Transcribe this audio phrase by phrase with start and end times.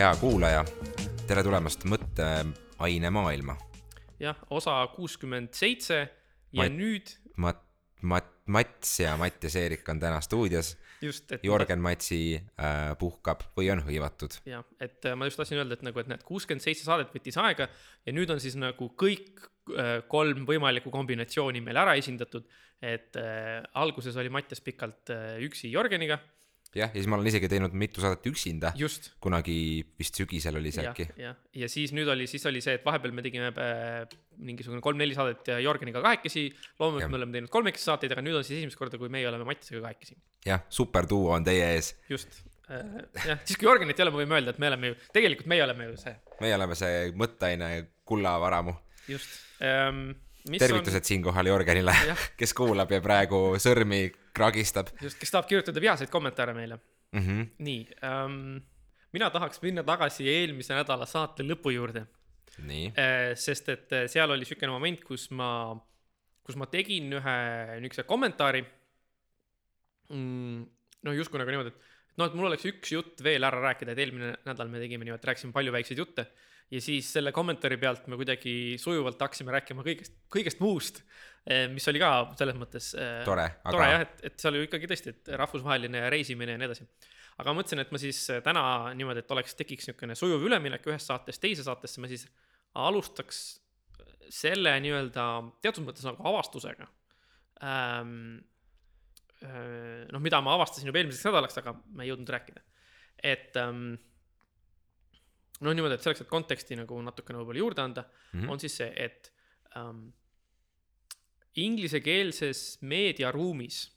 [0.00, 0.62] hea kuulaja.
[1.28, 3.56] tere tulemast mõtteaine maailma.
[4.22, 7.66] jah, osa kuuskümmend seitse ja Ma- nüüd Mat-,
[8.00, 10.78] Mat-, Mats ja Mattias Eerik on täna stuudios.
[11.02, 14.40] just, et Jörgen Matsi äh, puhkab või on hõivatud.
[14.48, 17.36] jah, et äh, ma just tahtsin öelda, et nagu, et näed, kuuskümmend seitse saadet võttis
[17.36, 17.68] aega
[18.06, 19.44] ja nüüd on siis nagu kõik
[19.76, 22.48] äh, kolm võimalikku kombinatsiooni meil ära esindatud.
[22.80, 26.22] et äh, alguses oli Mattias pikalt äh, üksi Jörgeniga,
[26.76, 28.72] jah, ja siis ma olen isegi teinud mitu saadet üksinda.
[29.22, 29.56] kunagi
[29.98, 31.08] vist sügisel oli see äkki.
[31.18, 34.04] ja siis nüüd oli, siis oli see, et vahepeal me tegime äh,
[34.38, 36.46] mingisugune kolm-neli saadet Jörgeniga kahekesi.
[36.80, 39.48] Loomulikult me oleme teinud kolmekesi saateid, aga nüüd on siis esimest korda, kui meie oleme
[39.48, 40.16] Mattiasega kahekesi.
[40.46, 41.92] jah, superduo on teie ees.
[42.12, 42.86] just äh,
[43.26, 45.66] jah, siis kui Jörgenit ei ole, me võime öelda, et me oleme ju, tegelikult meie
[45.66, 47.70] oleme ju see, meie oleme see mõtteaine
[48.06, 48.78] kullavaramu.
[49.10, 50.12] just ähm,.
[50.58, 51.08] Tervitused on...
[51.12, 51.94] siinkohal Jörgenile,
[52.40, 54.06] kes kuulab ja praegu sõrmi
[54.36, 56.80] kragistab just, kes tahab kirjutada vihaseid kommentaare meile.
[57.12, 57.20] mm.
[57.20, 57.46] -hmm.
[57.58, 58.56] nii ähm,,
[59.12, 62.06] mina tahaks minna tagasi eelmise nädala saate lõpu juurde
[62.58, 65.76] nii, äh,, sest et äh, seal oli siukene moment, kus ma,
[66.44, 67.36] kus ma tegin ühe
[67.80, 68.64] niisuguse kommentaari
[70.10, 70.66] mm,.
[71.06, 74.02] noh, justkui nagu niimoodi, et noh, et mul oleks üks jutt veel ära rääkida, et
[74.04, 76.26] eelmine nädal me tegime niimoodi, rääkisime palju väikseid jutte
[76.70, 81.00] ja siis selle kommentaari pealt me kuidagi sujuvalt hakkasime rääkima kõigest, kõigest muust,
[81.72, 84.90] mis oli ka selles mõttes äh, tore, tore aga jah, et, et seal ju ikkagi
[84.90, 86.86] tõesti, et rahvusvaheline reisimine ja nii edasi.
[87.40, 88.62] aga ma mõtlesin, et ma siis äh, täna
[88.98, 92.28] niimoodi, et oleks, tekiks niisugune sujuv üleminek ühest saatest teise saatesse, ma siis
[92.78, 93.42] alustaks
[94.30, 95.26] selle nii-öelda
[95.64, 96.86] teatud mõttes nagu avastusega
[97.66, 98.38] ähm,.
[100.12, 102.62] noh, mida ma avastasin juba eelmiseks nädalaks, aga ma ei jõudnud rääkida.
[103.24, 103.94] et ähm,
[105.60, 108.48] noh, niimoodi, et selleks, et konteksti nagu natukene võib-olla juurde anda Mhm.
[108.50, 109.30] on siis see, et
[109.76, 110.12] ähm,
[111.56, 113.90] inglisekeelses meediaruumis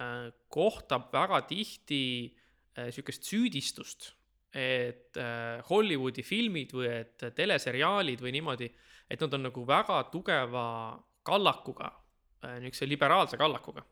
[0.00, 2.02] äh, kohtab väga tihti
[2.76, 4.12] äh, sihukest süüdistust,
[4.52, 8.70] et äh, Hollywoodi filmid või et teleseriaalid või niimoodi,
[9.10, 10.66] et nad on nagu väga tugeva
[11.26, 11.90] kallakuga
[12.44, 13.84] äh,, niisuguse liberaalse kallakuga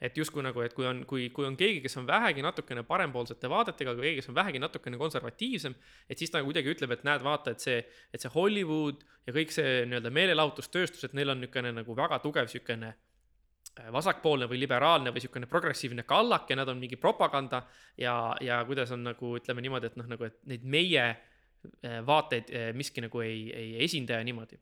[0.00, 3.48] et justkui nagu, et kui on, kui, kui on keegi, kes on vähegi natukene parempoolsete
[3.48, 5.74] vaadetega, kui keegi, kes on vähegi natukene konservatiivsem,
[6.08, 7.78] et siis ta nagu kuidagi ütleb, et näed, vaata, et see,
[8.12, 12.50] et see Hollywood ja kõik see nii-öelda meelelahutustööstus, et neil on niisugune nagu väga tugev
[12.50, 17.62] niisugune äh, vasakpoolne või liberaalne või niisugune progressiivne kallak ja nad on mingi propaganda
[17.96, 22.52] ja, ja kuidas on nagu ütleme niimoodi, et noh, nagu, et neid meie äh, vaateid
[22.52, 24.60] äh, miski nagu ei, ei esinda ja niimoodi.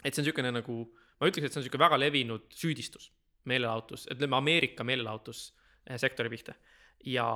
[0.00, 0.78] et see on niisugune nagu,
[1.20, 3.12] ma ütleks, et see on niisugune väga levinud süüdistus
[3.44, 6.54] meelelahutus, ütleme Ameerika meelelahutussektori pihta.
[7.04, 7.26] ja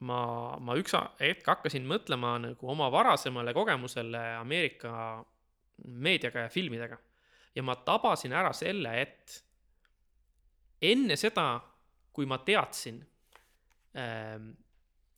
[0.00, 0.20] ma,
[0.60, 4.92] ma üks hetk hakkasin mõtlema nagu oma varasemale kogemusele Ameerika
[5.84, 6.98] meediaga ja filmidega.
[7.54, 9.44] ja ma tabasin ära selle, et
[10.82, 11.60] enne seda,
[12.12, 13.00] kui ma teadsin,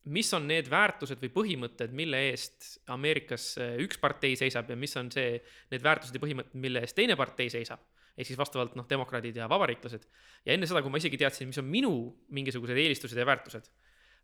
[0.03, 5.11] mis on need väärtused või põhimõtted, mille eest Ameerikas üks partei seisab ja mis on
[5.13, 5.37] see,
[5.71, 7.85] need väärtused ja põhimõtted, mille eest teine partei seisab
[8.17, 10.05] ehk siis vastavalt noh, demokraadid ja vabariiklased.
[10.45, 11.93] ja enne seda, kui ma isegi teadsin, mis on minu
[12.35, 13.69] mingisugused eelistused ja väärtused,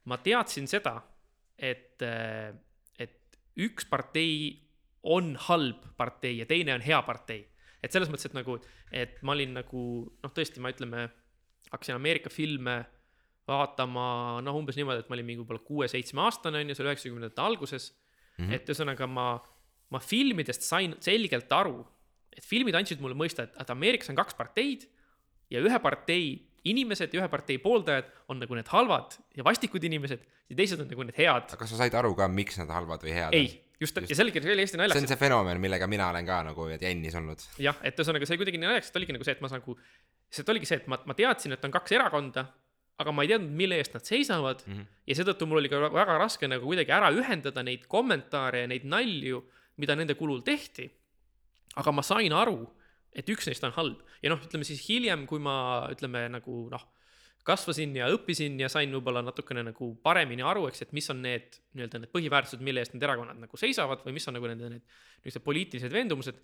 [0.09, 0.99] ma teadsin seda,
[1.57, 2.01] et,
[2.99, 4.33] et üks partei
[5.09, 7.45] on halb partei ja teine on hea partei.
[7.83, 8.57] et selles mõttes, et nagu,
[8.91, 11.07] et ma olin nagu noh, tõesti, ma ütleme,
[11.71, 12.81] hakkasin Ameerika filme
[13.49, 17.41] vaatama noh, umbes niimoodi, et ma olin mingi võib-olla kuue-seitsme aastane on ju, seal üheksakümnendate
[17.41, 18.43] alguses mm.
[18.43, 18.57] -hmm.
[18.57, 19.29] et ühesõnaga ma,
[19.89, 21.81] ma filmidest sain selgelt aru,
[22.35, 24.85] et filmid andsid mulle mõista, et, et Ameerikas on kaks parteid
[25.53, 30.21] ja ühe partei inimesed ja ühe partei pooldajad on nagu need halvad ja vastikud inimesed
[30.49, 31.49] ja teised on nagu need head.
[31.49, 33.37] aga kas sa said aru ka, miks nad halvad või head on?
[33.39, 35.89] ei, just, just., ja see oligi, see oli hästi see naljakas on, see fenomen, millega
[35.91, 37.45] mina olen ka nagu jännis olnud.
[37.63, 39.77] jah, et ühesõnaga see oli kuidagi naljakas, et oligi nagu see, et ma nagu,
[40.35, 42.45] see oligi see, et ma, ma teadsin, et on kaks erakonda,
[42.99, 44.73] aga ma ei teadnud, mille eest nad seisavad mm.
[44.73, 45.01] -hmm.
[45.07, 48.83] ja seetõttu mul oli ka väga raske nagu kuidagi ära ühendada neid kommentaare ja neid
[48.83, 49.45] nalju,
[49.79, 50.89] mida nende kulul tehti.
[51.77, 52.61] Aga ma sain aru,
[53.13, 56.85] et üks neist on halb ja noh, ütleme siis hiljem, kui ma ütleme nagu noh,
[57.47, 61.57] kasvasin ja õppisin ja sain võib-olla natukene nagu paremini aru, eks, et mis on need
[61.73, 64.83] nii-öelda need põhiväärtused, mille eest need erakonnad nagu seisavad või mis on nagu nende need
[64.83, 66.41] niisugused poliitilised veendumused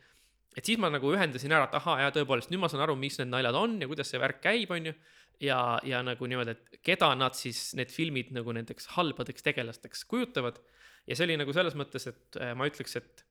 [0.55, 3.19] et siis ma nagu ühendasin ära, et ahaa, jaa, tõepoolest, nüüd ma saan aru, mis
[3.19, 4.95] need naljad on ja kuidas see värk käib, on ju.
[5.43, 10.61] ja, ja nagu niimoodi, et keda nad siis, need filmid nagu nendeks halbadeks tegelasteks kujutavad.
[11.07, 13.24] ja see oli nagu selles mõttes, et äh, ma ütleks, et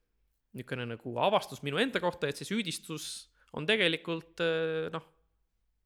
[0.55, 5.05] niisugune nagu avastus minu enda kohta, et see süüdistus on tegelikult äh, noh,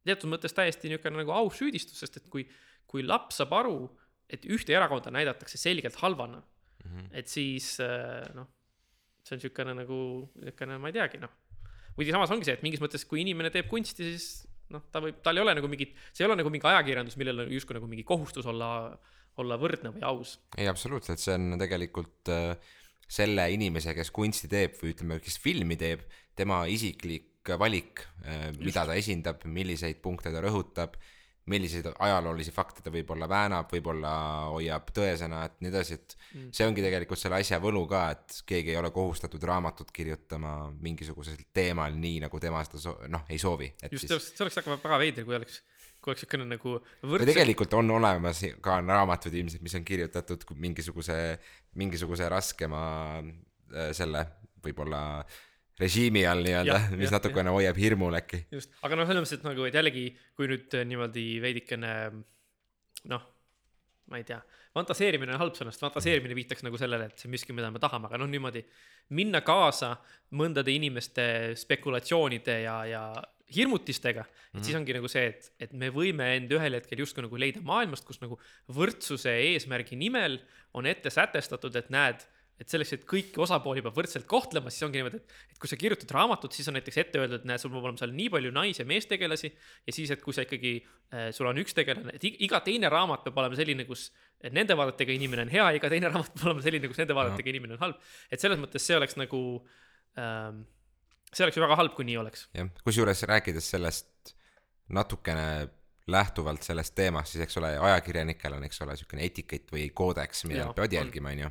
[0.09, 2.47] teatud mõttes täiesti niisugune nagu aus süüdistus, sest et kui,
[2.89, 3.81] kui laps saab aru,
[4.29, 7.11] et ühte erakonda näidatakse selgelt halvana mm, -hmm.
[7.13, 8.49] et siis äh, noh,
[9.25, 10.01] see on niisugune nagu
[10.43, 11.33] niisugune, ma ei teagi, noh.
[11.97, 14.29] kuigi samas ongi see, et mingis mõttes, kui inimene teeb kunsti, siis
[14.75, 17.45] noh, ta võib, tal ei ole nagu mingit, see ei ole nagu mingi ajakirjandus, millel
[17.45, 18.71] on justkui nagu mingi kohustus olla,
[19.41, 20.37] olla võrdne või aus.
[20.57, 22.75] ei, absoluutselt, see on tegelikult äh,
[23.09, 26.03] selle inimese, kes kunsti teeb või ütleme, kes filmi teeb,
[26.37, 28.03] tema isiklik valik,
[28.61, 30.99] mida ta esindab, milliseid punkte ta rõhutab,
[31.49, 34.11] milliseid ajaloolisi fakte ta võib-olla väänab, võib-olla
[34.53, 36.51] hoiab tõesena, et nii edasi, et Mm.
[36.53, 41.39] see ongi tegelikult selle asja võlu ka, et keegi ei ole kohustatud raamatut kirjutama mingisugusel
[41.57, 44.57] teemal nii, nagu tema seda so- noh, ei soovi, just, siis see oleks, see oleks
[44.61, 45.63] väga, väga veider, kui oleks,
[45.99, 50.45] kui oleks niisugune nagu või võrdse, tegelikult on olemas ka raamatud ilmselt, mis on kirjutatud
[50.55, 51.19] mingisuguse,
[51.81, 52.83] mingisuguse raskema
[53.19, 54.25] äh, selle
[54.65, 55.01] võib-olla
[55.79, 58.45] režiimi all nii-öelda mis jah, natukene hoiab hirmul äkki.
[58.55, 60.07] just, aga noh, selles mõttes, et nagu, et jällegi,
[60.39, 61.93] kui nüüd äh, niimoodi veidikene
[63.13, 63.27] noh,
[64.09, 64.39] ma ei tea,
[64.75, 67.83] fantaseerimine on halb sõna, sest fantaseerimine viitaks nagu sellele, et see on miski, mida me
[67.83, 68.63] tahame, aga noh, niimoodi
[69.19, 69.95] minna kaasa
[70.39, 71.27] mõndade inimeste
[71.59, 73.03] spekulatsioonide ja, ja
[73.55, 74.25] hirmutistega,
[74.55, 77.63] et siis ongi nagu see, et, et me võime end ühel hetkel justkui nagu leida
[77.65, 78.37] maailmast, kus nagu
[78.77, 80.41] võrdsuse eesmärgi nimel
[80.77, 82.25] on ette sätestatud, et näed,
[82.59, 85.77] et selleks, et kõiki osapooli peab võrdselt kohtlema, siis ongi niimoodi, et, et kui sa
[85.79, 88.51] kirjutad raamatut, siis on näiteks ette öeldud, et näed, sul peab olema seal nii palju
[88.57, 89.51] nais- ja meestegelasi
[89.87, 90.73] ja siis, et kui sa ikkagi
[91.15, 94.09] äh,, sul on üks tegelane, et ig- iga teine raamat peab olema selline, kus
[94.51, 97.79] nende vaadetega inimene on hea, iga teine raamat peab olema selline, kus nende vaadetega inimene
[97.79, 98.03] on halb.
[98.29, 99.41] et selles mõttes see oleks nagu
[100.19, 100.65] ähm,,
[101.33, 102.47] see oleks ju väga halb, kui nii oleks.
[102.57, 104.35] jah, kusjuures rääkides sellest
[104.95, 105.69] natukene
[106.09, 110.65] lähtuvalt sellest teemast, siis eks ole, ajakirjanikel on, eks ole, niisugune etikett või koodeks, mida
[110.65, 111.51] nad peavad jälgima, on ju.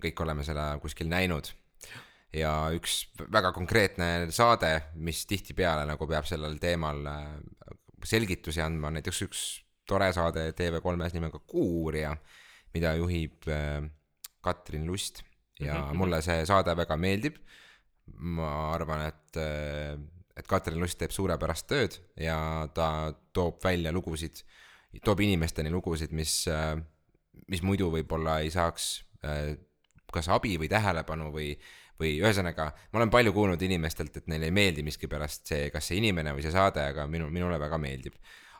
[0.00, 1.48] kõik oleme seda kuskil näinud.
[2.32, 7.24] ja üks väga konkreetne saade, mis tihtipeale nagu peab sellel teemal äh,
[8.04, 9.40] selgitusi andma, on näiteks üks
[9.88, 12.14] tore saade TV3-s nimega Kuuuurija,
[12.74, 13.82] mida juhib äh,
[14.40, 15.24] Katrin Lust
[15.60, 15.94] ja mm -hmm.
[15.94, 17.36] mulle see saade väga meeldib.
[18.18, 19.40] Ma arvan, et,
[20.36, 24.42] et Katrin Lust teeb suurepärast tööd ja ta toob välja lugusid,
[25.04, 26.42] toob inimesteni lugusid, mis,
[27.46, 28.92] mis muidu võib-olla ei saaks
[30.12, 31.54] kas abi või tähelepanu või,
[32.00, 36.00] või ühesõnaga, ma olen palju kuulnud inimestelt, et neile ei meeldi miskipärast see, kas see
[36.00, 38.18] inimene või see saade, aga minu, minule väga meeldib.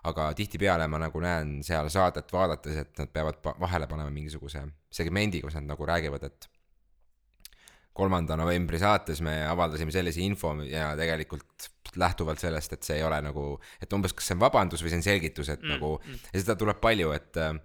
[0.08, 5.42] aga tihtipeale ma nagu näen seal saadet vaadates, et nad peavad vahele panema mingisuguse segmendi,
[5.44, 6.48] kus nad nagu räägivad, et
[7.96, 13.18] kolmanda novembri saates me avaldasime sellise info ja tegelikult lähtuvalt sellest, et see ei ole
[13.24, 13.44] nagu,
[13.82, 16.20] et umbes kas see on vabandus või see on selgitus, et mm, nagu mm.
[16.30, 17.56] ja seda tuleb palju, et äh,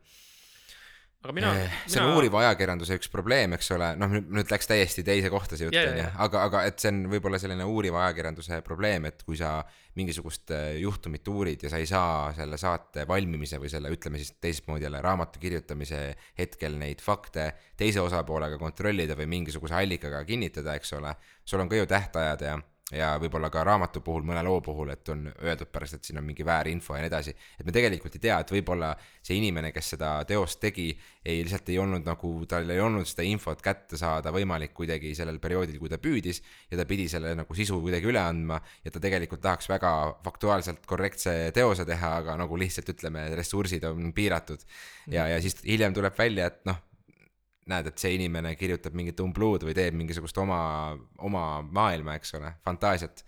[1.25, 5.03] aga mina, Eh, see on uuriva ajakirjanduse üks probleem, eks ole, noh, nüüd läks täiesti
[5.05, 8.59] teise kohta see jutt onju jaa,, aga, aga et see on võib-olla selline uuriva ajakirjanduse
[8.65, 9.57] probleem, et kui sa
[9.97, 14.35] mingisugust eh, juhtumit uurid ja sa ei saa selle saate valmimise või selle, ütleme siis
[14.43, 16.03] teistmoodi jälle raamatu kirjutamise
[16.37, 17.49] hetkel neid fakte
[17.79, 22.57] teise osapoolega kontrollida või mingisuguse allikaga kinnitada, eks ole, sul on ka ju tähtajad ja
[22.93, 26.25] ja võib-olla ka raamatu puhul, mõne loo puhul, et on öeldud pärast, et siin on
[26.27, 27.33] mingi väärinfo ja nii edasi.
[27.59, 28.91] et me tegelikult ei tea, et võib-olla
[29.25, 30.91] see inimene, kes seda teost tegi,
[31.25, 35.39] ei lihtsalt ei olnud nagu, tal ei olnud seda infot kätte saada võimalik kuidagi sellel
[35.41, 39.01] perioodil, kui ta püüdis ja ta pidi selle nagu sisu kuidagi üle andma ja ta
[39.01, 39.91] tegelikult tahaks väga
[40.25, 44.61] faktuaalselt korrektse teose teha, aga nagu lihtsalt ütleme, ressursid on piiratud.
[45.09, 46.77] ja, ja siis hiljem tuleb välja, et noh,
[47.71, 50.59] näed, et see inimene kirjutab mingit umbluud või teeb mingisugust oma,
[51.25, 53.23] oma maailma, eks ole, fantaasiat.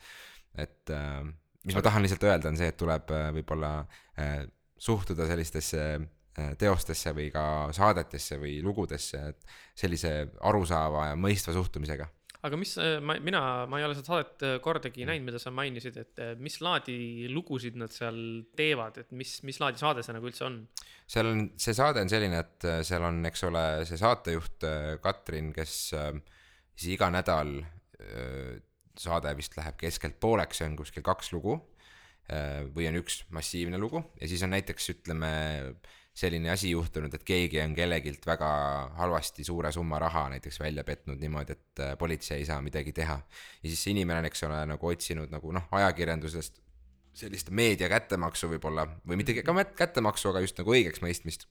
[0.58, 1.24] et äh,
[1.66, 3.72] mis ma tahan lihtsalt öelda, on see, et tuleb äh, võib-olla
[4.20, 4.46] äh,
[4.78, 5.88] suhtuda sellistesse
[6.62, 7.42] teostesse või ka
[7.74, 10.12] saadetesse või lugudesse, et sellise
[10.46, 12.06] arusaava ja mõistva suhtumisega.
[12.46, 15.98] Aga mis, ma, mina, ma ei ole seda saadet äh, kordagi näinud, mida sa mainisid,
[16.02, 18.20] et äh, mis laadi lugusid nad seal
[18.58, 20.60] teevad, et mis, mis laadi saade see nagu üldse on?
[21.10, 24.92] seal on, see saade on selline, et äh, seal on, eks ole, see saatejuht äh,
[25.04, 26.12] Katrin, kes äh,
[26.78, 28.58] siis iga nädal äh,
[28.98, 31.58] saade vist läheb keskelt pooleks, see on kuskil kaks lugu
[32.32, 35.32] äh, või on üks massiivne lugu ja siis on näiteks ütleme
[36.18, 38.48] selline asi juhtunud, et keegi on kellegilt väga
[38.98, 43.20] halvasti suure summa raha näiteks välja petnud niimoodi, et äh, politsei ei saa midagi teha.
[43.64, 46.62] ja siis see inimene on, eks ole, nagu otsinud nagu noh, ajakirjandusest
[47.18, 51.48] sellist meedia kättemaksu võib-olla või mitte ka kättemaksu, aga just nagu õigeksmõistmist.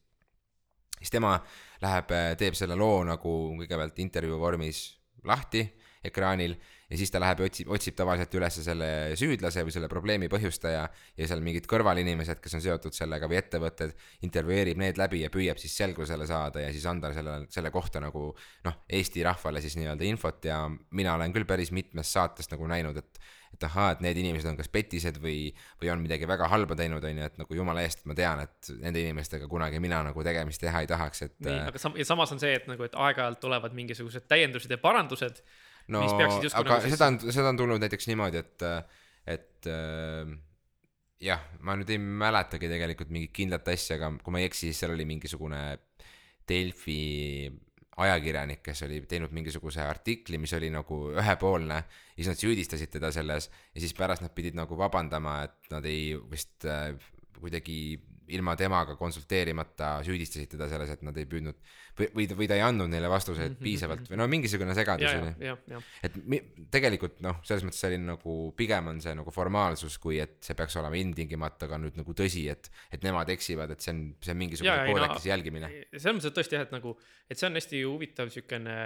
[0.99, 1.37] siis tema
[1.83, 4.87] läheb, teeb selle loo nagu kõigepealt intervjuu vormis
[5.27, 5.63] lahti
[6.07, 6.57] ekraanil
[6.91, 10.85] ja siis ta läheb ja otsib, otsib tavaliselt üles selle süüdlase või selle probleemi põhjustaja
[10.87, 15.59] ja seal mingid kõrvalinimesed, kes on seotud sellega või ettevõtted, intervjueerib need läbi ja püüab
[15.63, 18.29] siis selgusele saada ja siis anda selle, selle kohta nagu
[18.67, 23.03] noh, Eesti rahvale siis nii-öelda infot ja mina olen küll päris mitmest saatest nagu näinud,
[23.03, 23.27] et
[23.57, 25.49] et ahaa, et need inimesed on kas petised või,
[25.81, 28.71] või on midagi väga halba teinud, on ju, et nagu jumala eest, ma tean, et
[28.83, 32.35] nende inimestega kunagi mina nagu tegemist teha ei tahaks, et nii, aga sam-, ja samas
[32.35, 35.41] on see, et nagu, et aeg-ajalt tulevad mingisugused täiendused ja parandused,
[35.95, 38.65] no aga nagu seda on, seda on tulnud näiteks niimoodi, et,
[39.37, 40.33] et äh,
[41.23, 44.83] jah, ma nüüd ei mäletagi tegelikult mingit kindlat asja, aga kui ma ei eksi, siis
[44.83, 45.63] seal oli mingisugune
[46.47, 47.01] Delfi
[47.97, 51.81] ajakirjanik, kes oli teinud mingisuguse artikli, mis oli nagu ühepoolne
[52.17, 56.13] siis nad süüdistasid teda selles ja siis pärast nad pidid nagu vabandama, et nad ei
[56.31, 56.93] vist äh,
[57.41, 57.99] kuidagi
[58.35, 61.59] ilma temaga konsulteerimata süüdistasid teda selles, et nad ei püüdnud
[61.99, 65.35] või, või, või ta ei andnud neile vastuseid Mhm, piisavalt või no mingisugune segadus oli
[66.03, 66.41] et mi-
[66.71, 70.77] tegelikult noh, selles mõttes selline nagu pigem on see nagu formaalsus, kui et see peaks
[70.81, 74.41] olema ilmtingimata ka nüüd nagu tõsi, et, et nemad eksivad, et see on, see on
[74.43, 75.71] mingisugune ei, no- jälgimine.
[75.97, 76.97] selles mõttes, et tõesti jah, et nagu,
[77.31, 78.77] et see on hästi huvitav siukene,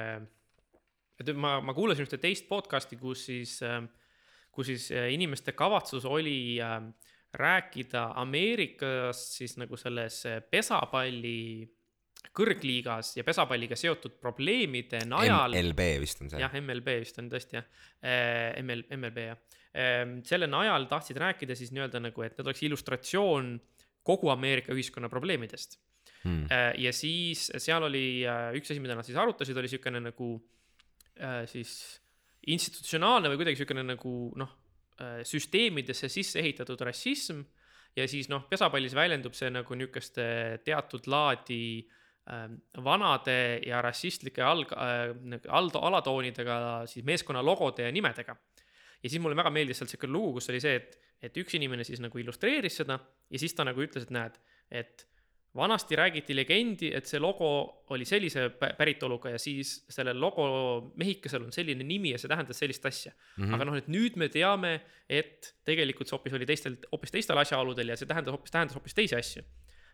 [1.21, 3.59] et ma, ma kuulasin ühte teist podcast'i, kus siis,
[4.53, 6.79] kus siis äh, inimeste kavatsus oli äh,
[7.37, 11.69] rääkida Ameerikas siis nagu selles äh, pesapalli
[12.37, 15.55] kõrgliigas ja pesapalliga seotud probleemide najal.
[15.57, 16.41] MLB vist on see.
[16.43, 17.65] jah, MLB vist on tõesti jah,
[18.61, 19.39] ML, MLB jah.
[20.29, 23.55] selle najal tahtsid rääkida siis nii-öelda nagu, et need oleks illustratsioon
[24.07, 25.79] kogu Ameerika ühiskonna probleemidest.
[26.21, 26.45] Hmm.
[26.53, 28.23] Äh, ja siis seal oli
[28.61, 30.33] üks asi, mida nad siis arutasid, oli niisugune nagu
[31.51, 31.73] siis
[32.49, 34.55] institutsionaalne või kuidagi niisugune nagu noh,
[35.25, 37.43] süsteemidesse sisse ehitatud rassism
[37.97, 40.27] ja siis noh, pesapallis väljendub see nagu niisuguste
[40.67, 42.47] teatud laadi äh,
[42.85, 48.37] vanade ja rassistlike alg- äh,, aldo-, alatoonidega siis meeskonna logode ja nimedega.
[49.03, 51.85] ja siis mulle väga meeldis sealt siuke lugu, kus oli see, et, et üks inimene
[51.85, 52.99] siis nagu illustreeris seda
[53.31, 54.37] ja siis ta nagu ütles, et näed,
[54.71, 55.07] et
[55.57, 57.49] vanasti räägiti legendi, et see logo
[57.91, 62.59] oli sellise pä- päritoluga ja siis sellel logo mehikesel on selline nimi ja see tähendas
[62.63, 63.45] sellist asja mm.
[63.45, 63.55] -hmm.
[63.55, 67.89] aga noh, et nüüd me teame, et tegelikult see hoopis oli teistel, hoopis teistel asjaoludel
[67.89, 69.43] ja see tähendas hoopis, tähendas hoopis teisi asju.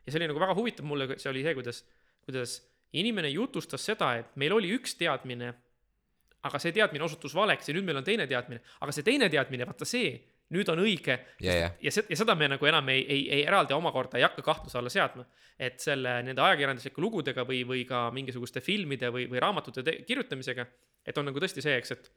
[0.06, 1.84] ja see oli nagu väga huvitav mulle, see oli see, kuidas,
[2.28, 2.58] kuidas
[2.92, 5.54] inimene jutustas seda, et meil oli üks teadmine,
[6.42, 9.66] aga see teadmine osutus valeks ja nüüd meil on teine teadmine, aga see teine teadmine,
[9.66, 10.20] vaata see,
[10.54, 13.44] nüüd on õige ja, ja, ja see, ja seda me nagu enam ei, ei, ei
[13.48, 15.26] eraldi omakorda ei hakka kahtluse alla seadma.
[15.58, 20.66] et selle, nende ajakirjanduslike lugudega või, või ka mingisuguste filmide või, või raamatute te- kirjutamisega,
[21.06, 22.10] et on nagu tõesti see, eks, et,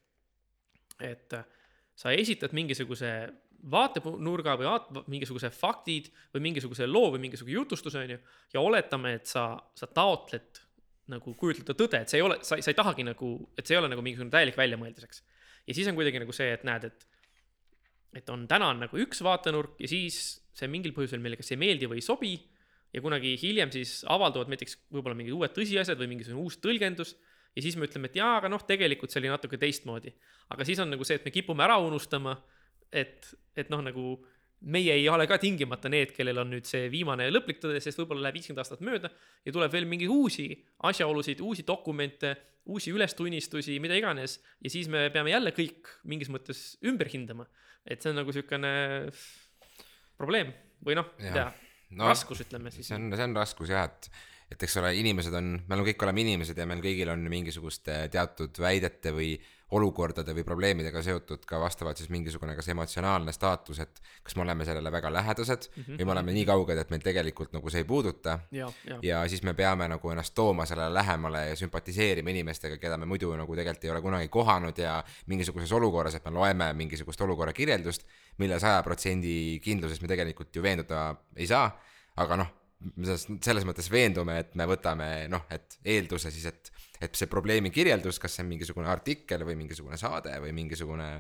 [1.07, 1.45] et äh,
[1.95, 3.11] sa esitad mingisuguse
[3.71, 8.19] vaatenurga või vaat-, mingisuguse faktid või mingisuguse loo või mingisuguse jutustuse, on ju,
[8.53, 10.61] ja oletame, et sa, sa taotled
[11.09, 13.81] nagu kujutleda tõde, et see ei ole, sa, sa ei tahagi nagu, et see ei
[13.81, 15.23] ole nagu mingisugune täielik väljamõeldis, eks.
[15.65, 17.08] ja siis on kuidagi nagu see, et näed, et
[18.15, 21.59] et on täna on nagu üks vaatenurk ja siis see mingil põhjusel meile kas ei
[21.61, 22.33] meeldi või ei sobi
[22.93, 27.13] ja kunagi hiljem siis avalduvad näiteks võib-olla mingid uued tõsiasjad või mingisugune uus tõlgendus
[27.55, 30.13] ja siis me ütleme, et jaa, aga noh, tegelikult see oli natuke teistmoodi.
[30.53, 32.35] aga siis on nagu see, et me kipume ära unustama,
[32.91, 34.13] et, et noh, nagu
[34.61, 38.27] meie ei ole ka tingimata need, kellel on nüüd see viimane lõplik tõde, sest võib-olla
[38.27, 39.11] läheb viiskümmend aastat mööda
[39.45, 40.49] ja tuleb veel mingeid uusi
[40.89, 42.33] asjaolusid, uusi dokumente,
[42.69, 47.47] uusi ülestunnistusi, mida iganes ja siis me peame jälle kõik mingis mõttes ümber hindama.
[47.87, 48.73] et see on nagu niisugune
[50.19, 50.51] probleem
[50.85, 51.33] või noh, Jah.
[51.33, 51.47] tea,
[51.95, 52.99] no raskus, ütleme siis see.
[52.99, 54.11] on, see on raskus jah, et
[54.49, 58.07] et eks ole, inimesed on, me oleme kõik oleme inimesed ja meil kõigil on mingisuguste
[58.09, 59.35] teatud väidete või
[59.71, 64.65] olukordade või probleemidega seotud ka vastavalt siis mingisugune kas emotsionaalne staatus, et kas me oleme
[64.65, 65.99] sellele väga lähedased mm -hmm.
[65.99, 68.39] või me oleme nii kauged, et meil tegelikult nagu see ei puuduta.
[68.51, 68.71] Ja,
[69.01, 73.35] ja, siis me peame nagu ennast tooma sellele lähemale ja sümpatiseerima inimestega, keda me muidu
[73.35, 78.05] nagu tegelikult ei ole kunagi kohanud ja mingisuguses olukorras, et me loeme mingisugust olukorra kirjeldust,
[78.37, 81.79] mille saja protsendi kindluses me tegelikult ju veenduda ei saa,
[82.15, 82.47] aga noh,
[83.03, 86.71] selles, selles mõttes veendume, et me võtame noh, et eelduse siis, et
[87.01, 91.11] et see probleemi kirjeldus, kas see on mingisugune artikkel või mingisugune saade või mingisugune,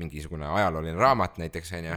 [0.00, 1.96] mingisugune ajalooline raamat näiteks on ju,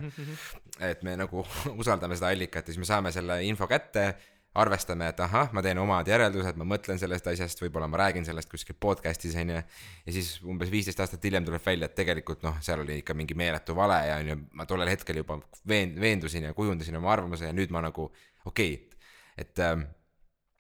[0.89, 1.45] et me nagu
[1.81, 4.09] usaldame seda allikat ja siis me saame selle info kätte
[4.57, 8.49] arvestame, et ahah, ma teen omad järeldused, ma mõtlen sellest asjast, võib-olla ma räägin sellest
[8.49, 9.59] kuskil podcast'is onju.
[10.07, 13.37] ja siis umbes viisteist aastat hiljem tuleb välja, et tegelikult noh, seal oli ikka mingi
[13.37, 15.37] meeletu vale ja onju, ma tollel hetkel juba
[15.69, 18.09] veen-, veendusin ja kujundasin oma arvamuse ja nüüd ma nagu
[18.45, 19.05] okei okay,,
[19.37, 19.85] et ähm,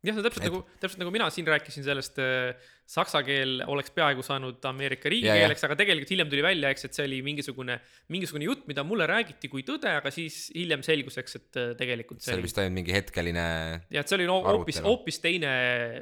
[0.07, 2.55] jah, see on täpselt Et- nagu, täpselt nagu mina siin rääkisin sellest äh,
[2.87, 7.05] saksa keel oleks peaaegu saanud Ameerika riigikeeleks, aga tegelikult hiljem tuli välja, eks, et see
[7.09, 7.75] oli mingisugune,
[8.15, 12.23] mingisugune jutt, mida mulle räägiti kui tõde, aga siis hiljem selgus, eks, et äh, tegelikult
[12.23, 13.45] see see oli vist ainult mingi hetkeline
[13.91, 15.51] jah, et see oli no, hoopis, hoopis teine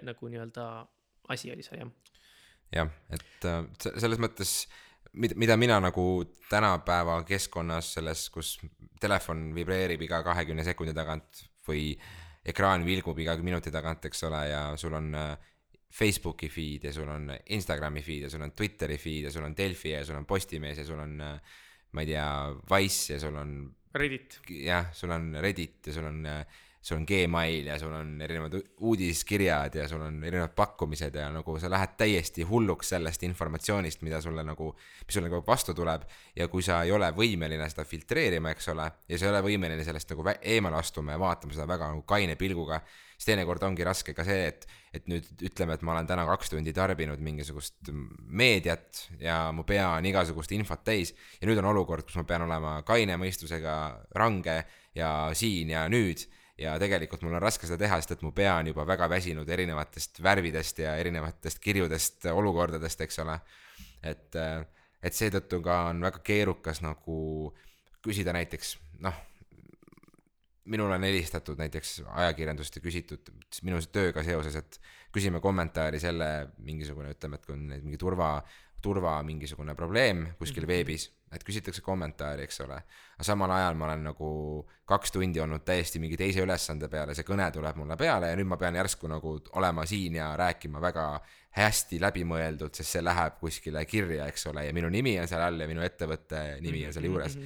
[0.05, 0.67] nagu nii-öelda
[1.33, 1.89] asi oli see jah.
[2.79, 4.53] jah, et äh, se- selles mõttes,
[5.17, 6.05] mida, mida mina nagu
[6.51, 8.59] tänapäeva keskkonnas selles, kus
[9.01, 11.95] telefon vibreerib iga kahekümne sekundi tagant või
[12.45, 15.53] ekraan vilgub iga minuti tagant, eks ole, ja sul on äh,
[15.95, 19.55] Facebooki feed ja sul on Instagrami feed ja sul on Twitteri feed ja sul on
[19.57, 21.55] Delfi ja sul on Postimees ja sul on äh,
[21.95, 22.27] ma ei tea,
[22.71, 23.57] Wise ja sul on
[23.95, 28.21] Reddit, jah, sul on Reddit ja sul on äh, sul on Gmail ja sul on
[28.21, 34.03] erinevad uudiskirjad ja sul on erinevad pakkumised ja nagu sa lähed täiesti hulluks sellest informatsioonist,
[34.05, 34.67] mida sulle nagu,
[35.05, 36.03] mis sulle nagu vastu tuleb.
[36.35, 39.83] ja kui sa ei ole võimeline seda filtreerima, eks ole, ja sa ei ole võimeline
[39.87, 42.81] sellest nagu eemale astuma ja vaatama seda väga nagu kaine pilguga,
[43.17, 46.53] siis teinekord ongi raske ka see, et, et nüüd ütleme, et ma olen täna kaks
[46.53, 47.89] tundi tarbinud mingisugust
[48.29, 52.45] meediat ja mu pea on igasugust infot täis ja nüüd on olukord, kus ma pean
[52.45, 53.75] olema kaine mõistusega
[54.13, 54.61] range
[54.93, 58.55] ja siin ja nüüd ja tegelikult mul on raske seda teha, sest et mu pea
[58.61, 63.37] on juba väga väsinud erinevatest värvidest ja erinevatest kirjudest olukordadest, eks ole.
[64.03, 64.39] et,
[65.03, 67.17] et seetõttu ka on väga keerukas nagu
[68.05, 69.15] küsida näiteks, noh,
[70.65, 73.31] minule on helistatud näiteks ajakirjandust ja küsitud
[73.65, 74.79] minu tööga seoses, et
[75.13, 76.29] küsime kommentaari selle
[76.65, 78.37] mingisugune, ütleme, et kui on mingi turva,
[78.85, 80.73] turva mingisugune probleem kuskil mm -hmm.
[80.77, 82.77] veebis et küsitakse kommentaari, eks ole.
[83.15, 84.29] aga samal ajal ma olen nagu
[84.87, 88.37] kaks tundi olnud täiesti mingi teise ülesande peal ja see kõne tuleb mulle peale ja
[88.39, 91.07] nüüd ma pean järsku nagu olema siin ja rääkima väga
[91.55, 95.61] hästi läbimõeldud, sest see läheb kuskile kirja, eks ole, ja minu nimi on seal all
[95.63, 97.37] ja minu ettevõtte nimi on seal juures.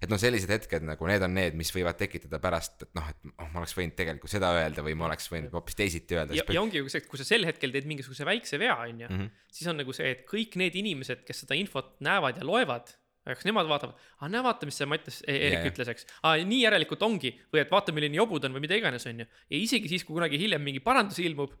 [0.00, 3.32] et noh, sellised hetked nagu need on need, mis võivad tekitada pärast, et noh, et
[3.34, 6.38] oh, ma oleks võinud tegelikult seda öelda või ma oleks võinud hoopis teisiti öelda.
[6.38, 9.04] ja, ja ongi ju see, et kui sa sel hetkel teed mingisuguse väikse vea, on
[9.04, 9.44] ju, mhm.
[9.52, 12.96] siis on nagu see, et kõik need inimesed, kes seda infot näevad ja loevad
[13.28, 15.66] kas nemad vaatavad, aa näe, vaata, mis see Mattias Eerik yeah.
[15.68, 16.06] ütles, eks.
[16.24, 19.22] aa, nii järelikult ongi või et vaata, milline jobu ta on või mida iganes, on
[19.22, 19.26] ju.
[19.28, 21.52] ja isegi siis, kui kunagi hiljem mingi parandus ilmub,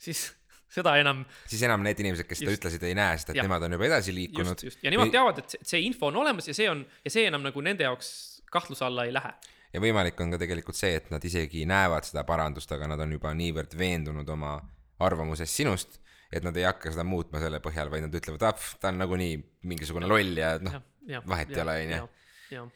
[0.00, 0.28] siis
[0.72, 1.22] seda enam.
[1.48, 3.44] siis enam need inimesed, kes seda ütlesid, ei näe, sest et ja.
[3.46, 4.64] nemad on juba edasi liikunud.
[4.82, 5.14] ja nemad või...
[5.14, 8.10] teavad, et see, info on olemas ja see on, ja see enam nagu nende jaoks
[8.52, 9.32] kahtluse alla ei lähe.
[9.74, 13.16] ja võimalik on ka tegelikult see, et nad isegi näevad seda parandust, aga nad on
[13.16, 14.58] juba niivõrd veendunud oma
[15.04, 16.00] arvamuses sinust,
[16.32, 19.38] et nad ei hakka seda muutma selle põhjal, vaid nad ütlevad, ah, ta on nagunii
[19.70, 20.82] mingisugune loll ja noh
[21.28, 22.08] vahet ei ole, on ju.
[22.52, 22.68] jah,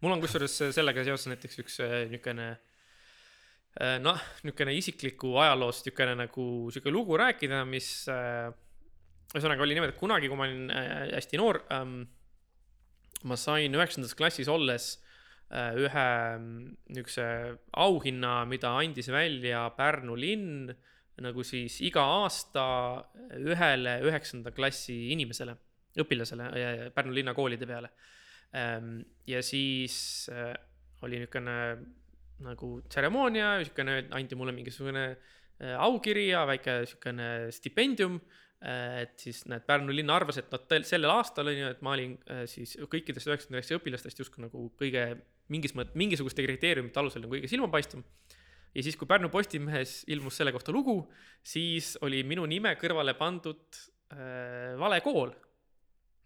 [0.00, 2.67] mul on kusjuures sellega seoses näiteks üks äh, niisugune äh,
[4.02, 8.48] noh, niisugune isikliku ajaloost niisugune nagu sihuke lugu rääkida, mis äh,
[9.34, 10.72] ühesõnaga oli niimoodi, et kunagi, kui ma olin
[11.14, 12.00] hästi noor ähm,,
[13.28, 14.90] ma sain üheksandas klassis olles
[15.52, 16.08] äh, ühe
[16.40, 17.28] niisuguse
[17.84, 20.72] auhinna, mida andis välja Pärnu linn
[21.18, 22.64] nagu siis iga aasta
[23.42, 25.56] ühele üheksanda klassi inimesele
[25.98, 27.90] õpilasele Pärnu linnakoolide peale.
[28.54, 30.54] Ehm, ja siis äh,
[31.02, 31.56] oli niisugune
[32.44, 38.20] nagu tseremoonia, niisugune, anti mulle mingisugune äh, aukiri ja väike niisugune stipendium.
[38.58, 41.94] Äh, et siis näed, Pärnu linn arvas, et nad sellel aastal on ju, et ma
[41.94, 42.16] olin
[42.50, 45.10] siis kõikidest üheksakümne üheksa õpilastest justkui nagu kõige
[45.48, 48.02] mingis mõttes, mingisuguste kriteeriumite alusel nagu kõige silmapaistvam
[48.74, 51.00] ja siis, kui Pärnu Postimehes ilmus selle kohta lugu,
[51.42, 53.80] siis oli minu nime kõrvale pandud
[54.12, 55.32] äh, vale kool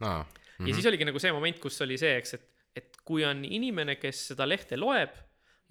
[0.03, 0.25] ah,.
[0.53, 0.69] Mm -hmm.
[0.69, 3.97] ja siis oligi nagu see moment, kus oli see, eks, et, et kui on inimene,
[3.97, 5.15] kes seda lehte loeb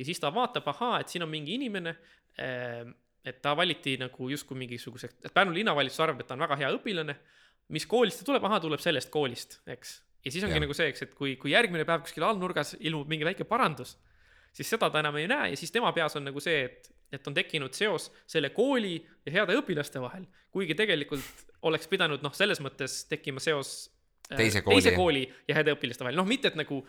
[0.01, 1.93] ja siis ta vaatab, ahaa, et siin on mingi inimene
[2.41, 2.83] äh,,
[3.25, 6.71] et ta valiti nagu justkui mingisuguseks, et Pärnu linnavalitsus arvab, et ta on väga hea
[6.73, 7.15] õpilane.
[7.71, 9.91] mis koolist ta tuleb, ahaa, tuleb sellest koolist, eks.
[10.25, 10.63] ja siis ongi ja.
[10.63, 13.93] nagu see, eks, et kui, kui järgmine päev kuskil allnurgas ilmub mingi väike parandus,
[14.51, 17.27] siis seda ta enam ei näe ja siis tema peas on nagu see, et, et
[17.27, 20.25] on tekkinud seos selle kooli ja heade õpilaste vahel.
[20.51, 23.91] kuigi tegelikult oleks pidanud noh, selles mõttes tekkima seos
[24.31, 26.79] Äh, teise kooli, teise kooli ja heade õpilaste vahel, noh, mitte et nagu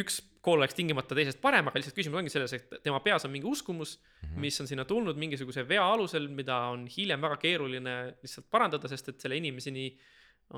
[0.00, 3.32] üks kool oleks tingimata teisest parem, aga lihtsalt küsimus ongi selles, et tema peas on
[3.32, 4.40] mingi uskumus mm, -hmm.
[4.44, 9.12] mis on sinna tulnud mingisuguse vea alusel, mida on hiljem väga keeruline lihtsalt parandada, sest
[9.12, 9.86] et selle inimeseni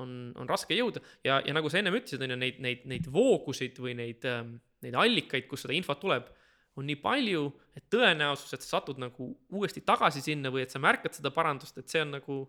[0.01, 3.11] on, on raske jõuda ja, ja nagu sa ennem ütlesid, on ju neid, neid, neid
[3.11, 6.27] voogusid või neid, ähm, neid allikaid, kus seda infot tuleb,
[6.75, 7.45] on nii palju,
[7.77, 11.77] et tõenäosus, et sa satud nagu uuesti tagasi sinna või et sa märkad seda parandust,
[11.77, 12.39] et see on nagu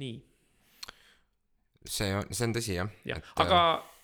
[0.00, 0.20] nii
[1.88, 2.90] see on, see on tõsi jah.
[3.08, 3.60] jah, aga,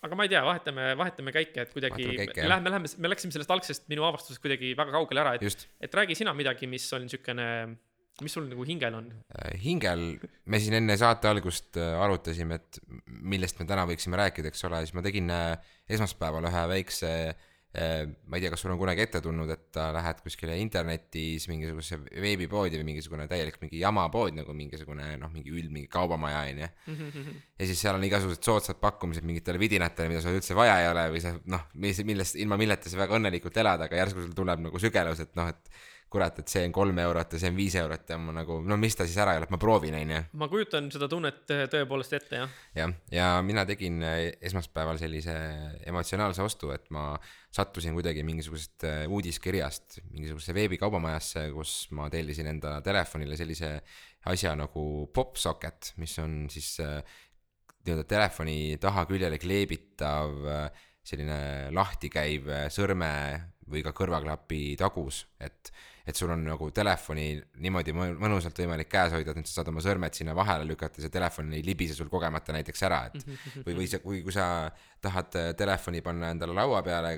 [0.07, 3.53] aga ma ei tea, vahetame, vahetame käike, et kuidagi käike, lähme, lähme, me läksime sellest
[3.55, 7.49] algsest minu avastusest kuidagi väga kaugele ära, et, et räägi sina midagi, mis on niisugune,
[8.25, 9.11] mis sul nagu hingel on?
[9.35, 10.07] Äh, hingel,
[10.49, 14.85] me siin enne saate algust äh, arutasime, et millest me täna võiksime rääkida, eks ole,
[14.87, 18.79] siis ma tegin äh, esmaspäeval ühe väikse äh, Äh, ma ei tea, kas sul on
[18.81, 24.55] kunagi ette tulnud, et lähed kuskile internetis mingisugusesse veebipoodi või mingisugune täielik mingi jamapood nagu
[24.57, 26.71] mingisugune noh, mingi üld mingi kaubamaja onju.
[27.59, 31.09] ja siis seal on igasugused soodsad pakkumised mingitele vidinatele, mida sul üldse vaja ei ole
[31.17, 34.65] või sa noh, mis, millest, ilma milleta sa väga õnnelikult elad, aga järsku sul tuleb
[34.69, 35.85] nagu sügelus, et noh, et
[36.17, 38.79] kurat, et see on kolm eurot ja see on viis eurot ja ma nagu, no
[38.81, 40.21] mis ta siis ära elab, ma proovin, onju.
[40.41, 42.55] ma kujutan seda tunnet äh, tõepoolest ette, jah.
[42.77, 45.35] jah, ja mina tegin äh, esmaspäeval sellise
[45.89, 47.11] emotsionaalse ostu, et ma
[47.57, 53.77] sattusin kuidagi mingisugusest äh, uudiskirjast mingisugusesse veebikaubamajasse, kus ma tellisin enda telefonile sellise
[54.27, 60.33] asja nagu PopSocket, mis on siis nii-öelda telefoni taha küljele kleebitav
[61.07, 63.13] selline lahti käiv sõrme
[63.71, 65.71] või ka kõrvaklapi tagus, et,
[66.07, 67.29] et sul on nagu telefoni
[67.63, 71.03] niimoodi mõ- mõnusalt võimalik käes hoida, et nüüd sa saad oma sõrmed sinna vahele lükata
[71.03, 73.27] see telefon ei libise sul kogemata näiteks ära, et
[73.67, 74.71] või, või sa, kui, kui sa
[75.03, 77.17] tahad telefoni panna endale laua peale,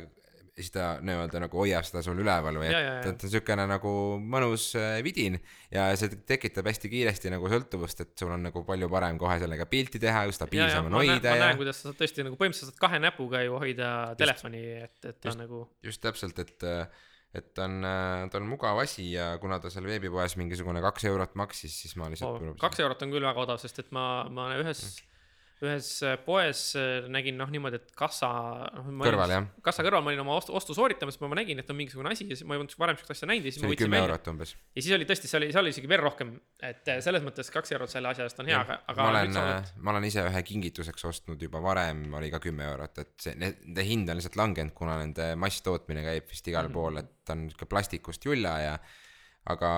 [0.59, 3.13] siis ta nii-öelda nagu hoiab seda sul üleval või Ja, ja, et ja.
[3.13, 5.39] ta ta on siukene nagu mõnus äh, vidin
[5.73, 9.69] ja see tekitab hästi kiiresti nagu sõltuvust, et sul on nagu palju parem kohe sellega
[9.71, 12.39] pilti teha, stabiilsem on ma, näen, hoida ma ja näen, kuidas sa saad tõesti nagu
[12.41, 15.41] põhimõtteliselt saad kahe näpuga ju hoida telefoni, et, et ta just.
[15.41, 16.69] nagu just täpselt, et,
[17.39, 17.91] et ta on,
[18.33, 22.11] ta on mugav asi ja kuna ta seal veebipoes mingisugune kaks eurot maksis, siis ma
[22.13, 24.85] lihtsalt oh, kaks eurot on küll väga odav, sest et ma, ma ühes,
[25.65, 25.89] ühes
[26.25, 28.29] poes äh, nägin noh niimoodi, et kassa
[28.77, 31.79] noh, kõrval jah, kassa kõrval ma olin oma ostu, ostu sooritamas, ma nägin, et on
[31.79, 33.79] mingisugune asi ja siis ma ei olnud varem sihukest asja näinud ja siis see oli
[33.81, 34.55] kümme eurot umbes.
[34.77, 36.31] ja siis oli tõesti, see oli, see oli isegi veel rohkem,
[36.63, 39.69] et eh, selles mõttes kaks eurot selle asja eest on hea, aga, aga ma olen
[39.83, 43.85] ma olen ise ühe kingituseks ostnud juba varem, oli ka kümme eurot, et see, nende
[43.89, 46.75] hind on lihtsalt langenud, kuna nende masstootmine käib vist igal Mhm.
[46.75, 48.75] pool, et ta on sihuke plastikust julla ja
[49.49, 49.71] aga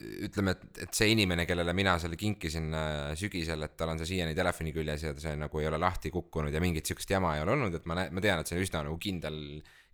[0.00, 4.14] ütleme, et, et see inimene, kellele mina selle kinkisin äh, sügisel, et tal on see
[4.14, 7.44] siiani telefoni küljes ja see nagu ei ole lahti kukkunud ja mingit siukest jama ei
[7.44, 9.40] ole olnud, et ma näen, ma tean, et see on üsna nagu kindel,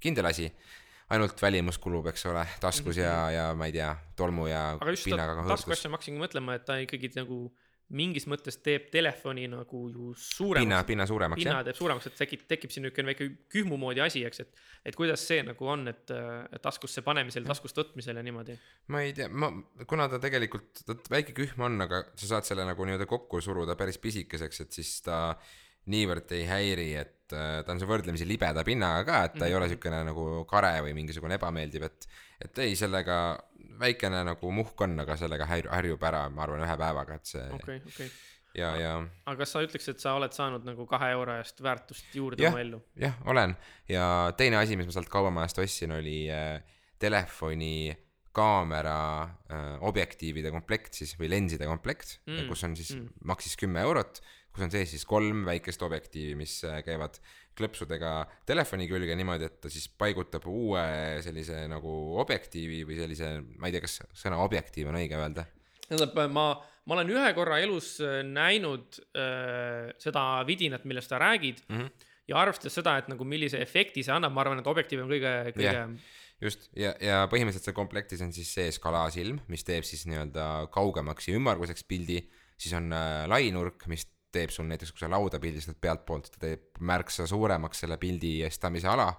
[0.02, 0.50] kindel asi.
[1.06, 5.06] ainult välimus kulub, eks ole, taskus ja, ja ma ei tea, tolmu ja aga just
[5.06, 5.52] pinnaga hõõrgus.
[5.52, 7.44] taskuasja ma hakkasingi mõtlema, et ta ikkagi nagu
[7.94, 12.16] mingis mõttes teeb telefoni nagu ju pinna, suuremaks, pinna suuremaks pinna jah, teeb suuremaks, et
[12.18, 15.86] tekib, tekib siin niisugune väike kühmu moodi asi, eks, et et kuidas see nagu on,
[15.90, 16.14] et
[16.62, 18.58] taskusse panemisel, taskust võtmisel ja niimoodi.
[18.90, 19.52] ma ei tea, ma,
[19.86, 23.78] kuna ta tegelikult, ta väike kühm on, aga sa saad selle nagu nii-öelda kokku suruda
[23.78, 25.20] päris pisikeseks, et siis ta
[25.92, 29.42] niivõrd ei häiri, et äh, ta on see võrdlemisi libeda pinnaga ka, et ta mm
[29.42, 29.48] -hmm.
[29.50, 33.38] ei ole siukene nagu kare või mingisugune ebameeldiv, et et ei, sellega
[33.80, 37.44] väikene nagu muhk on, aga sellega häir-, harjub ära, ma arvan, ühe päevaga, et see
[37.58, 37.80] okay.
[37.80, 38.08] okei, okei.
[38.60, 42.16] ja, ja aga kas sa ütleks, et sa oled saanud nagu kahe euro eest väärtust
[42.16, 42.54] juurde Jah.
[42.54, 42.80] oma ellu?
[43.00, 43.56] jah, olen
[43.90, 44.08] ja
[44.38, 46.58] teine asi, mis ma sealt kaubamajast ostsin, oli äh,
[47.02, 47.94] telefoni
[48.36, 53.06] kaamera äh, objektiivide komplekt siis või lenside komplekt Mm, kus on siis mm.
[53.06, 54.20] mm., maksis kümme eurot,
[54.52, 57.20] kus on sees siis kolm väikest objektiivi, mis äh, käivad
[57.56, 58.12] klõpsudega
[58.48, 60.82] telefoni külge niimoodi, et ta siis paigutab uue
[61.24, 61.92] sellise nagu
[62.22, 65.46] objektiivi või sellise, ma ei tea, kas sõna objektiiv on õige öelda.
[65.86, 66.46] tähendab, ma,
[66.86, 71.90] ma olen ühe korra elus äh, näinud äh, seda vidinat, millest sa räägid Mm -hmm.
[72.28, 75.52] ja arvestades seda, et nagu millise efekti see annab, ma arvan, et objektiiv on kõige,
[75.56, 75.90] kõige Jah.
[76.40, 81.28] just ja, ja põhimõtteliselt seal komplektis on siis sees kalaasilm, mis teeb siis nii-öelda kaugemaks
[81.28, 84.06] ja ümmarguseks pildi, siis on äh, lainurk, mis
[84.36, 88.88] teeb sul näiteks, kui sa lauda pildistad pealtpoolt, ta teeb märksa suuremaks selle pildi estamise
[88.92, 89.10] ala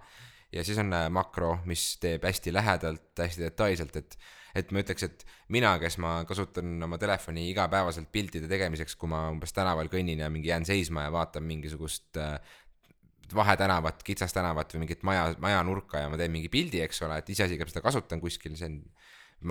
[0.54, 4.20] ja siis on äh, makro, mis teeb hästi lähedalt, hästi detailselt, et
[4.58, 9.28] et ma ütleks, et mina, kes ma kasutan oma telefoni igapäevaselt piltide tegemiseks, kui ma
[9.30, 12.40] umbes tänaval kõnnin ja mingi jään seisma ja vaatan mingisugust äh,
[13.36, 17.30] vahetänavat, kitsast tänavat või mingit maja, majanurka ja ma teen mingi pildi, eks ole, et
[17.30, 18.80] iseasi, kas seda kasutan kuskil, see on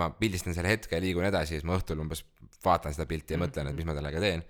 [0.01, 2.25] ma pildistan selle hetke ja liigun edasi ja siis ma õhtul umbes
[2.65, 4.43] vaatan seda pilti ja mõtlen, et mis ma sellega teen.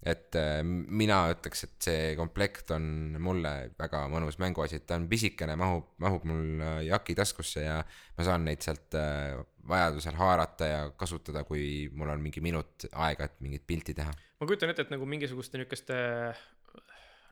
[0.00, 2.84] Et äh, mina ütleks, et see komplekt on
[3.20, 7.78] mulle väga mõnus mänguasi, et ta on pisikene, mahub, mahub mul äh, jaki taskusse ja
[8.16, 9.36] ma saan neid sealt äh,
[9.70, 14.12] vajadusel haarata ja kasutada, kui mul on mingi minut aega, et mingit pilti teha.
[14.40, 15.98] ma kujutan ette, et nagu mingisuguste niisuguste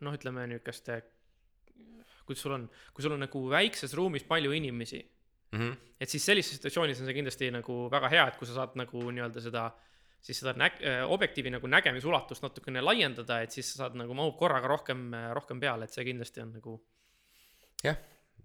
[0.04, 1.00] noh, ütleme niisuguste,
[2.28, 5.06] kuidas sul on, kui sul on nagu väikses ruumis palju inimesi,
[5.48, 5.76] Mm -hmm.
[6.00, 9.10] et siis sellises situatsioonis on see kindlasti nagu väga hea, et kui sa saad nagu
[9.10, 9.70] nii-öelda seda
[10.22, 14.70] siis seda näg-, objektiivi nagu nägemisulatust natukene laiendada, et siis sa saad nagu mahub korraga
[14.70, 16.78] rohkem, rohkem peale, et see kindlasti on nagu
[17.84, 17.98] jah,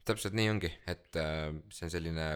[0.05, 2.27] täpselt nii ongi, et äh, see on selline,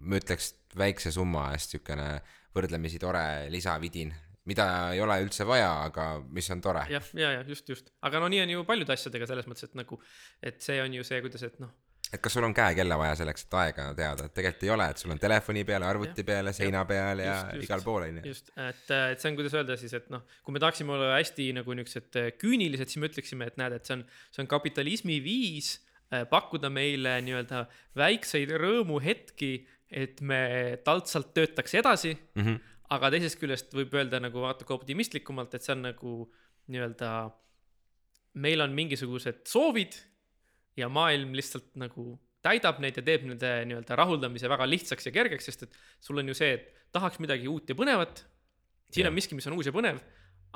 [0.00, 2.10] ma ütleks väikse summa eest siukene
[2.54, 4.12] võrdlemisi tore lisavidin,
[4.50, 6.86] mida ei ole üldse vaja, aga mis on tore.
[6.90, 9.78] jah, ja, ja just, just, aga no nii on ju paljude asjadega selles mõttes, et
[9.78, 10.00] nagu,
[10.42, 11.74] et see on ju see, kuidas, et noh,
[12.12, 15.02] et kas sul on käekella vaja selleks, et aega teada, et tegelikult ei ole, et
[15.02, 17.66] sul on telefoni peal, arvuti peal, seina peal ja Just, just.
[17.68, 18.24] igal pool onju.
[18.26, 21.46] just, et, et see on, kuidas öelda siis, et noh, kui me tahaksime olla hästi
[21.60, 24.02] nagu niisugused äh, küünilised, siis me ütleksime, et näed, et see on,
[24.34, 25.76] see on kapitalismi viis
[26.10, 27.62] äh, pakkuda meile nii-öelda
[28.02, 29.52] väikseid rõõmuhetki,
[30.02, 30.42] et me
[30.86, 32.60] taltsalt töötaks edasi Mm -hmm.
[32.90, 36.12] aga teisest küljest võib öelda nagu natuke optimistlikumalt, et see on nagu
[36.70, 37.30] nii-öelda,
[38.34, 39.94] meil on mingisugused soovid
[40.80, 42.14] ja maailm lihtsalt nagu
[42.44, 46.30] täidab neid ja teeb nende nii-öelda rahuldamise väga lihtsaks ja kergeks, sest et sul on
[46.30, 48.24] ju see, et tahaks midagi uut ja põnevat.
[48.90, 49.12] siin Jah.
[49.12, 50.00] on miski, mis on uus ja põnev,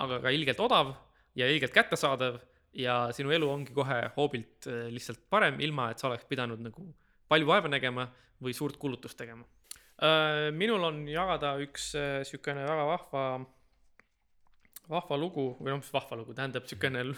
[0.00, 0.94] aga ka ilgelt odav
[1.38, 2.40] ja ilgelt kättesaadav
[2.74, 6.88] ja sinu elu ongi kohe hoobilt äh, lihtsalt parem, ilma et sa oleks pidanud nagu
[7.30, 8.08] palju vaeva nägema
[8.42, 9.44] või suurt kulutust tegema.
[10.52, 13.44] minul on jagada üks äh, siukene väga vahva,
[14.90, 17.14] vahva lugu või noh, mis vahva lugu, tähendab l-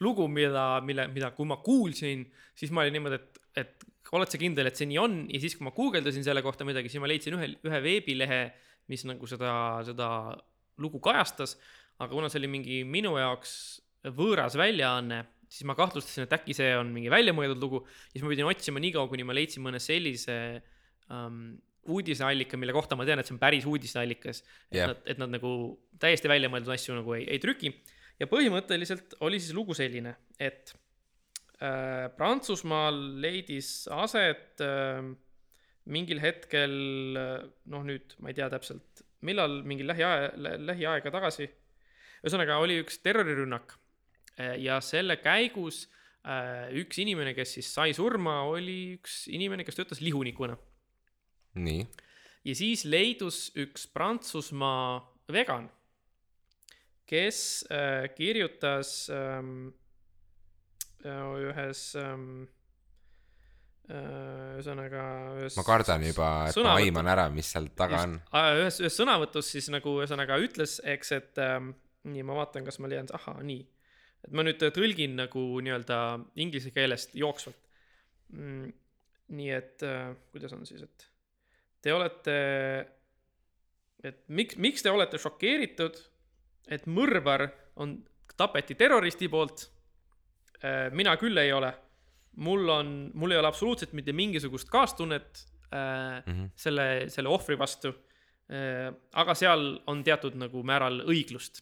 [0.00, 2.24] lugu, mida, mille, mida, kui ma kuulsin,
[2.56, 5.16] siis ma olin niimoodi, et et oled sa kindel, et see nii on?
[5.30, 8.38] Ja siis, kui ma guugeldasin selle kohta midagi, siis ma leidsin ühe, ühe veebilehe,
[8.90, 9.52] mis nagu seda,
[9.86, 10.08] seda
[10.80, 11.56] lugu kajastas,
[11.98, 13.52] aga kuna see oli mingi minu jaoks
[14.16, 17.82] võõras väljaanne, siis ma kahtlustasin, et äkki see on mingi väljamõeldud lugu,
[18.14, 20.36] siis ma pidin otsima nii kaua, kuni ma leidsin mõne sellise
[21.10, 24.74] um, uudiseallika, mille kohta ma tean, et see on päris uudiseallikas yeah..
[24.74, 25.52] et nad, et nad nagu
[26.00, 27.72] täiesti väljamõeldud asju nagu ei, ei trüki.
[28.20, 30.74] ja põhimõtteliselt oli siis lugu selline, et
[31.62, 35.00] äh, Prantsusmaal leidis aset äh,
[35.90, 36.74] mingil hetkel,
[37.72, 41.48] noh nüüd ma ei tea täpselt, millal, mingi lähiaja, lähiaega tagasi.
[42.20, 43.72] ühesõnaga oli üks terrorirünnak
[44.36, 45.86] äh, ja selle käigus
[46.28, 50.60] äh, üks inimene, kes siis sai surma, oli üks inimene, kes töötas lihunikuna
[51.58, 51.82] nii.
[52.44, 55.00] ja siis leidus üks Prantsusmaa
[55.32, 55.68] vegan,
[57.10, 59.72] kes äh, kirjutas ähm,
[61.04, 62.46] äh, ühes ähm,
[63.90, 65.04] äh, ühesõnaga
[65.40, 68.18] ühes ma kardan juba, et ma aiman ära, mis seal taga on.
[68.62, 71.72] ühes, ühes sõnavõtus siis nagu ühesõnaga ütles, eks, et ähm,
[72.08, 73.64] nii, ma vaatan, kas ma leian, ahaa, nii.
[74.26, 76.00] et ma nüüd tõlgin nagu nii-öelda
[76.40, 77.68] inglise keelest jooksvalt
[78.34, 78.72] mm,.
[79.36, 81.09] nii et äh, kuidas on siis, et
[81.82, 82.36] te olete,
[84.04, 85.98] et miks, miks te olete šokeeritud,
[86.70, 87.48] et mõrvar
[87.80, 87.96] on,
[88.36, 89.66] tapeti terroristi poolt.
[90.60, 91.72] Äh, mina küll ei ole.
[92.36, 95.40] mul on, mul ei ole absoluutselt mitte mingisugust kaastunnet
[95.72, 96.50] mm -hmm.
[96.56, 98.94] selle, selle ohvri vastu äh,.
[99.12, 101.60] aga seal on teatud nagu määral õiglust.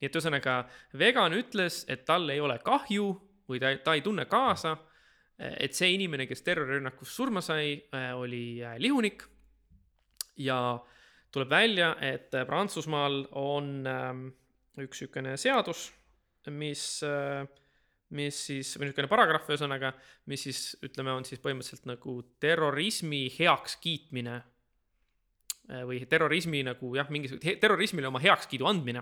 [0.00, 3.06] nii et ühesõnaga, vegan ütles, et tal ei ole kahju
[3.48, 4.76] või ta, ta ei tunne kaasa
[5.38, 9.24] et see inimene, kes terrorirünnakus surma sai, äh, oli äh, lihunik.
[10.36, 10.78] ja
[11.30, 14.24] tuleb välja, et äh, Prantsusmaal on ähm,
[14.82, 15.88] üks niisugune seadus,
[16.50, 16.82] mis,
[18.10, 19.92] mis siis, või niisugune paragrahv ühesõnaga,
[20.30, 24.40] mis siis ütleme, on siis põhimõtteliselt nagu terrorismi heakskiitmine
[25.88, 29.00] või terrorismi nagu jah, mingisugune terrorismile oma heakskiidu andmine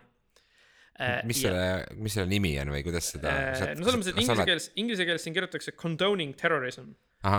[1.01, 3.71] Äh, mis selle, mis selle nimi on või kuidas seda äh,?
[3.79, 6.91] no selles mõttes, et inglise keeles, inglise keeles siin kirjutatakse condoning terrorism.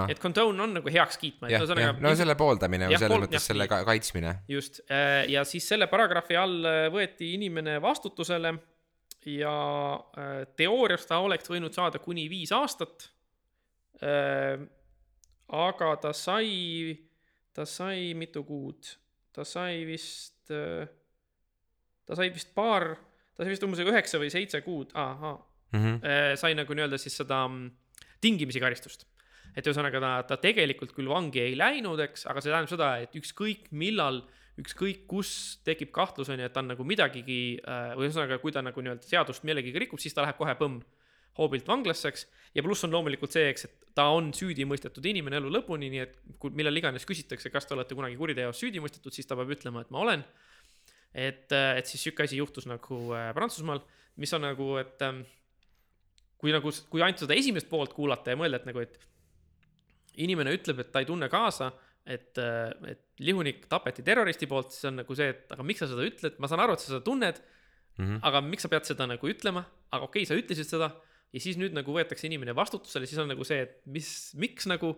[0.10, 1.52] et condone on nagu heaks kiitma.
[1.54, 4.34] jah, jah, no selle pooldamine või selles mõttes selle ka, kaitsmine.
[4.50, 8.56] just, äh, ja siis selle paragrahvi all äh, võeti inimene vastutusele
[9.30, 9.54] ja
[10.58, 13.06] teoorias ta oleks võinud saada kuni viis aastat.
[15.48, 16.98] aga ta sai,
[17.56, 18.90] ta sai mitu kuud,
[19.32, 22.98] ta sai vist, ta sai vist paar
[23.38, 25.40] ta vist umbes üheksa või seitse kuud, ahah
[25.74, 26.38] mm, -hmm.
[26.40, 27.72] sai nagu nii-öelda siis seda mm,
[28.22, 29.08] tingimisi karistust.
[29.56, 33.14] et ühesõnaga ta, ta tegelikult küll vangi ei läinud, eks, aga see tähendab seda, et
[33.20, 34.24] ükskõik millal,
[34.58, 38.54] ükskõik kus tekib kahtlus, on ju, et ta on nagu midagigi, äh, või ühesõnaga, kui
[38.56, 40.82] ta nagu nii-öelda seadust millegagi rikub, siis ta läheb kohe põmm
[41.38, 42.26] hoobilt vanglasse, eks.
[42.58, 46.02] ja pluss on loomulikult see, eks, et ta on süüdi mõistetud inimene elu lõpuni, nii
[46.02, 49.54] et kui millal iganes küsitakse, kas te olete kunagi kuriteos süüdi mõistetud, siis ta peab
[49.54, 50.26] ütlema, et ma olen
[51.14, 53.82] et, et siis sihuke asi juhtus nagu äh, Prantsusmaal,
[54.22, 55.24] mis on nagu, et ähm,
[56.42, 59.00] kui nagu, kui ainult seda esimest poolt kuulata ja mõelda, et nagu, et
[60.24, 61.72] inimene ütleb, et ta ei tunne kaasa,
[62.04, 65.90] et, äh, et lihunik tapeti terroristi poolt, siis on nagu see, et aga miks sa
[65.92, 68.20] seda ütled, ma saan aru, et sa seda tunned mm, -hmm.
[68.30, 70.92] aga miks sa pead seda nagu ütlema, aga okei okay,, sa ütlesid seda
[71.34, 74.94] ja siis nüüd nagu võetakse inimene vastutusele, siis on nagu see, et mis, miks nagu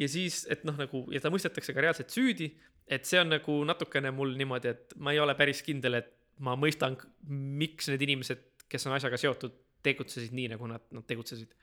[0.00, 2.50] ja siis, et noh, nagu ja ta mõistetakse ka reaalselt süüdi
[2.90, 6.10] et see on nagu natukene mul niimoodi, et ma ei ole päris kindel, et
[6.42, 6.96] ma mõistan,
[7.28, 11.58] miks need inimesed, kes on asjaga seotud, tegutsesid nii, nagu nad, nad tegutsesid.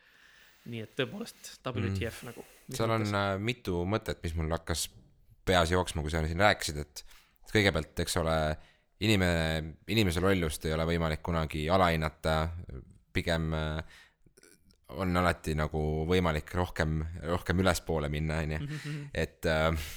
[0.70, 2.28] nii et tõepoolest WTF mm.
[2.28, 2.44] nagu.
[2.76, 4.90] seal on äh, mitu mõtet, mis mul hakkas
[5.48, 7.04] peas jooksma, kui sa siin rääkisid, et
[7.50, 8.36] kõigepealt, eks ole,
[9.08, 12.36] inimene, inimese lollust ei ole võimalik kunagi alahinnata,
[13.16, 13.98] pigem äh,
[14.98, 18.80] on alati nagu võimalik rohkem, rohkem ülespoole minna, on ju,
[19.24, 19.90] et äh,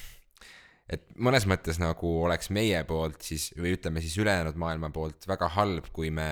[0.93, 5.49] et mõnes mõttes nagu oleks meie poolt siis või ütleme siis ülejäänud maailma poolt väga
[5.55, 6.29] halb, kui me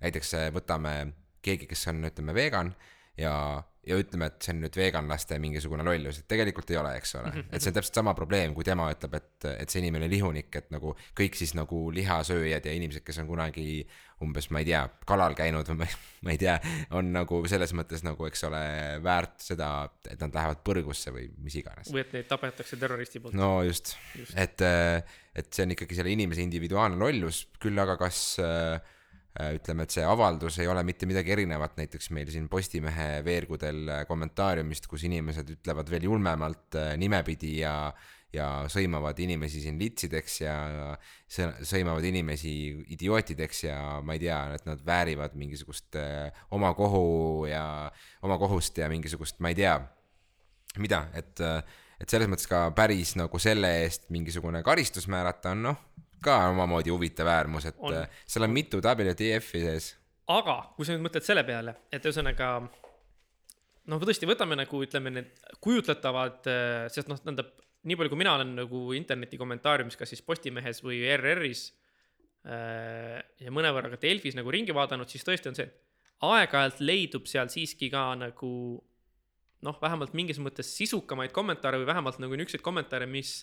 [0.00, 0.96] näiteks võtame
[1.44, 2.72] keegi, kes on, ütleme, vegan
[3.20, 7.14] ja, ja ütleme, et see on nüüd veganlaste mingisugune lollus, et tegelikult ei ole, eks
[7.20, 7.32] ole.
[7.44, 10.72] et see on täpselt sama probleem, kui tema ütleb, et, et see inimene lihunik, et
[10.74, 13.84] nagu kõik siis nagu lihasööjad ja inimesed, kes on kunagi
[14.24, 15.88] umbes, ma ei tea, kalal käinud või ma,
[16.26, 16.56] ma ei tea,
[16.98, 18.64] on nagu selles mõttes nagu, eks ole,
[19.04, 19.70] väärt seda,
[20.08, 21.92] et nad lähevad põrgusse või mis iganes.
[21.92, 23.38] või et neid tapetakse terroristi poolt.
[23.38, 24.66] no just, just., et,
[25.36, 28.95] et see on ikkagi selle inimese individuaalne lollus, küll aga kas äh, Äh,
[29.56, 34.02] ütleme, et see avaldus ei ole mitte midagi erinevat näiteks meil siin Postimehe veergudel äh,
[34.08, 37.76] kommentaariumist, kus inimesed ütlevad veel julmemalt äh, nimepidi ja
[38.34, 40.56] ja sõimavad inimesi siin litsideks ja
[41.30, 42.50] sõimavad inimesi
[42.92, 45.96] idiootideks ja ma ei tea, et nad väärivad mingisugust
[46.52, 47.86] oma kohu ja
[48.26, 49.76] oma kohust ja mingisugust, ma ei tea,
[50.82, 51.40] mida, et,
[52.02, 55.80] et selles mõttes ka päris nagu selle eest mingisugune karistus määrata on noh,
[56.26, 57.94] ka omamoodi huvitav äärmus, et On.
[57.94, 58.18] on.
[58.26, 59.92] seal on mitu WTF-i sees.
[60.32, 62.50] aga kui sa nüüd mõtled selle peale, et ühesõnaga
[63.86, 66.50] noh, tõesti võtame nagu ütleme need kujutletavad,
[66.92, 67.54] sest noh, tähendab
[67.86, 71.68] nii palju, kui mina olen nagu interneti kommentaariumis, kas siis Postimehes või ERR-is
[72.50, 77.28] äh, ja mõnevõrra ka Delfis nagu ringi vaadanud, siis tõesti on see, et aeg-ajalt leidub
[77.30, 78.50] seal siiski ka nagu
[79.66, 83.38] noh, vähemalt mingis mõttes sisukamaid kommentaare või vähemalt nagu niisuguseid kommentaare, mis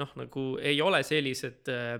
[0.00, 1.98] noh, nagu ei ole sellised äh,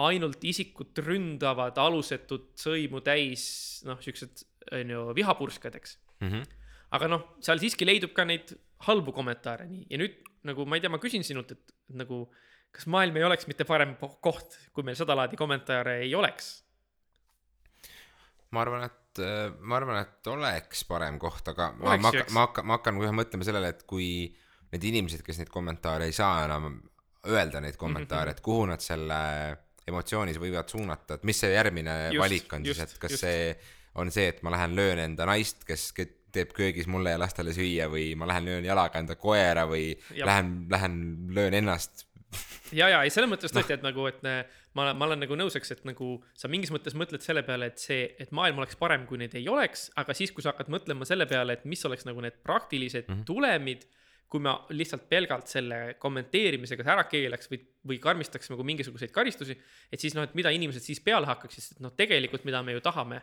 [0.00, 3.44] ainult isikut ründavad alusetut sõimu täis
[3.84, 5.98] noh, siuksed on ju vihapurskad, eks.
[6.22, 6.44] Mm -hmm.
[6.96, 8.54] aga noh, seal siiski leidub ka neid
[8.86, 12.24] halbu kommentaare nii ja nüüd nagu ma ei tea, ma küsin sinult, et, nagu
[12.72, 16.62] kas maailm ei oleks mitte parem koht, kui meil sedalaadi kommentaare ei oleks?
[18.52, 19.20] ma arvan, et,
[19.60, 23.46] ma arvan, et oleks parem koht, aga ma, ma ma hakkan, ma hakkan kohe mõtlema
[23.48, 24.08] sellele, et kui
[24.72, 26.74] need inimesed, kes neid kommentaare ei saa enam
[27.32, 29.20] öelda neid kommentaare, et kuhu nad selle
[29.88, 33.24] emotsioonis võivad suunata, et mis see järgmine Just, valik on just, siis, et kas just.
[33.24, 33.54] see
[34.00, 37.52] on see, et ma lähen löön enda naist, kes ke- teeb köögis mulle ja lastele
[37.52, 40.26] süüa või ma lähen löön jalaga enda koera või Jah.
[40.28, 40.96] lähen, lähen
[41.36, 42.06] löön ennast.
[42.78, 45.74] ja, ja ei, selles mõttes tõesti, et nagu, et ma, ma olen nagu nõus, eks,
[45.76, 49.20] et nagu sa mingis mõttes mõtled selle peale, et see, et maailm oleks parem, kui
[49.20, 52.24] neid ei oleks, aga siis, kui sa hakkad mõtlema selle peale, et mis oleks nagu
[52.24, 53.28] need praktilised mm -hmm.
[53.28, 53.84] tulemid,
[54.32, 59.58] kui me lihtsalt pelgalt selle kommenteerimisega ära keelaks või, või karmistaks nagu mingisuguseid karistusi,
[59.92, 62.84] et siis noh, et mida inimesed siis peale hakkaksid, sest noh, tegelikult mida me ju
[62.84, 63.20] tahame,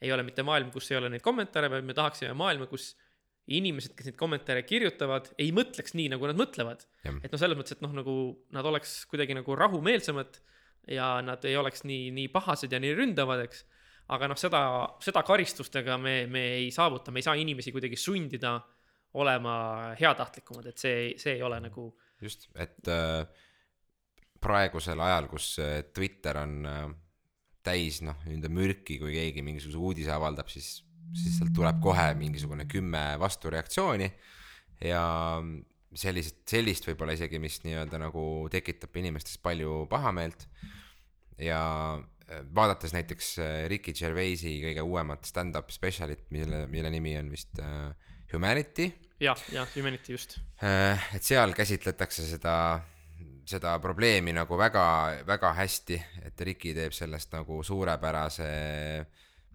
[0.00, 2.94] ei ole mitte maailm, kus ei ole neid kommentaare, vaid me tahaksime maailma, kus
[3.52, 7.76] inimesed, kes neid kommentaare kirjutavad, ei mõtleks nii, nagu nad mõtlevad et noh, selles mõttes,
[7.76, 8.14] et noh, nagu
[8.56, 10.40] nad oleks kuidagi nagu rahumeelsemad
[10.96, 13.66] ja nad ei oleks nii, nii pahased ja nii ründavad, eks.
[14.14, 14.62] aga noh, seda,
[15.04, 18.56] seda karistustega me, me ei saavuta, me ei saa inimesi kuidagi sundida
[19.14, 21.88] olema heatahtlikumad, et see, see ei ole nagu,
[22.20, 23.22] just, et äh,
[24.42, 26.82] praegusel ajal, kus äh, Twitter on äh,
[27.66, 30.80] täis noh, nii-öelda mürki, kui keegi mingisuguse uudise avaldab, siis,
[31.16, 34.10] siis sealt tuleb kohe mingisugune kümme vastureaktsiooni.
[34.84, 35.02] Ja
[35.96, 40.46] sellised, sellist võib-olla isegi, mis nii-öelda nagu tekitab inimestes palju pahameelt.
[41.42, 41.60] Ja
[41.96, 47.58] äh, vaadates näiteks äh, Ricky Gervaisi kõige uuemat stand-up spetsialit, mille, mille nimi on vist
[47.62, 47.90] äh,
[48.32, 50.38] Humanity jah, jah, Humanity just.
[50.62, 52.56] Äh, et seal käsitletakse seda,
[53.48, 54.86] seda probleemi nagu väga,
[55.26, 58.50] väga hästi, et Riki teeb sellest nagu suurepärase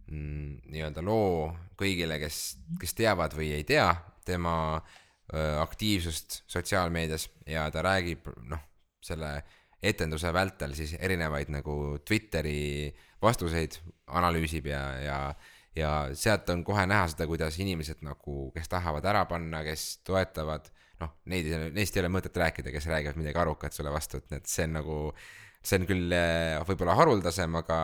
[0.07, 2.41] mm, nii-öelda loo kõigile, kes,
[2.81, 3.89] kes teavad või ei tea
[4.25, 8.61] tema öö, aktiivsust sotsiaalmeedias ja ta räägib noh,
[9.01, 9.31] selle
[9.81, 13.79] etenduse vältel siis erinevaid nagu Twitteri vastuseid
[14.13, 15.17] analüüsib ja, ja
[15.75, 20.67] ja sealt on kohe näha seda, kuidas inimesed nagu, kes tahavad ära panna, kes toetavad,
[21.03, 24.49] noh, neid, neist ei ole mõtet rääkida, kes räägivad midagi arukat sulle vastu, et need,
[24.51, 24.97] see on nagu,
[25.61, 27.79] see on küll eh, võib-olla haruldasem, aga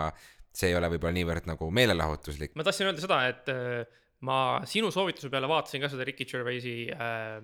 [0.58, 2.56] see ei ole võib-olla niivõrd nagu meelelahutuslik.
[2.58, 6.78] ma tahtsin öelda seda, et äh, ma sinu soovituse peale vaatasin ka seda Ricky Gervaisi
[6.92, 7.40] äh,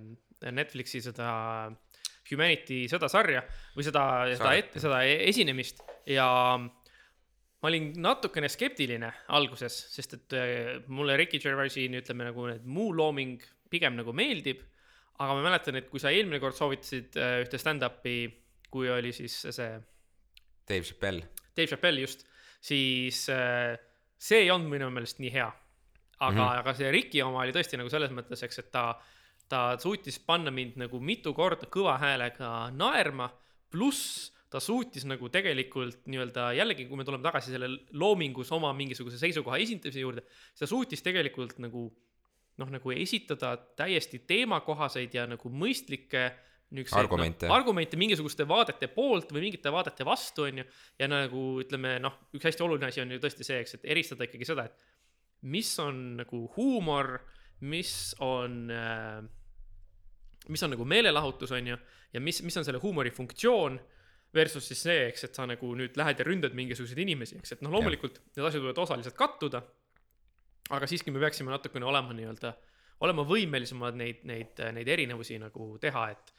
[0.51, 1.31] Netflixi seda
[2.29, 3.43] Humanity seda sarja
[3.75, 4.03] või seda,
[4.33, 6.27] seda seda e- esinemist ja
[7.63, 12.91] ma olin natukene skeptiline alguses, sest et äh, mulle Ricky Gervaisi, ütleme nagu need muu
[12.91, 13.39] looming
[13.71, 14.65] pigem nagu meeldib.
[15.13, 18.17] aga ma mäletan, et kui sa eelmine kord soovitasid äh, ühte stand-up'i,
[18.73, 19.71] kui oli siis see
[20.67, 22.25] Dave Chappelle, Dave Chappelle just,
[22.59, 23.77] siis äh,
[24.19, 25.47] see ei olnud minu meelest nii hea.
[26.19, 26.47] aga mm.
[26.47, 26.59] -hmm.
[26.59, 28.99] aga see Ricky oma oli tõesti nagu selles mõttes, eks, et ta,
[29.47, 33.31] ta suutis panna mind nagu mitu korda kõva häälega naerma,
[33.71, 39.17] pluss ta suutis nagu tegelikult nii-öelda jällegi, kui me tuleme tagasi selle loomingus oma mingisuguse
[39.17, 40.23] seisukoha esindamise juurde,
[40.59, 41.87] ta suutis tegelikult nagu
[42.61, 46.27] noh, nagu esitada täiesti teemakohaseid ja nagu mõistlikke
[46.73, 47.47] niisuguseid Argumente.
[47.49, 50.65] no, argumente mingisuguste vaadete poolt või mingite vaadete vastu, on ju.
[51.01, 54.25] ja nagu ütleme noh, üks hästi oluline asi on ju tõesti see, eks, et eristada
[54.25, 57.15] ikkagi seda, et mis on nagu huumor,
[57.69, 59.21] mis on äh,
[60.49, 61.81] mis on nagu meelelahutus, on ju,
[62.13, 63.81] ja mis, mis on selle huumori funktsioon
[64.33, 67.63] versus siis see, eks, et sa nagu nüüd lähed ja ründad mingisuguseid inimesi, eks, et
[67.65, 69.61] noh, loomulikult need asjad võivad osaliselt kattuda,
[70.73, 72.53] aga siiski me peaksime natukene olema nii-öelda,
[73.05, 76.35] olema võimelisemad neid, neid, neid erinevusi nagu teha, et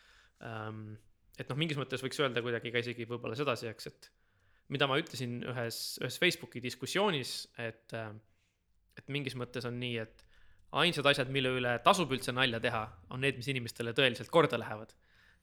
[0.48, 0.86] ähm,
[1.38, 4.10] et noh, mingis mõttes võiks öelda kuidagi ka isegi võib-olla sedasi, eks, et
[4.74, 8.12] mida ma ütlesin ühes, ühes Facebooki diskussioonis, et äh,
[8.98, 10.22] et mingis mõttes on nii, et
[10.82, 12.84] ainsad asjad, mille üle tasub üldse nalja teha,
[13.14, 14.94] on need, mis inimestele tõeliselt korda lähevad.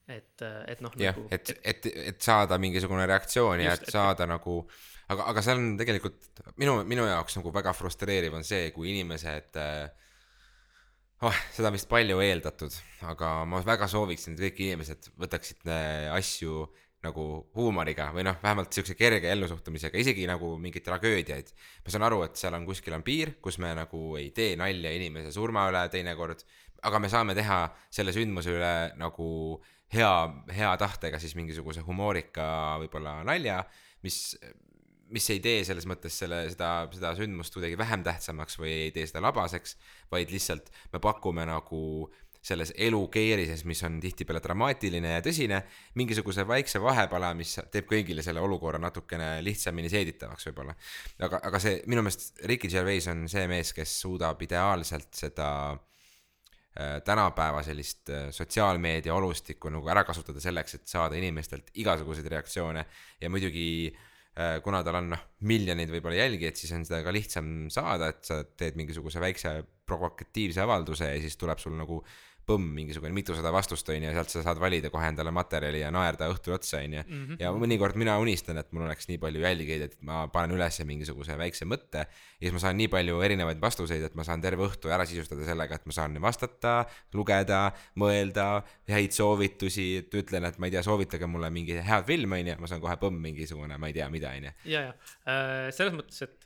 [0.10, 4.26] et, et noh, jah nagu, et, et, et saada mingisugune reaktsioon ja et et- saada
[4.30, 4.62] nagu,
[5.10, 9.60] aga, aga seal on tegelikult minu, minu jaoks nagu väga frustreeriv on see, kui inimesed
[9.62, 9.90] äh,
[11.22, 12.76] oh, seda on vist palju eeldatud,
[13.12, 16.66] aga ma väga sooviksin, et kõik inimesed võtaksid äh, asju
[17.02, 17.24] nagu
[17.58, 21.48] huumoriga või noh, vähemalt siukse kerge ellusuhtumisega, isegi nagu mingeid tragöödiaid.
[21.86, 24.92] ma saan aru, et seal on kuskil on piir, kus me nagu ei tee nalja
[24.94, 26.44] inimese surma üle teinekord,
[26.86, 29.30] aga me saame teha selle sündmuse üle nagu
[29.94, 30.12] hea,
[30.56, 32.46] hea tahtega siis mingisuguse humoorika
[32.84, 33.62] võib-olla nalja,
[34.06, 34.24] mis
[35.12, 39.04] mis ei tee selles mõttes selle, seda, seda sündmust kuidagi vähem tähtsamaks või ei tee
[39.10, 39.76] seda labaseks,
[40.12, 41.82] vaid lihtsalt me pakume nagu
[42.42, 45.60] selles elukeerises, mis on tihtipeale dramaatiline ja tõsine,
[46.00, 50.74] mingisuguse väikse vahepala, mis teeb kõigile selle olukorra natukene lihtsamini seeditavaks võib-olla.
[51.22, 55.80] aga, aga see minu meelest Ricky Gervais on see mees, kes suudab ideaalselt seda äh,
[57.04, 62.86] tänapäeva sellist äh, sotsiaalmeedia olustikku nagu ära kasutada selleks, et saada inimestelt igasuguseid reaktsioone.
[63.22, 67.70] Ja muidugi äh, kuna tal on noh, miljoneid võib-olla jälgijaid, siis on seda ka lihtsam
[67.74, 69.58] saada, et sa teed mingisuguse väikse
[69.92, 72.00] provokatiivse avalduse ja siis tuleb sul nagu
[72.52, 75.92] põmm, mingisugune mitusada vastust, on ju, ja sealt sa saad valida kohe endale materjali ja
[75.94, 77.04] naerda õhtul otsa, on ju.
[77.08, 77.40] Mhm.
[77.42, 81.38] ja mõnikord mina unistan, et mul oleks nii palju jälgijaid, et ma panen üles mingisuguse
[81.40, 84.92] väikse mõtte ja siis ma saan nii palju erinevaid vastuseid, et ma saan terve õhtu
[84.92, 86.76] ära sisustada sellega, et ma saan vastata,
[87.18, 87.62] lugeda,
[88.02, 88.48] mõelda,
[88.92, 92.60] häid soovitusi, et ütlen, et ma ei tea, soovitage mulle mingi head film, on ju,
[92.62, 94.56] ma saan kohe põmm mingisugune, ma ei tea, mida, on ju.
[94.74, 94.96] ja, ja
[95.26, 96.41] äh, selles mõttes, et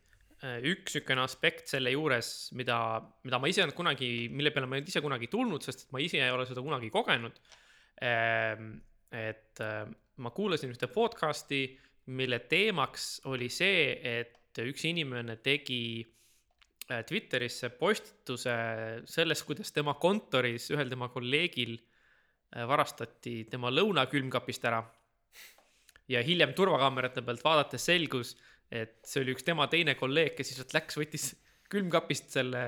[0.45, 2.77] üks niisugune aspekt selle juures, mida,
[3.25, 5.93] mida ma ise olnud kunagi, mille peale ma ei olnud ise kunagi tulnud, sest et
[5.95, 7.39] ma ise ei ole seda kunagi kogenud.
[9.15, 9.85] et äh,
[10.21, 11.63] ma kuulasin ühte podcast'i,
[12.11, 16.03] mille teemaks oli see, et üks inimene tegi
[16.91, 18.55] äh, Twitterisse postituse
[19.07, 24.83] sellest, kuidas tema kontoris ühel tema kolleegil äh, varastati tema lõuna külmkapist ära.
[26.07, 28.35] ja hiljem turvakaamerate pealt vaadates selgus,
[28.83, 31.31] et see oli üks tema teine kolleeg, kes lihtsalt läks, võttis
[31.71, 32.65] külmkapist selle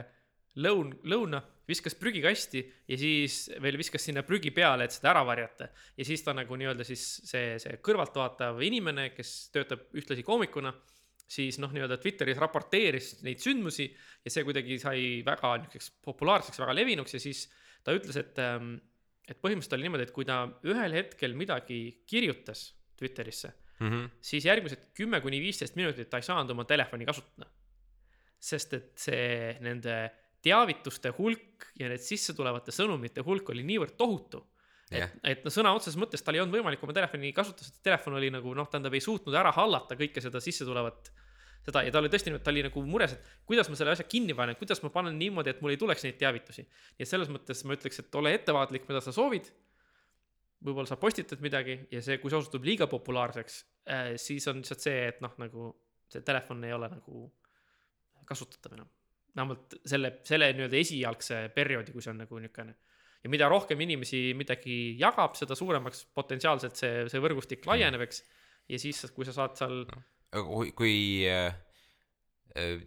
[0.61, 5.69] lõun, lõuna, viskas prügikasti ja siis veel viskas sinna prügi peale, et seda ära varjata.
[5.97, 10.73] ja siis ta nagu nii-öelda siis see, see kõrvaltvaatav inimene, kes töötab ühtlasi koomikuna,
[11.27, 16.77] siis noh, nii-öelda Twitteris raporteeris neid sündmusi ja see kuidagi sai väga niisuguseks populaarseks, väga
[16.77, 17.45] levinuks ja siis
[17.83, 18.77] ta ütles, et, ähm,
[19.27, 24.09] et põhimõtteliselt oli niimoodi, et kui ta ühel hetkel midagi kirjutas Twitterisse Mm -hmm.
[24.21, 27.49] siis järgmised kümme kuni viisteist minutit ta ei saanud oma telefoni kasutada.
[28.39, 30.11] sest et see nende
[30.41, 34.43] teavituste hulk ja need sissetulevate sõnumite hulk oli niivõrd tohutu.
[34.91, 35.11] et Jah.
[35.23, 38.29] et no sõna otseses mõttes tal ei olnud võimalik oma telefoni kasutada, sest telefon oli
[38.31, 41.11] nagu noh, tähendab, ei suutnud ära hallata kõike seda sissetulevat
[41.67, 44.35] seda ja ta oli tõesti, ta oli nagu mures, et kuidas ma selle asja kinni
[44.37, 46.63] panen, kuidas ma panen niimoodi, et mul ei tuleks neid teavitusi.
[46.63, 49.49] nii et selles mõttes ma ütleks, et ole ettevaatlik, mida sa soovid.
[50.63, 53.59] Võib-olla sa postitad midagi ja see, kui see osutub liiga populaarseks,
[54.21, 55.69] siis on lihtsalt see, et noh, nagu
[56.11, 57.27] see telefon ei ole nagu
[58.27, 58.89] kasutatav enam.
[59.37, 62.75] vähemalt selle, selle nii-öelda esialgse perioodi, kui see on nagu niisugune.
[63.23, 68.23] ja mida rohkem inimesi midagi jagab, seda suuremaks potentsiaalselt see, see võrgustik laieneb, eks.
[68.67, 69.83] ja siis, kui sa saad seal
[70.33, 70.97] aga kui, kui
[71.27, 71.55] äh, äh,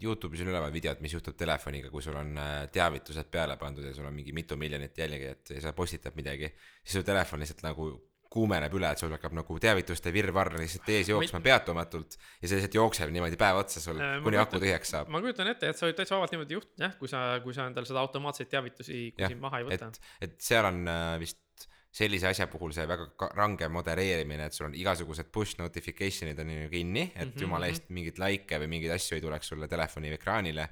[0.03, 3.95] Youtube'is on üleval videod, mis juhtub telefoniga, kui sul on äh, teavitused peale pandud ja
[3.97, 6.53] sul on mingi mitu miljonit jälgijat ja sa postitad midagi,
[6.83, 7.91] siis su telefon lihtsalt nagu
[8.31, 12.77] kuumeneb üle, et sul hakkab nagu teavituste virvarr lihtsalt ees jooksma peatumatult ja see lihtsalt
[12.79, 15.11] jookseb niimoodi päev otsa sul Äh, kuni aku tühjaks saab.
[15.11, 17.67] ma kujutan ette, et sa võid täitsa vabalt niimoodi juht-, jah, kui sa, kui sa
[17.67, 19.01] endale seda automaatseid teavitusi
[19.43, 21.43] maha ei võta et, et seal on äh, vist
[21.91, 26.69] sellise asja puhul see väga range modereerimine, et sul on igasugused push notification'id on ju
[26.71, 27.75] kinni, et Mhm, jumala mhm.
[27.75, 30.69] eest mingeid likee või mingeid asju ei tuleks sulle telefoni ekraanile.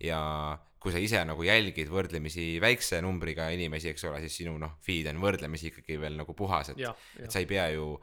[0.00, 4.76] ja kui sa ise nagu jälgid võrdlemisi väikse numbriga inimesi, eks ole, siis sinu noh,
[4.86, 6.78] feed on võrdlemisi ikkagi veel nagu puhas, et
[7.18, 8.00] et sa ei pea ju,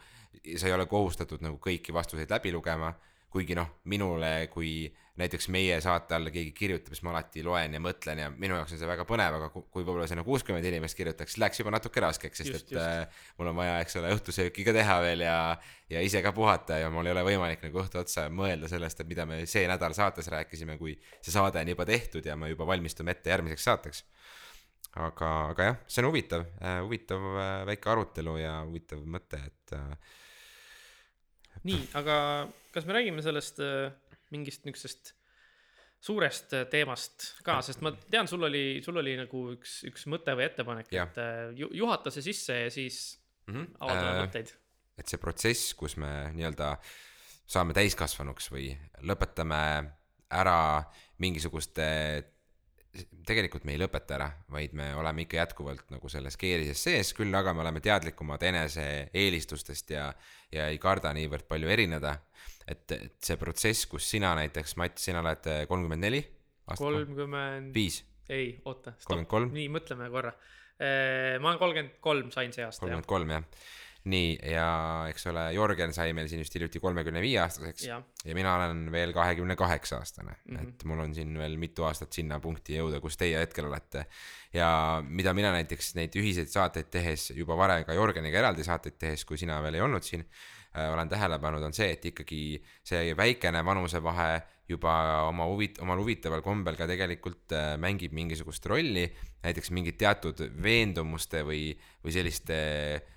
[0.57, 2.93] sa ei ole kohustatud nagu kõiki vastuseid läbi lugema,
[3.35, 4.85] kuigi noh, minule kui
[5.19, 8.73] näiteks meie saate alla keegi kirjutab, siis ma alati loen ja mõtlen ja minu jaoks
[8.75, 12.03] on see väga põnev, aga ku- kui võib-olla sinna kuuskümmend inimest kirjutaks, läks juba natuke
[12.03, 15.37] raskeks, sest Just, et äh, mul on vaja, eks ole, õhtusööki ka teha veel ja
[15.91, 19.07] ja ise ka puhata ja mul ei ole võimalik nagu õhtu otsa mõelda sellest, et
[19.11, 22.67] mida me see nädal saates rääkisime, kui see saade on juba tehtud ja me juba
[22.67, 24.03] valmistume ette järgmiseks saateks.
[24.95, 29.75] Aga, aga jah, see on huvitav äh,, huvitav äh, väike arutelu ja huvitav mõte, et
[29.75, 29.95] äh,
[31.67, 32.15] nii, aga
[32.75, 33.93] kas me räägime sellest äh,
[34.35, 35.13] mingist niisugusest
[36.05, 40.35] suurest äh, teemast ka, sest ma tean, sul oli, sul oli nagu üks, üks mõte
[40.37, 43.01] või ettepanek, et äh, ju, juhata see sisse ja siis
[43.47, 44.53] mm -hmm, avaldame mõtteid.
[44.97, 46.75] et see protsess, kus me nii-öelda
[47.45, 48.71] saame täiskasvanuks või
[49.05, 49.61] lõpetame
[50.33, 50.83] ära
[51.21, 51.85] mingisuguste
[53.27, 57.33] tegelikult me ei lõpeta ära, vaid me oleme ikka jätkuvalt nagu selles keerises sees, küll
[57.35, 60.09] aga me oleme teadlikumad enese eelistustest ja,
[60.51, 62.15] ja ei karda niivõrd palju erineda.
[62.67, 66.23] et, et see protsess, kus sina näiteks, Mats, sina oled kolmkümmend neli
[66.73, 70.33] kolmkümmend viis, ei, oota, kolm, nii, mõtleme korra.
[70.79, 73.09] ma olen kolmkümmend kolm sain see aasta, kolmkümmend.
[73.09, 73.45] kolm jah.
[74.11, 74.67] nii, ja
[75.09, 78.83] eks ole, Jörgen sai meil siin vist hiljuti kolmekümne viie aastaseks jah, ja mina olen
[78.93, 80.55] veel kahekümne kaheksa aastane mm.
[80.55, 80.73] -hmm.
[80.75, 84.05] et mul on siin veel mitu aastat sinna punkti jõuda, kus teie hetkel olete.
[84.53, 89.25] ja mida mina näiteks neid ühiseid saateid tehes juba varem ka Jörgeniga eraldi saateid tehes,
[89.25, 93.17] kui sina veel ei olnud siin äh,, olen tähele pannud, on see, et ikkagi see
[93.17, 94.93] väikene vanusevahe juba
[95.29, 99.05] oma huvit-, omal huvitaval kombel ka tegelikult äh, mängib mingisugust rolli.
[99.45, 101.69] Näiteks mingid teatud veendumuste või,
[102.03, 102.57] või selliste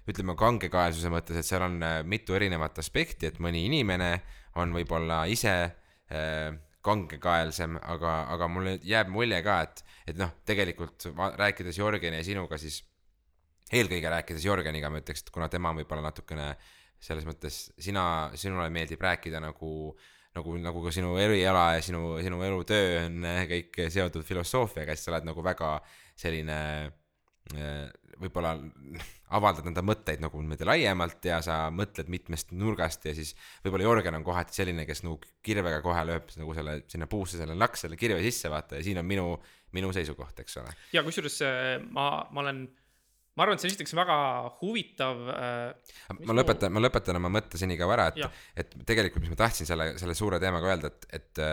[0.08, 4.12] ütleme kangekaelsuse mõttes, et seal on äh, mitu erinevat aspekti, et mõni inimene
[4.60, 6.50] on võib-olla ise äh,
[6.84, 12.58] kangekaelsem, aga, aga mulle jääb mulje ka, et, et noh, tegelikult rääkides Jörgeni ja sinuga,
[12.60, 12.80] siis
[13.72, 16.52] eelkõige rääkides Jörgeniga ma ütleks, et kuna tema on võib-olla natukene
[17.02, 18.04] selles mõttes sina,
[18.38, 19.92] sinule meeldib rääkida nagu
[20.38, 25.08] nagu, nagu ka sinu eriala ja sinu, sinu elutöö on äh, kõik seotud filosoofiaga, siis
[25.08, 25.78] sa oled nagu väga
[26.18, 26.58] selline
[27.54, 27.86] äh,
[28.18, 28.56] võib-olla
[29.36, 34.16] avaldad enda mõtteid nagu niimoodi laiemalt ja sa mõtled mitmest nurgast ja siis võib-olla Jörgen
[34.18, 37.98] on kohati selline, kes nagu kirvega kohe lööb nagu selle sinna puusse selle laks selle
[38.00, 39.28] kirve sisse vaata ja siin on minu,
[39.76, 40.74] minu seisukoht, eks ole.
[40.96, 42.64] ja kusjuures äh, ma, ma olen,
[43.38, 44.18] ma arvan, et see on esiteks väga
[44.62, 49.22] huvitav äh, ma mu- lõpetan, ma lõpetan oma mõtte seni ka ära, et et tegelikult,
[49.22, 51.44] mis ma tahtsin selle, selle suure teemaga öelda, et, et,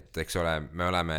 [0.00, 1.18] et eks ole, me oleme,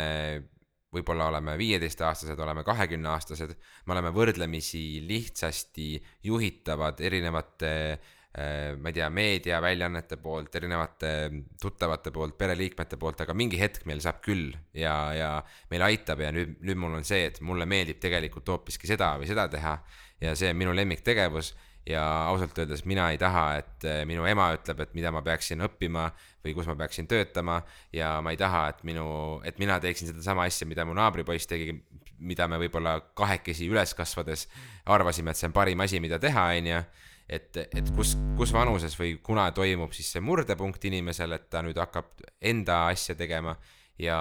[0.94, 5.90] võib-olla oleme viieteistaastased, oleme kahekümneaastased, me oleme võrdlemisi lihtsasti
[6.24, 11.12] juhitavad erinevate eh, ma ei tea, meediaväljaannete poolt, erinevate
[11.60, 15.30] tuttavate poolt, pereliikmete poolt, aga mingi hetk meil saab küll ja, ja
[15.72, 19.28] meil aitab ja nüüd, nüüd mul on see, et mulle meeldib tegelikult hoopiski seda või
[19.28, 19.78] seda teha
[20.24, 21.52] ja see on minu lemmiktegevus
[21.88, 25.62] ja ausalt öeldes mina ei taha, et eh, minu ema ütleb, et mida ma peaksin
[25.64, 26.08] õppima
[26.44, 27.62] või kus ma peaksin töötama.
[27.94, 29.06] Ja ma ei taha, et minu,
[29.48, 31.72] et mina teeksin sedasama asja, mida mu naabripoiss tegi,
[32.18, 34.46] mida me võib-olla kahekesi üles kasvades
[34.90, 36.82] arvasime, et see on parim asi, mida teha, onju.
[37.28, 41.76] Et, et kus, kus vanuses või kuna toimub siis see murdepunkt inimesel, et ta nüüd
[41.76, 43.52] hakkab enda asja tegema.
[44.00, 44.16] Ja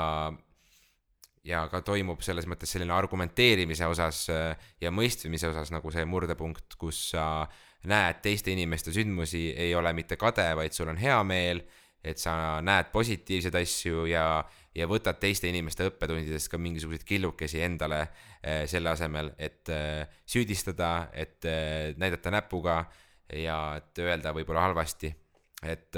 [1.47, 6.75] ja ka toimub selles mõttes selline argumenteerimise osas äh, ja mõistmise osas nagu see murdepunkt,
[6.79, 7.47] kus sa
[7.87, 11.61] näed teiste inimeste sündmusi, ei ole mitte kade, vaid sul on hea meel,
[12.03, 14.25] et sa näed positiivseid asju ja,
[14.75, 21.09] ja võtad teiste inimeste õppetundidest ka mingisuguseid killukesi endale eh, selle asemel, et eh, süüdistada,
[21.13, 21.47] et
[21.97, 22.81] näidata näpuga
[23.33, 25.11] ja et öelda võib-olla halvasti,
[25.67, 25.97] et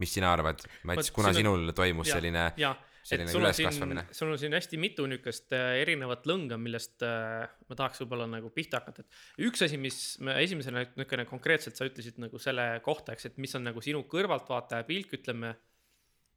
[0.00, 2.70] mis sina arvad, Mats, kuna sinul toimus Jah, selline ja,
[3.10, 7.04] selline sul on siin üleskasvamine., sul on siin hästi mitu niukest äh, erinevat lõnga, millest
[7.06, 11.78] äh, ma tahaks võib-olla nagu pihta hakata, et üks asi, mis me esimesena niukene konkreetselt
[11.80, 15.54] sa ütlesid nagu selle kohta, eks, et mis on nagu sinu kõrvaltvaataja pilk, ütleme,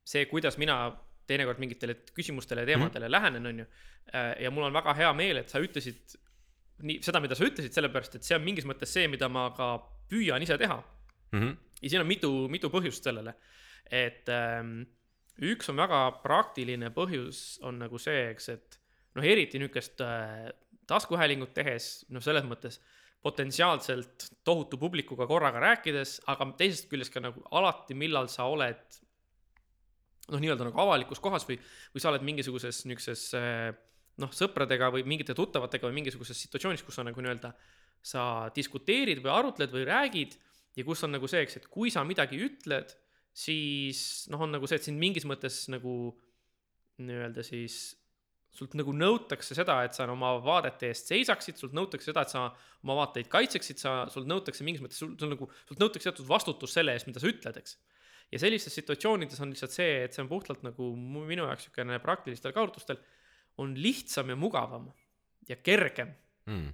[0.04, 0.86] see, kuidas mina
[1.30, 3.16] teinekord mingitele küsimustele ja teemadele mm -hmm.
[3.16, 3.66] lähenen, on ju,
[4.44, 6.18] ja mul on väga hea meel, et sa ütlesid
[6.84, 9.76] nii seda, mida sa ütlesid, sellepärast et see on mingis mõttes see, mida ma ka
[10.12, 11.40] püüan ise teha mm.
[11.40, 11.56] -hmm.
[11.82, 13.36] ja siin on mitu, mitu põhjust sellele,
[13.92, 14.82] et ähm,
[15.42, 18.78] üks on väga praktiline põhjus on nagu see, eks, et
[19.18, 20.52] noh, eriti niisugust äh,
[20.90, 22.80] taskuhäälingut tehes, noh, selles mõttes
[23.24, 29.00] potentsiaalselt tohutu publikuga korraga rääkides, aga teisest küljest ka nagu alati, millal sa oled
[30.30, 31.58] noh, nii-öelda nagu avalikus kohas või,
[31.94, 33.72] või sa oled mingisuguses niisuguses äh,
[34.22, 37.54] noh, sõpradega või mingite tuttavatega või mingisuguses situatsioonis, kus sa nagu nii-öelda
[38.04, 38.26] sa
[38.56, 40.36] diskuteerid või arutled või räägid
[40.76, 42.92] ja kus on nagu see, eks, et kui sa midagi ütled,
[43.34, 46.14] siis noh, on nagu see, et sind mingis mõttes nagu
[47.02, 47.96] nii-öelda siis
[48.54, 52.44] sult nagu nõutakse seda, et sa oma vaadete eest seisaksid, sult nõutakse seda, et sa
[52.84, 56.76] oma vaateid kaitseksid, sa, sult nõutakse mingis mõttes, sul, sul nagu, sult nõutakse teatud vastutus
[56.78, 57.80] selle eest, mida sa ütled, eks.
[58.30, 62.54] ja sellistes situatsioonides on lihtsalt see, et see on puhtalt nagu minu jaoks niisugune praktilistel
[62.54, 63.02] kaalutlustel
[63.64, 64.92] on lihtsam ja mugavam
[65.50, 66.14] ja kergem
[66.44, 66.74] Mm.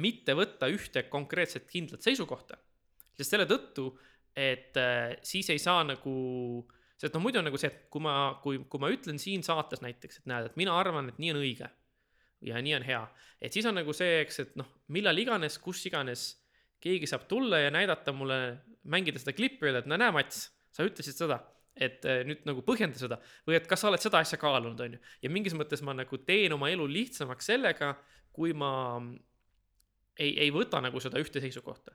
[0.00, 2.56] mitte võtta ühte konkreetset kindlat seisukohta.
[3.12, 3.90] sest selle tõttu,
[4.36, 6.14] et eh, siis ei saa nagu,
[7.00, 9.82] sest noh, muidu on nagu see, et kui ma, kui, kui ma ütlen siin saates
[9.84, 11.70] näiteks, et näed, et mina arvan, et nii on õige
[12.46, 13.00] ja nii on hea,
[13.42, 16.30] et siis on nagu see, eks, et noh, millal iganes, kus iganes
[16.80, 18.40] keegi saab tulla ja näidata mulle,
[18.88, 21.40] mängida seda klippi, öelda, et no näe, Mats, sa ütlesid seda,
[21.76, 24.96] et eh, nüüd nagu põhjenda seda või et kas sa oled seda asja kaalunud, on
[24.96, 25.02] ju.
[25.24, 27.92] ja mingis mõttes ma nagu teen oma elu lihtsamaks sellega,
[28.32, 28.70] kui ma
[30.20, 31.94] ei, ei võta nagu seda ühte seisukohta.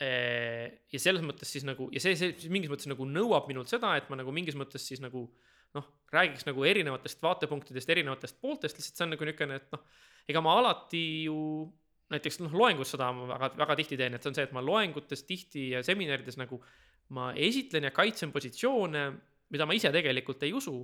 [0.00, 4.08] Ja selles mõttes siis nagu ja see, see mingis mõttes nagu nõuab minult seda, et
[4.08, 5.26] ma nagu mingis mõttes siis nagu
[5.76, 9.84] noh, räägiks nagu erinevatest vaatepunktidest, erinevatest pooltest, lihtsalt see on nagu niisugune, et noh,
[10.30, 11.36] ega ma alati ju
[12.10, 14.62] näiteks noh, loengus seda ma väga, väga tihti teen, et see on see, et ma
[14.64, 16.58] loengutes tihti ja seminarides nagu
[17.14, 19.04] ma esitlen ja kaitsen positsioone,
[19.50, 20.74] mida ma ise tegelikult ei usu,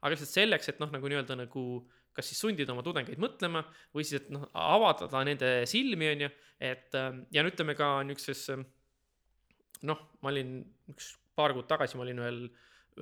[0.00, 1.66] aga lihtsalt selleks, et noh, nagu nii-öelda nagu
[2.16, 3.62] kas siis sundida oma tudengeid mõtlema
[3.94, 6.30] või siis, et noh, avada nende silmi, on ju,
[6.64, 8.64] et ähm, ja no ütleme ka niisuguses ähm,
[9.88, 10.58] noh, ma olin
[10.92, 12.40] üks paar kuud tagasi, ma olin ühel,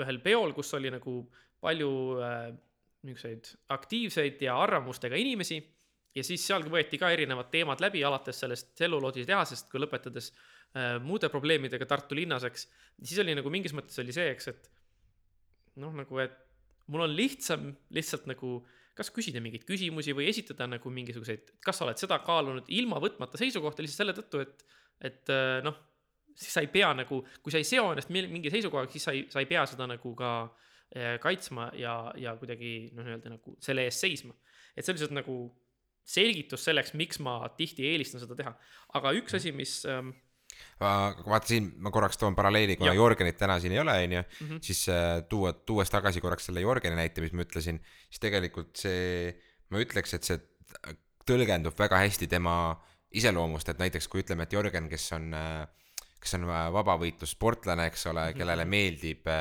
[0.03, 1.21] ühel peol, kus oli nagu
[1.63, 2.49] palju äh,
[3.07, 5.61] niisuguseid aktiivseid ja arvamustega inimesi
[6.15, 11.31] ja siis seal võeti ka erinevad teemad läbi, alates sellest tselluloositehasest kui lõpetades äh, muude
[11.31, 12.67] probleemidega Tartu linnas, eks.
[13.03, 14.71] siis oli nagu mingis mõttes oli see, eks, et
[15.83, 16.44] noh, nagu, et
[16.93, 18.59] mul on lihtsam lihtsalt nagu
[18.95, 23.41] kas küsida mingeid küsimusi või esitada nagu mingisuguseid, kas sa oled seda kaalunud ilma võtmata
[23.41, 24.63] seisukohta lihtsalt selle tõttu, et,
[25.11, 25.81] et äh, noh,
[26.35, 29.27] siis sa ei pea nagu, kui sa ei seo ennast mingi seisukohaga, siis sa ei,
[29.33, 33.87] sa ei pea seda nagu ka äh, kaitsma ja, ja kuidagi noh, nii-öelda nagu selle
[33.89, 34.35] eest seisma.
[34.75, 35.39] et see on lihtsalt nagu
[36.05, 38.55] selgitus selleks, miks ma tihti eelistan seda teha.
[38.99, 40.13] aga üks asi, mis ähm,
[40.81, 42.95] vaata siin ma korraks toon paralleeli, kuna.
[42.97, 44.63] Jorgenit täna siin ei ole, onju, mhm.
[44.65, 49.31] siis äh, tuua, tuues tagasi korraks selle Jorgeni näite, mis ma ütlesin, siis tegelikult see,
[49.71, 50.41] ma ütleks, et see
[51.25, 52.57] tõlgendub väga hästi tema
[53.15, 58.11] iseloomust, et näiteks kui ütleme, et Jorgen, kes on, äh, kes on äh, vabavõitlussportlane, eks
[58.13, 58.43] ole, mhm.
[58.43, 59.33] kellele meeldib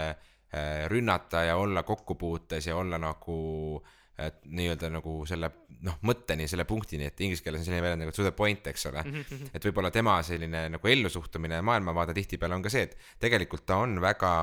[0.85, 3.37] rünnata ja olla kokkupuutes ja olla nagu
[3.79, 5.49] äh, et nii-öelda nagu selle
[5.87, 8.85] noh, mõtteni, selle punktini, et inglise keeles on selline väljend nagu to the point, eks
[8.91, 9.23] ole mm.
[9.29, 9.55] -hmm.
[9.57, 13.79] et võib-olla tema selline nagu ellusuhtumine ja maailmavaade tihtipeale on ka see, et tegelikult ta
[13.81, 14.33] on väga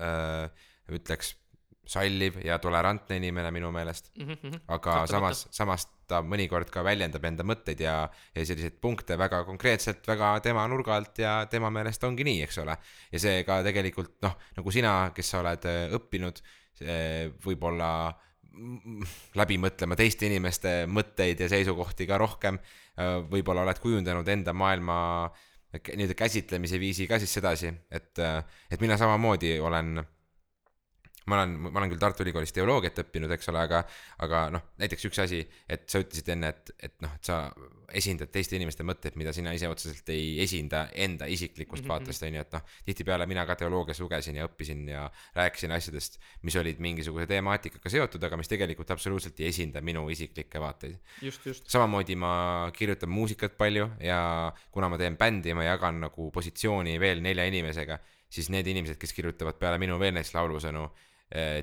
[0.00, 1.34] äh, ütleks
[1.90, 4.30] salliv ja tolerantne inimene minu meelest mm.
[4.30, 4.60] -hmm.
[4.68, 5.12] aga Kahtlemata.
[5.12, 10.40] samas, samas ta mõnikord ka väljendab enda mõtteid ja, ja selliseid punkte väga konkreetselt, väga
[10.40, 12.76] tema nurga alt ja tema meelest ongi nii, eks ole.
[13.12, 16.42] ja see ka tegelikult noh, nagu sina, kes sa oled äh, õppinud,
[17.44, 17.90] võib-olla
[19.38, 22.58] läbi mõtlema teiste inimeste mõtteid ja seisukohti ka rohkem.
[23.30, 24.96] Võib-olla oled kujundanud enda maailma
[25.72, 30.00] nii-öelda käsitlemise viisi ka siis sedasi, et, et mina samamoodi olen
[31.30, 33.84] ma olen, ma olen küll Tartu Ülikoolis teoloogiat õppinud, eks ole, aga,
[34.26, 37.44] aga noh, näiteks üks asi, et sa ütlesid enne, et, et noh, et sa
[37.96, 41.92] esindad teiste inimeste mõtteid, mida sina ise otseselt ei esinda enda isiklikust mm -hmm.
[41.92, 46.20] vaatest, on ju, et noh, tihtipeale mina ka teoloogias lugesin ja õppisin ja rääkisin asjadest,
[46.42, 50.96] mis olid mingisuguse temaatikaga seotud, aga mis tegelikult absoluutselt ei esinda minu isiklikke vaateid.
[51.66, 57.22] samamoodi ma kirjutan muusikat palju ja kuna ma teen bändi, ma jagan nagu positsiooni veel
[57.22, 57.98] nelja inimesega,
[58.30, 61.09] siis need inimesed, kes kirjutavad peale minu veel näiteks laulusõnu Äh,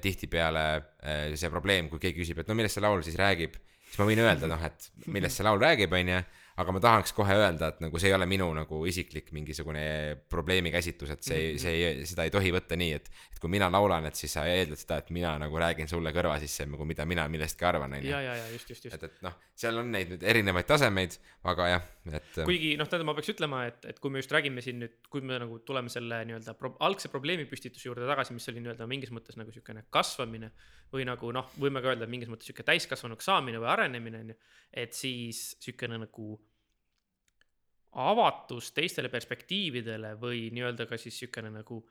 [0.03, 3.57] tihtipeale äh, see probleem, kui keegi küsib, et no millest see laul siis räägib,
[3.87, 6.21] siis ma võin öelda, noh, et millest see laul räägib, on ju
[6.57, 9.83] aga ma tahaks kohe öelda, et nagu see ei ole minu nagu isiklik mingisugune
[10.31, 11.59] probleemi käsitlus, et see, mhm.
[11.61, 14.47] see ei, seda ei tohi võtta nii, et, et kui mina laulan, et siis sa
[14.49, 18.01] eeldad seda, et mina nagu räägin sulle kõrva sisse nagu mida mina millestki arvan, on
[18.01, 18.09] ju.
[18.09, 18.97] ja, ja, ja just, just, just.
[18.97, 21.19] et, et noh, seal on neid nüüd erinevaid tasemeid,
[21.53, 22.31] aga jah, et.
[22.39, 25.21] kuigi noh, tähendab, ma peaks ütlema, et, et kui me just räägime siin nüüd, kui
[25.21, 29.37] me nagu tuleme selle nii-öelda pro algse probleemipüstituse juurde tagasi, mis oli nii-öelda mingis mõttes
[29.37, 30.49] nagu siukene kasvamine
[30.93, 34.37] või nagu noh, võime ka öelda mingis mõttes sihuke täiskasvanuks saamine või arenemine on ju,
[34.73, 36.35] et siis siukene nagu
[37.97, 41.81] avatus teistele perspektiividele või nii-öelda ka siis niisugune nagu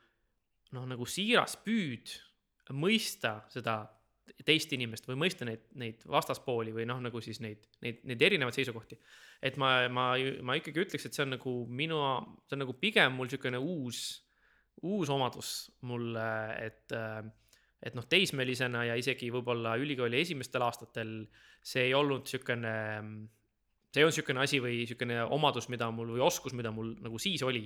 [0.77, 2.13] noh, nagu siiras püüd
[2.77, 3.81] mõista seda
[4.47, 8.57] teist inimest või mõista neid, neid vastaspooli või noh, nagu siis neid, neid, neid erinevaid
[8.57, 8.99] seisukohti.
[9.43, 10.07] et ma, ma,
[10.43, 12.01] ma ikkagi ütleks, et see on nagu minu,
[12.47, 14.03] see on nagu pigem mul niisugune uus,
[14.83, 15.53] uus omadus
[15.87, 16.29] mulle,
[16.67, 16.97] et
[17.83, 21.11] et noh, teismelisena ja isegi võib-olla ülikooli esimestel aastatel
[21.61, 22.73] see ei olnud niisugune
[23.97, 27.43] see on niisugune asi või niisugune omadus, mida mul või oskus, mida mul nagu siis
[27.47, 27.65] oli.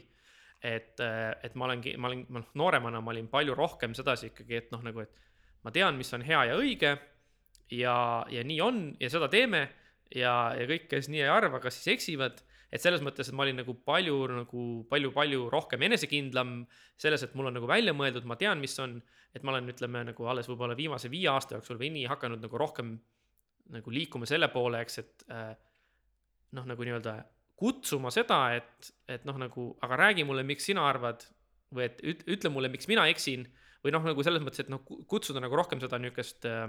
[0.62, 4.74] et, et ma olengi, ma olin, noh, nooremana ma olin palju rohkem sedasi ikkagi, et
[4.74, 6.90] noh, nagu, et ma tean, mis on hea ja õige
[7.72, 7.94] ja,
[8.28, 9.62] ja nii on ja seda teeme
[10.12, 13.44] ja, ja kõik, kes nii ei arva, kas siis eksivad et selles mõttes, et ma
[13.46, 16.60] olin nagu palju nagu palju-palju rohkem enesekindlam
[17.00, 18.98] selles, et mul on nagu välja mõeldud, ma tean, mis on,
[19.34, 22.58] et ma olen, ütleme nagu alles võib-olla viimase viie aasta jooksul või nii hakanud nagu
[22.58, 22.96] rohkem
[23.70, 25.52] nagu liikuma selle poole, eks, et äh,
[26.56, 27.14] noh, nagu nii-öelda
[27.60, 31.26] kutsuma seda, et, et noh, nagu, aga räägi mulle, miks sina arvad
[31.74, 33.44] või et üt, ütle mulle, miks mina eksin.
[33.84, 36.66] Või noh, nagu selles mõttes, et noh, kutsuda nagu rohkem seda niisugust äh,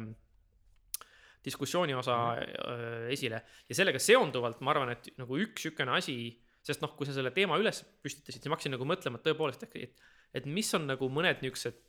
[1.44, 3.42] diskussiooni osa äh, esile.
[3.68, 6.18] Ja sellega seonduvalt ma arvan, et nagu üks niisugune asi,
[6.64, 9.66] sest noh, kui sa selle teema üles püstitasid, siis ma hakkasin nagu mõtlema, et tõepoolest,
[9.68, 10.06] et,
[10.38, 11.82] et mis on nagu mõned niisugused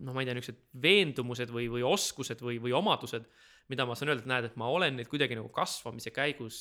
[0.00, 3.26] noh, ma ei tea, niisugused veendumused või, või oskused või, või omadused,
[3.70, 6.60] mida ma saan öelda, et näed, et ma olen neid kuidagi nagu kasvamise käigus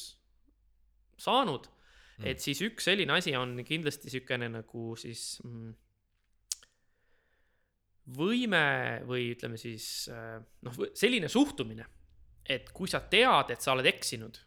[1.19, 1.67] saanud
[2.19, 2.27] mm..
[2.31, 5.71] et siis üks selline asi on kindlasti niisugune nagu siis mm,
[8.17, 8.65] võime
[9.07, 11.85] või ütleme siis äh, noh, selline suhtumine,
[12.49, 14.39] et kui sa tead, et sa oled eksinud,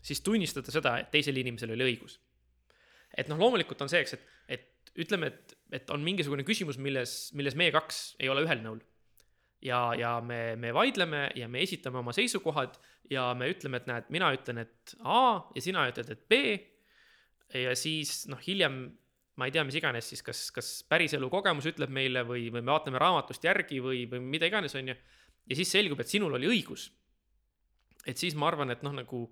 [0.00, 2.20] siis tunnistada seda, et teisel inimesel oli õigus.
[3.16, 7.30] et noh, loomulikult on see, eks, et, et ütleme, et, et on mingisugune küsimus, milles,
[7.36, 8.80] milles meie kaks ei ole ühel nõul.
[9.62, 12.78] ja, ja me, me vaidleme ja me esitame oma seisukohad
[13.10, 16.40] ja me ütleme, et näed, mina ütlen, et A ja sina ütled, et B.
[17.54, 18.86] ja siis noh, hiljem
[19.40, 22.74] ma ei tea, mis iganes siis, kas, kas päriselu kogemus ütleb meile või, või me
[22.74, 24.96] vaatame raamatust järgi või, või mida iganes, on ju.
[25.48, 26.90] ja siis selgub, et sinul oli õigus.
[28.06, 29.24] et siis ma arvan, et noh, nagu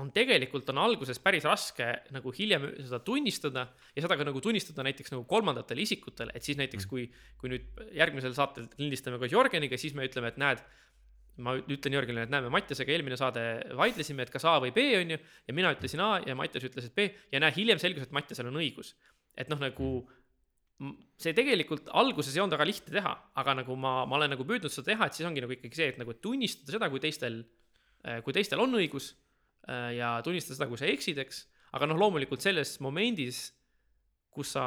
[0.00, 4.84] on tegelikult on alguses päris raske nagu hiljem seda tunnistada ja seda ka nagu tunnistada
[4.86, 7.04] näiteks nagu kolmandatele isikutele, et siis näiteks kui,
[7.40, 10.62] kui nüüd järgmisel saatel lindistame koos Jörgeniga, siis me ütleme, et näed,
[11.44, 13.44] ma ütlen Jörgenile, et näe, me Mattiasega eelmine saade
[13.76, 16.88] vaidlesime, et kas A või B on ju, ja mina ütlesin A ja Mattias ütles,
[16.88, 18.94] et B ja näe, hiljem selgus, et Mattiasel on õigus.
[19.32, 19.86] et noh, nagu
[21.20, 24.72] see tegelikult alguses ei olnud väga lihtne teha, aga nagu ma, ma olen nagu püüdnud
[24.72, 27.38] seda teha, et siis ongi nagu ikkagi see, et nagu tunnistada seda, kui teistel,
[28.26, 29.12] kui teistel on õigus
[29.68, 31.44] ja tunnistada seda, kui sa eksid, eks.
[31.76, 33.44] aga noh, loomulikult selles momendis,
[34.32, 34.64] kus sa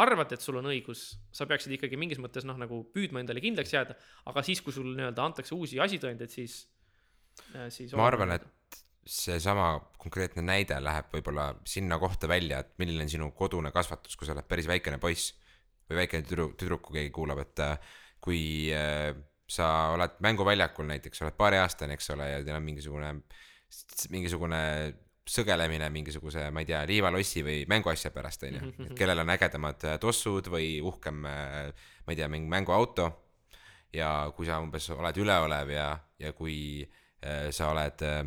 [0.00, 1.04] arvad, et sul on õigus,
[1.34, 3.96] sa peaksid ikkagi mingis mõttes noh, nagu püüdma endale kindlaks jääda,
[4.30, 6.62] aga siis, kui sul nii-öelda antakse uusi asitõendeid, siis,
[7.74, 8.80] siis ma arvan, et
[9.10, 14.28] seesama konkreetne näide läheb võib-olla sinna kohta välja, et milline on sinu kodune kasvatus, kui
[14.28, 15.34] sa oled päris väikene poiss
[15.90, 18.42] või väikene tüdruk, tüdruk, kui keegi kuulab, et äh, kui
[18.76, 19.10] äh,
[19.50, 23.14] sa oled mänguväljakul näiteks, oled paariaastane, eks ole, ja teil on mingisugune,
[24.10, 24.60] mingisugune
[25.30, 29.84] sõgelemine mingisuguse, ma ei tea, liivalossi või mänguasja pärast, on ju, et kellel on ägedamad
[29.86, 33.10] äh, tossud või uhkem, ma ei tea, mingi mänguauto.
[33.94, 35.86] Ja kui sa umbes oled üleolev ja,
[36.22, 38.20] ja kui äh, sa oled äh,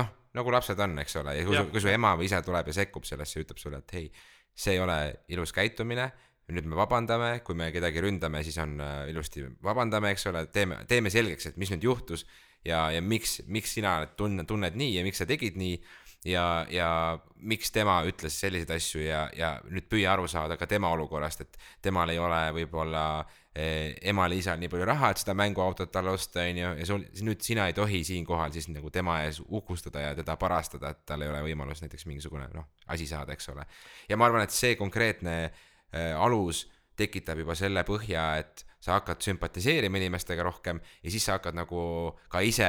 [0.00, 1.66] noh, nagu lapsed on, eks ole, ja kui Jah.
[1.66, 4.08] su, kui su ema või isa tuleb ja sekkub sellesse ja ütleb sulle, et hei,
[4.54, 4.98] see ei ole
[5.34, 6.08] ilus käitumine,
[6.52, 10.82] nüüd me vabandame, kui me kedagi ründame, siis on äh, ilusti vabandame, eks ole, teeme,
[10.90, 12.26] teeme selgeks, et mis nüüd juhtus
[12.64, 15.76] ja, ja miks, miks sina tunne, tunned nii ja miks sa tegid nii
[16.24, 20.90] ja, ja miks tema ütles selliseid asju ja, ja nüüd püüa aru saada ka tema
[20.96, 23.04] olukorrast, et temal ei ole võib-olla
[23.52, 27.44] eh, emal-isal nii palju raha, et seda mänguautot talle osta, on ju, ja sul, nüüd
[27.44, 31.32] sina ei tohi siinkohal siis nagu tema ees uhkustada ja teda parastada, et tal ei
[31.32, 33.66] ole võimalus näiteks mingisugune noh, asi saada, eks ole.
[34.08, 36.64] ja ma arvan, et see konkreetne eh, alus
[36.96, 41.80] tekitab juba selle põhja, et sa hakkad sümpatiseerima inimestega rohkem ja siis sa hakkad nagu
[42.28, 42.68] ka ise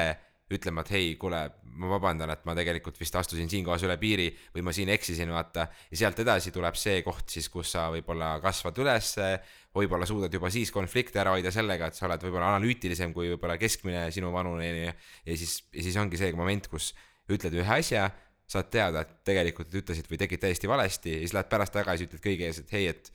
[0.53, 1.39] ütlema, et hei, kuule,
[1.81, 5.31] ma vabandan, et ma tegelikult vist astusin siin kohas üle piiri või ma siin eksisin,
[5.33, 5.65] vaata.
[5.89, 9.31] ja sealt edasi tuleb see koht siis, kus sa võib-olla kasvad ülesse,
[9.75, 13.57] võib-olla suudad juba siis konflikte ära hoida sellega, et sa oled võib-olla analüütilisem kui võib-olla
[13.57, 14.93] keskmine sinu vanune onju.
[15.25, 16.93] ja siis, ja siis ongi see moment, kus
[17.25, 18.11] ütled ühe asja,
[18.45, 22.21] saad teada, et tegelikult ütlesid või tegid täiesti valesti ja siis lähed pärast tagasi, ütled
[22.21, 23.09] kõigi ees, et hei, et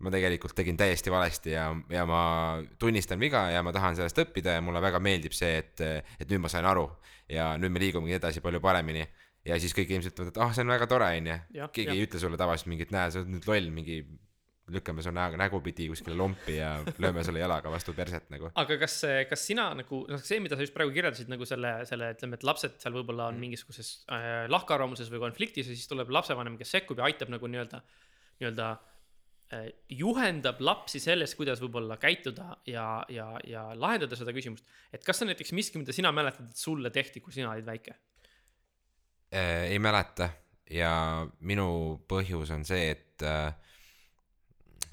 [0.00, 2.22] ma tegelikult tegin täiesti valesti ja, ja ma
[2.80, 5.82] tunnistan viga ja ma tahan sellest õppida ja mulle väga meeldib see, et,
[6.20, 6.86] et nüüd ma sain aru
[7.30, 9.04] ja nüüd me liigumegi edasi palju paremini.
[9.46, 11.36] ja siis kõik inimesed ütlevad, et ah, see on väga tore, onju.
[11.72, 11.94] Keegi jah.
[11.94, 14.02] ei ütle sulle tavaliselt mingit, näe, sa oled nüüd loll, mingi
[14.70, 18.50] lükkame su näo, nägupidi kuskile lompi ja lööme sulle jalaga vastu perset nagu.
[18.60, 22.12] aga kas, kas sina nagu, noh, see, mida sa just praegu kirjeldasid nagu selle, selle,
[22.14, 26.58] ütleme, et lapsed seal võib-olla on mingisuguses äh, lahkarvamuses või konfliktis ja siis tuleb lapsevanem,
[26.60, 27.82] kes sekkub ja aitab nagu nii-öelda,
[28.42, 28.70] nii-öelda
[29.90, 34.66] juhendab lapsi selles, kuidas võib-olla käituda ja, ja, ja lahendada seda küsimust.
[34.94, 37.66] et kas see on näiteks miski, mida sina mäletad, et sulle tehti, kui sina olid
[37.66, 37.96] väike?
[39.34, 40.30] Äh, ei mäleta
[40.70, 40.92] ja
[41.40, 43.50] minu põhjus on see, et äh,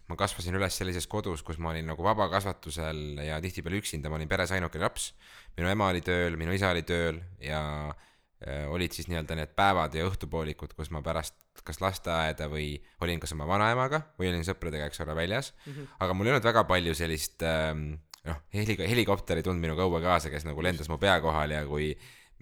[0.10, 4.32] ma kasvasin üles sellises kodus, kus ma olin nagu vabakasvatusel ja tihtipeale üksinda, ma olin
[4.32, 5.12] peres ainukene laps.
[5.58, 8.07] minu ema oli tööl, minu isa oli tööl ja äh,
[8.46, 11.34] olid siis nii-öelda need päevad ja õhtupoolikud, kus ma pärast
[11.66, 15.72] kas lasteaeda või olin kas oma vanaemaga või olin sõpradega, eks ole, väljas mm.
[15.74, 15.96] -hmm.
[16.06, 17.88] aga mul ei olnud väga palju sellist ähm,
[18.28, 21.64] noh, heli, helikopter ei tulnud minuga õue kaasa, kes nagu lendas mu pea kohal ja
[21.68, 21.92] kui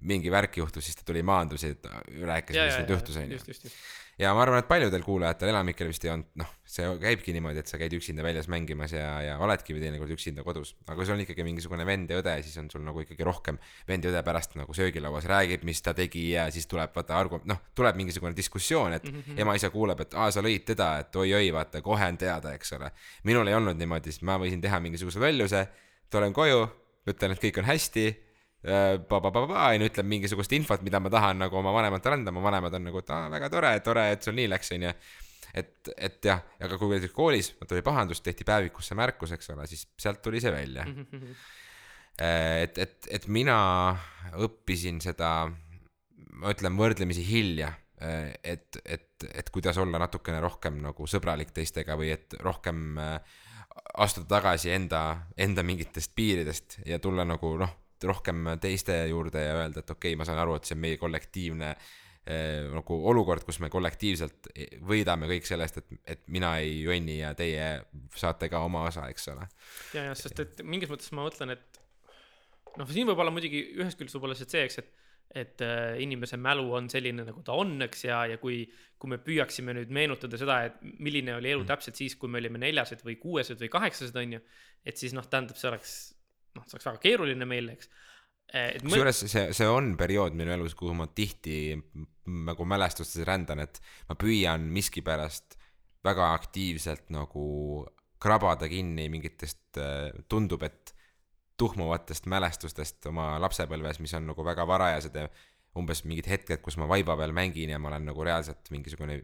[0.06, 1.72] mingi värk juhtus, siis ta tuli maandus ja
[2.28, 3.40] rääkis, mis nüüd juhtus, onju.
[4.20, 7.72] Ja ma arvan, et paljudel kuulajatel, elanikel vist ei olnud, noh, see käibki niimoodi, et
[7.72, 10.76] sa käid üksinda väljas mängimas ja, ja oledki teinekord üksinda kodus.
[10.86, 13.60] aga kui sul on ikkagi mingisugune vend ja õde, siis on sul nagu ikkagi rohkem
[13.88, 17.42] vend ja õde pärast nagu söögilauas räägib, mis ta tegi ja siis tuleb vaata argu-,
[17.50, 19.42] noh, tuleb mingisugune diskussioon, et mm -hmm.
[19.44, 22.92] ema-isa kuuleb, et aa, sa lõid teda, et oi-oi, vaata, kohe on teada, eks ole.
[23.24, 25.68] minul ei olnud niimoodi, siis ma võisin teha mingisuguse lolluse,
[26.10, 26.68] tulen koju,
[27.08, 28.25] ütlen, et kõik on hästi
[29.76, 33.04] onju, ütlen mingisugust infot, mida ma tahan nagu oma vanematele anda, mu vanemad on nagu,
[33.04, 34.94] et aa, väga tore, tore, et sul nii läks, onju.
[35.56, 39.86] et, et jah, aga kui näiteks koolis tuli pahandus, tehti päevikusse märkus, eks ole, siis
[40.02, 40.88] sealt tuli see välja.
[42.64, 43.58] et, et, et mina
[44.36, 45.32] õppisin seda,
[46.42, 47.72] ma ütlen võrdlemisi hilja,
[48.44, 53.36] et, et, et kuidas olla natukene rohkem nagu sõbralik teistega või et rohkem äh,
[53.98, 55.02] astuda tagasi enda,
[55.38, 57.74] enda mingitest piiridest ja tulla nagu noh,
[58.04, 60.98] rohkem teiste juurde ja öelda, et okei okay,, ma saan aru, et see on meie
[61.00, 64.52] kollektiivne äh, nagu olukord, kus me kollektiivselt
[64.88, 67.72] võidame kõik sellest, et, et mina ei jonni ja teie
[68.18, 69.48] saate ka oma osa, eks ole.
[69.96, 71.82] ja, ja sest et mingis mõttes ma mõtlen, et
[72.80, 74.94] noh, siin võib olla muidugi ühest küljest võib-olla see, eks, et
[75.36, 78.62] et äh, inimese mälu on selline, nagu ta on, eks, ja, ja kui,
[79.02, 81.70] kui me püüaksime nüüd meenutada seda, et milline oli elu mm.
[81.72, 84.42] täpselt siis, kui me olime neljased või kuuesed või kaheksased, on ju,
[84.88, 85.96] et siis noh, tähendab, see oleks,
[86.56, 87.92] noh, see oleks väga keeruline meil, eks
[88.84, 91.76] kusjuures see, see on periood minu elus, kuhu ma tihti
[92.46, 95.58] nagu mälestustes rändan, et ma püüan miskipärast
[96.06, 97.46] väga aktiivselt nagu
[98.22, 99.80] krabada kinni mingitest,
[100.30, 100.94] tundub, et
[101.60, 105.28] tuhmuvatest mälestustest oma lapsepõlves, mis on nagu väga varajased ja
[105.76, 109.20] umbes mingid hetked, kus ma vaiba peal mängin ja ma olen nagu reaalselt mingisugune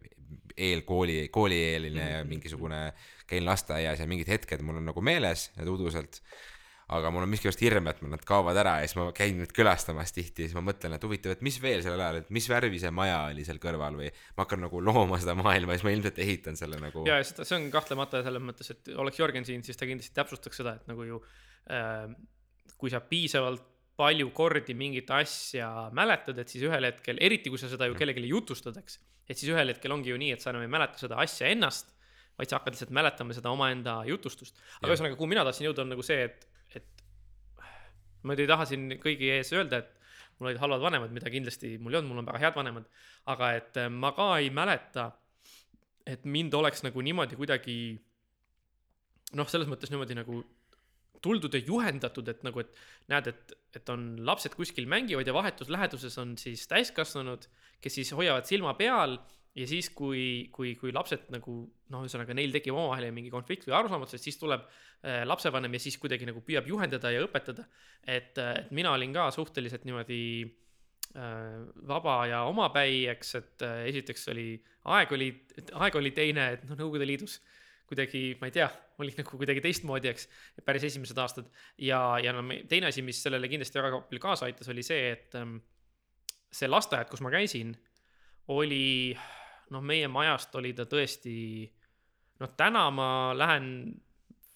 [0.58, 2.32] eelkooli, koolieeline ja mhm.
[2.36, 2.82] mingisugune,
[3.28, 6.20] käin lasteaias ja mingid hetked mul on nagu meeles, need uduselt
[6.92, 10.12] aga mul on miskipärast hirm, et nad kaovad ära ja siis ma käin nüüd külastamas
[10.16, 12.82] tihti ja siis ma mõtlen, et huvitav, et mis veel sellel ajal, et mis värvi
[12.84, 15.96] see maja oli seal kõrval või ma hakkan nagu looma seda maailma ja siis ma
[15.96, 17.06] ilmselt ehitan selle nagu.
[17.08, 20.16] ja, ja seda, see on kahtlemata selles mõttes, et oleks Jörgen siin, siis ta kindlasti
[20.18, 21.22] täpsustaks seda, et nagu ju
[21.72, 22.12] äh,
[22.82, 23.68] kui sa piisavalt
[24.02, 28.02] palju kordi mingit asja mäletad, et siis ühel hetkel, eriti kui sa seda ju mm.
[28.02, 31.02] kellelegi jutustad, eks, et siis ühel hetkel ongi ju nii, et sa enam ei mäleta
[31.02, 31.94] seda asja ennast,
[32.40, 34.58] vaid sa hakkad lihtsalt mäletama seda omaenda jutustust.
[34.80, 36.48] aga ühesõnaga, kuhu mina tahtsin jõuda, on nagu see, et
[38.24, 39.98] ma ei taha siin kõigi ees öelda, et
[40.38, 42.88] mul olid halvad vanemad, mida kindlasti mul ei olnud, mul on väga head vanemad,
[43.34, 45.12] aga et äh, ma ka ei mäleta,
[46.10, 47.78] et mind oleks nagu niimoodi kuidagi
[49.38, 50.42] noh, selles mõttes niimoodi nagu
[51.22, 55.70] tuldud ja juhendatud, et nagu, et näed, et, et on lapsed kuskil mängivad ja vahetus
[55.70, 57.46] läheduses on siis täiskasvanud,
[57.82, 59.20] kes siis hoiavad silma peal
[59.56, 61.56] ja siis, kui, kui, kui lapsed nagu
[61.92, 65.98] noh, ühesõnaga neil tekib omavahel mingi konflikt või arusaamatus, siis tuleb äh, lapsevanem ja siis
[66.02, 67.68] kuidagi nagu püüab juhendada ja õpetada.
[68.08, 70.22] et, äh, et mina olin ka suhteliselt niimoodi
[71.16, 74.48] äh, vaba ja omapäi, eks, et äh, esiteks oli,
[74.96, 75.32] aeg oli,
[75.74, 77.42] aeg oli teine, et noh, Nõukogude Liidus
[77.92, 78.70] kuidagi, ma ei tea,
[79.04, 80.30] oli nagu kuidagi teistmoodi, eks,
[80.64, 81.50] päris esimesed aastad.
[81.76, 85.36] ja, ja no teine asi, mis sellele kindlasti väga palju kaasa aitas, oli see, et
[85.36, 85.58] ähm,
[86.48, 87.74] see lasteaed, kus ma käisin,
[88.48, 89.12] oli
[89.72, 91.36] noh, meie majast oli ta tõesti,
[92.42, 93.68] noh, täna ma lähen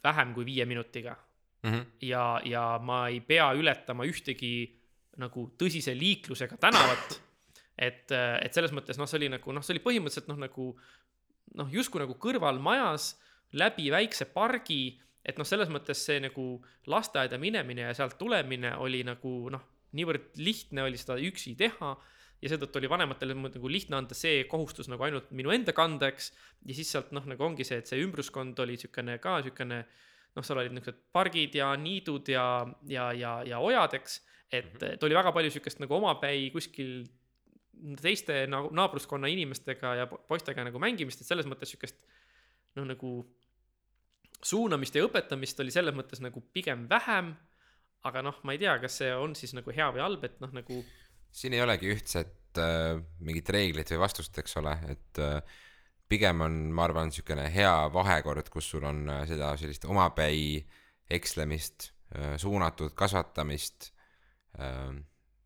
[0.06, 1.16] vähem kui viie minutiga
[1.64, 1.72] mm.
[1.72, 1.86] -hmm.
[2.02, 4.56] ja, ja ma ei pea ületama ühtegi
[5.18, 7.22] nagu tõsise liiklusega tänavat.
[7.78, 8.12] et,
[8.42, 10.68] et selles mõttes noh, see oli nagu noh, see oli põhimõtteliselt noh, nagu
[11.60, 13.16] noh, justkui nagu kõrvalmajas
[13.56, 14.96] läbi väikse pargi,
[15.26, 16.46] et noh, selles mõttes see nagu
[16.92, 19.64] lasteaeda minemine ja sealt tulemine oli nagu noh,
[19.96, 21.96] niivõrd lihtne oli seda üksi teha
[22.42, 26.32] ja seetõttu oli vanematel nagu lihtne anda see kohustus nagu ainult minu enda kanda, eks.
[26.66, 29.82] ja siis sealt noh, nagu ongi see, et see ümbruskond oli siukene ka siukene
[30.36, 32.48] noh, seal olid niisugused pargid ja niidud ja,
[32.92, 34.20] ja, ja, ja ojad, eks.
[34.52, 34.98] et, mhm.
[34.98, 37.06] et oli väga palju siukest nagu omapäi kuskil
[38.02, 42.00] teiste nagu naabruskonna inimestega ja poistega nagu mängimist, et selles mõttes siukest
[42.76, 43.18] noh, nagu
[44.46, 47.36] suunamist ja õpetamist oli selles mõttes nagu pigem vähem.
[48.06, 50.52] aga noh, ma ei tea, kas see on siis nagu hea või halb, et noh,
[50.54, 50.76] nagu
[51.36, 55.58] siin ei olegi ühtset äh, mingit reeglit või vastust, eks ole, et äh,
[56.12, 60.64] pigem on, ma arvan, niisugune hea vahekord, kus sul on äh, seda sellist omapäi
[61.12, 63.92] ekslemist äh,, suunatud kasvatamist
[64.58, 64.96] äh,.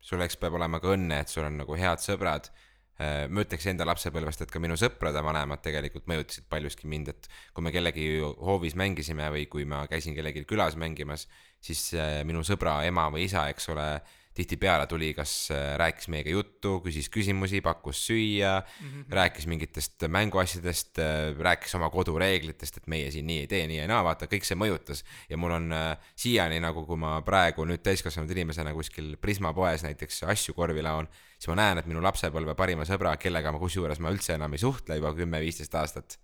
[0.00, 2.48] sul eks peab olema ka õnne, et sul on nagu head sõbrad
[2.96, 3.26] äh,.
[3.28, 7.66] ma ütleks enda lapsepõlvest, et ka minu sõprade vanemad tegelikult mõjutasid paljuski mind, et kui
[7.66, 11.26] me kellegi hoovis mängisime või kui ma käisin kellelgi külas mängimas,
[11.60, 13.90] siis äh, minu sõbra ema või isa, eks ole
[14.34, 19.04] tihtipeale tuli, kas äh, rääkis meiega juttu, küsis küsimusi, pakkus süüa mm, -hmm.
[19.10, 23.88] rääkis mingitest mänguasjadest, äh, rääkis oma kodureeglitest, et meie siin nii ei tee, nii ja
[23.90, 25.04] naa, vaata, kõik see mõjutas.
[25.28, 29.82] ja mul on äh, siiani nagu, kui ma praegu nüüd täiskasvanud inimesena kuskil Prisma poes
[29.82, 31.08] näiteks asju korvi laon,
[31.38, 34.62] siis ma näen, et minu lapsepõlve parima sõbra, kellega ma kusjuures ma üldse enam ei
[34.62, 36.18] suhtle juba kümme-viisteist aastat,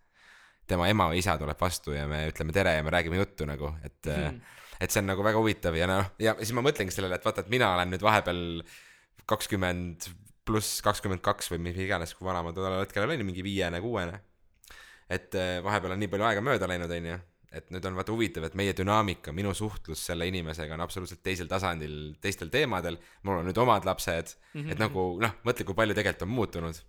[0.67, 3.75] tema ema või isa tuleb vastu ja me ütleme tere ja me räägime juttu nagu,
[3.83, 4.23] et mm.
[4.23, 7.27] -hmm et see on nagu väga huvitav ja noh, ja siis ma mõtlengi sellele, et
[7.27, 8.41] vaata, et mina olen nüüd vahepeal
[9.27, 10.09] kakskümmend
[10.47, 14.21] pluss kakskümmend kaks või mis iganes, kui vana ma tollel hetkel olin, mingi viiene, kuuene.
[15.11, 17.19] et äh, vahepeal on nii palju aega mööda läinud, onju
[17.57, 21.49] et nüüd on vaata huvitav, et meie dünaamika, minu suhtlus selle inimesega on absoluutselt teisel
[21.49, 22.99] tasandil, teistel teemadel.
[23.25, 24.73] mul on nüüd omad lapsed mm, -hmm.
[24.73, 26.81] et nagu noh, mõtle, kui palju tegelikult on muutunud.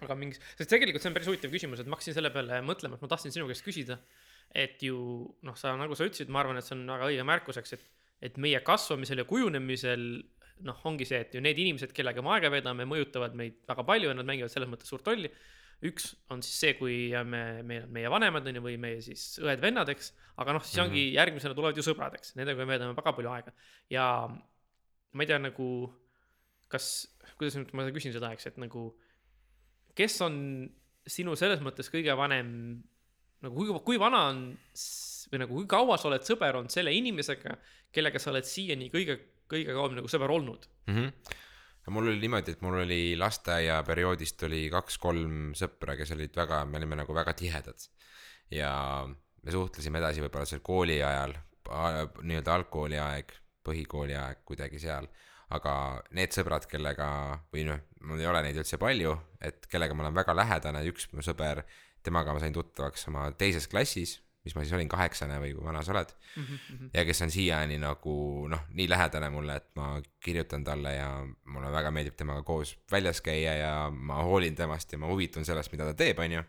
[0.00, 2.96] aga mingis, sest tegelikult see on päris huvitav küsimus, et ma hakkasin selle peale mõtlema,
[2.96, 3.98] et ma tahtsin sinu käest küsida
[4.54, 4.98] et ju
[5.46, 7.86] noh, sa nagu sa ütlesid, ma arvan, et see on väga õige märkuseks, et,
[8.30, 10.06] et meie kasvamisel ja kujunemisel
[10.66, 14.10] noh, ongi see, et ju need inimesed, kellega me aega veedame, mõjutavad meid väga palju
[14.10, 15.30] ja nad mängivad selles mõttes suurt rolli.
[15.80, 19.38] üks on siis see, kui me, meil on meie vanemad on ju, või meie siis
[19.40, 20.10] õed-vennad, eks,
[20.42, 20.90] aga noh, siis mm -hmm.
[20.90, 23.54] ongi järgmisena tulevad ju sõbrad, eks, nendega me veedame väga palju aega
[23.88, 25.68] ja ma ei tea, nagu
[26.68, 28.90] kas, kuidas nüüd ma küsin seda, eks, et nagu,
[29.96, 30.36] kes on
[31.06, 32.82] sinu selles mõttes kõige vanem,
[33.44, 34.40] nagu kui, kui vana on
[35.30, 37.54] või nagu kui kaua sa oled sõber olnud selle inimesega,
[37.94, 39.16] kellega sa oled siiani kõige,
[39.50, 40.66] kõige kauem nagu sõber olnud?
[40.90, 40.96] mm.
[40.96, 41.92] -hmm.
[41.94, 47.00] mul oli niimoodi, et mul oli lasteaiaperioodist oli kaks-kolm sõpra, kes olid väga, me olime
[47.02, 47.88] nagu väga tihedad.
[48.50, 48.72] ja
[49.42, 51.34] me suhtlesime edasi võib-olla seal kooli ajal,
[52.22, 53.32] nii-öelda algkooliaeg,
[53.64, 55.08] põhikooliaeg kuidagi seal.
[55.50, 55.72] aga
[56.14, 57.06] need sõbrad, kellega
[57.50, 61.08] või noh, mul ei ole neid üldse palju, et kellega ma olen väga lähedane, üks
[61.10, 61.64] mu sõber,
[62.06, 65.82] temaga ma sain tuttavaks oma teises klassis, mis ma siis olin, kaheksane või kui vana
[65.84, 66.12] sa oled
[66.94, 68.14] ja kes on siiani nagu
[68.48, 69.92] noh, nii lähedane mulle, et ma
[70.24, 71.08] kirjutan talle ja
[71.52, 75.72] mulle väga meeldib temaga koos väljas käia ja ma hoolin temast ja ma huvitun sellest,
[75.74, 76.42] mida ta teeb, onju.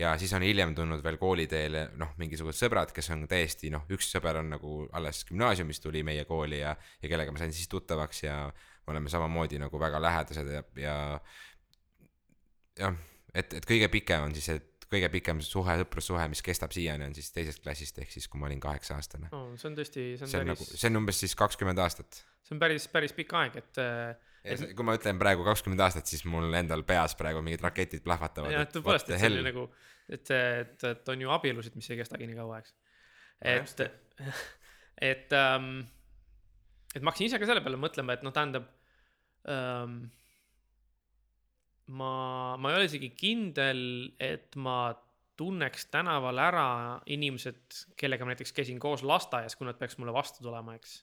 [0.00, 4.12] ja siis on hiljem tulnud veel kooliteele noh, mingisugused sõbrad, kes on täiesti noh, üks
[4.12, 8.24] sõber on nagu alles gümnaasiumis tuli meie kooli ja, ja kellega ma sain siis tuttavaks
[8.26, 10.96] ja me oleme samamoodi nagu väga lähedased ja, ja
[12.78, 13.00] jah,
[13.34, 17.14] et, et kõige pikem on siis, et kõige pikem suhe, sõprussuhe, mis kestab siiani, on
[17.16, 19.44] siis teisest klassist ehk siis, kui ma olin kaheksa aastane no,.
[19.60, 22.22] see on tõesti, see on see on päris nagu, see on umbes siis kakskümmend aastat.
[22.46, 26.10] see on päris, päris pikk aeg, et äh, ja kui ma ütlen praegu kakskümmend aastat,
[26.10, 28.54] siis mul endal peas praegu mingid raketid plahvatavad.
[28.54, 29.66] jah, tõepoolest, et see oli nagu,
[30.08, 32.76] et, et, et on ju abielusid, mis ei kestagi nii kaua, eks.
[33.54, 33.84] et,
[35.12, 35.74] et ähm,,
[36.94, 38.70] et ma hakkasin ise ka selle peale mõtlema, et noh, tähendab
[39.50, 40.08] ähm,.
[41.90, 43.82] ma, ma ei ole isegi kindel,
[44.20, 44.92] et ma
[45.40, 46.68] tunneks tänaval ära
[47.08, 47.62] inimesed,
[47.98, 51.00] kellega ma näiteks käisin koos lasteaias, kui nad peaks mulle vastu tulema, eks.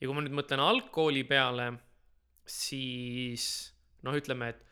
[0.00, 1.68] ja kui ma nüüd mõtlen algkooli peale,
[2.48, 3.44] siis
[4.06, 4.62] noh, ütleme, et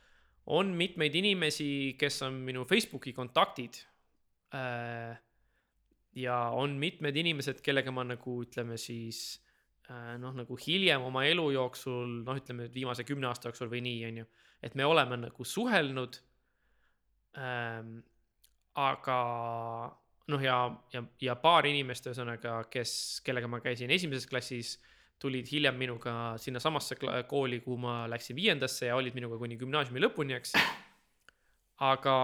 [0.50, 3.84] on mitmeid inimesi, kes on minu Facebooki kontaktid.
[6.16, 9.38] ja on mitmed inimesed, kellega ma nagu ütleme siis
[9.86, 14.00] äh, noh, nagu hiljem oma elu jooksul, noh, ütleme viimase kümne aasta jooksul või nii,
[14.08, 14.26] on ju,
[14.62, 16.20] et me oleme nagu suhelnud
[17.38, 17.98] ähm,.
[18.74, 19.18] aga
[20.30, 20.56] noh, ja,
[20.94, 22.92] ja, ja paar inimest, ühesõnaga, kes,
[23.26, 24.76] kellega ma käisin esimeses klassis,
[25.20, 26.96] tulid hiljem minuga sinnasamasse
[27.28, 30.54] kooli, kuhu ma läksin viiendasse ja olid minuga kuni gümnaasiumi lõpuni, eks.
[31.90, 32.14] aga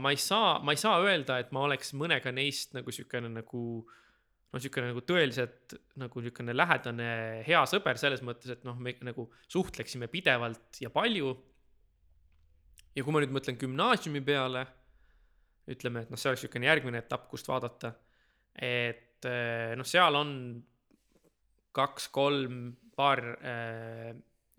[0.00, 3.62] ma ei saa, ma ei saa öelda, et ma oleks mõnega neist nagu siukene nagu
[3.84, 7.10] noh, siukene nagu tõeliselt nagu niisugune lähedane
[7.46, 11.34] hea sõber selles mõttes, et noh, me nagu suhtleksime pidevalt ja palju.
[12.96, 14.64] Ja kui ma nüüd mõtlen gümnaasiumi peale,
[15.70, 17.92] ütleme, et noh, see oleks niisugune järgmine etapp, kust vaadata.
[18.56, 20.30] et eh, noh, seal on
[21.76, 24.14] kaks-kolm paar äh,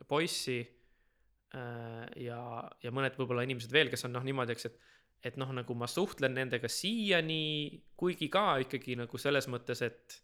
[0.07, 2.41] poissi äh, ja,
[2.83, 4.85] ja mõned võib-olla inimesed veel, kes on noh, niimoodi, eks, et
[5.25, 10.19] et noh, nagu ma suhtlen nendega siiani, kuigi ka ikkagi nagu selles mõttes, et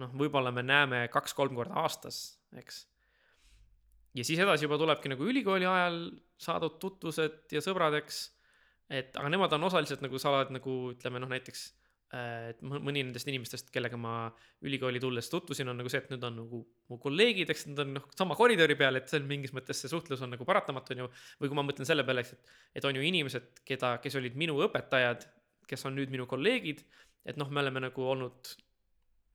[0.00, 2.84] noh, võib-olla me näeme kaks-kolm korda aastas, eks.
[4.14, 5.98] ja siis edasi juba tulebki nagu ülikooli ajal
[6.40, 8.22] saadud tutvused ja sõbrad, eks.
[8.90, 11.68] et aga nemad on osaliselt nagu sa oled nagu ütleme noh, näiteks
[12.10, 14.14] et mõ- mõni nendest inimestest, kellega ma
[14.66, 17.92] ülikooli tulles tutvusin, on nagu see, et nüüd on nagu mu kolleegid, eks nad on
[18.00, 21.10] noh, sama koridori peal, et on mingis mõttes see suhtlus on nagu paratamatu, on ju.
[21.38, 24.58] või kui ma mõtlen selle peale, et, et on ju inimesed, keda, kes olid minu
[24.66, 25.28] õpetajad,
[25.70, 26.82] kes on nüüd minu kolleegid,
[27.30, 28.54] et noh, me oleme nagu olnud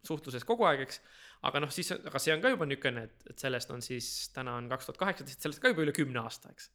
[0.06, 1.00] suhtluses kogu aeg, eks.
[1.48, 4.60] aga noh, siis, aga see on ka juba niisugune, et, et sellest on siis, täna
[4.60, 6.74] on kaks tuhat kaheksateist, sellest ka juba üle kümne aasta, eks.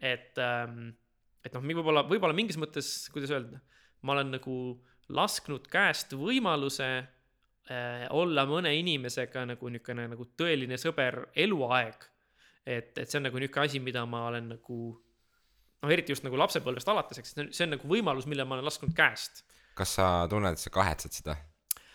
[0.00, 0.90] Et ähm,,
[1.44, 3.60] et noh, võib-olla, võib-olla mingis mõttes, kuidas öelda,
[4.04, 4.56] ma olen nagu
[5.10, 12.08] lasknud käest võimaluse äh, olla mõne inimesega nagu niisugune nagu tõeline sõber eluaeg.
[12.66, 14.80] et, et see on nagu niisugune asi, mida ma olen nagu
[15.80, 18.58] noh, eriti just nagu lapsepõlvest alates, eks see on, see on nagu võimalus, mille ma
[18.58, 19.44] olen lasknud käest.
[19.78, 21.38] kas sa tunned, et sa kahetsed seda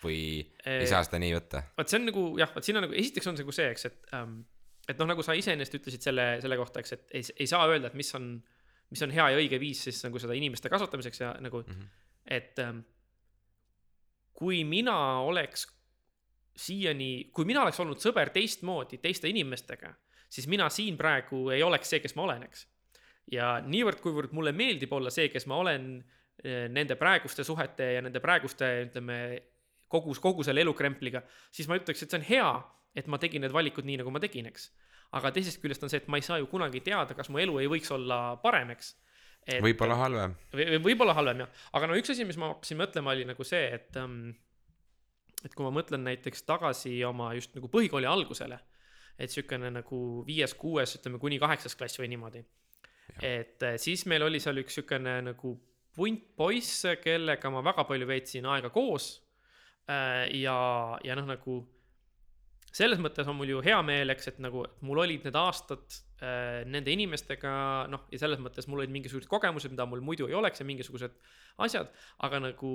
[0.02, 0.18] või
[0.66, 1.62] ei Eh, saa seda nii võtta?
[1.78, 3.88] vot see on nagu jah, vot siin on nagu esiteks on see nagu see, eks,
[3.90, 4.40] et ähm,
[4.88, 7.90] et noh, nagu sa iseenesest ütlesid selle, selle kohta, eks, et ei, ei saa öelda,
[7.90, 8.34] et mis on,
[8.92, 12.04] mis on hea ja õige viis siis nagu seda inimeste kasvatamiseks ja nagu mm, -hmm.
[12.38, 12.84] et ähm,
[14.36, 15.66] kui mina oleks
[16.56, 19.92] siiani, kui mina oleks olnud sõber teistmoodi teiste inimestega,
[20.28, 22.66] siis mina siin praegu ei oleks see, kes ma olen, eks.
[23.32, 25.90] ja niivõrd, kuivõrd mulle meeldib olla see, kes ma olen
[26.44, 29.18] eh, nende praeguste suhete ja nende praeguste, ütleme,
[29.88, 31.22] kogu, kogu selle elukrempliga,
[31.52, 32.50] siis ma ütleks, et see on hea,
[32.96, 34.70] et ma tegin need valikud nii, nagu ma tegin, eks.
[35.16, 37.60] aga teisest küljest on see, et ma ei saa ju kunagi teada, kas mu elu
[37.62, 38.94] ei võiks olla parem, eks.
[39.62, 40.34] võib-olla halvem.
[40.54, 43.46] või, või võib-olla halvem jah, aga no üks asi, mis ma hakkasin mõtlema, oli nagu
[43.46, 44.32] see, et ähm,
[45.44, 48.58] et kui ma mõtlen näiteks tagasi oma just nagu põhikooli algusele,
[49.16, 52.42] et niisugune nagu viies-kuues, ütleme kuni kaheksas klass või niimoodi.
[53.22, 55.54] et äh, siis meil oli seal üks niisugune nagu
[55.96, 59.22] punt poisse, kellega ma väga palju veetsin aega koos.
[59.86, 60.58] ja,
[61.04, 61.60] ja noh, nagu
[62.76, 65.84] selles mõttes on mul ju hea meel, eks, et nagu et mul olid need aastad
[66.20, 67.52] äh, nende inimestega,
[67.92, 71.16] noh, ja selles mõttes mul olid mingisugused kogemused, mida mul muidu ei oleks ja mingisugused
[71.64, 71.92] asjad,
[72.26, 72.72] aga nagu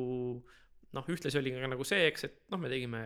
[0.97, 3.04] noh, ühtlasi oli ka nagu see, eks, et noh, me tegime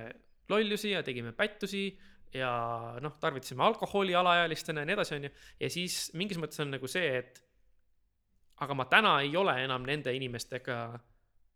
[0.51, 1.87] lollusi ja tegime pättusi
[2.35, 2.51] ja
[3.03, 5.33] noh, tarvitasime alkoholi alaealistena ja nii edasi, onju.
[5.59, 7.41] ja siis mingis mõttes on nagu see, et
[8.63, 10.79] aga ma täna ei ole enam nende inimestega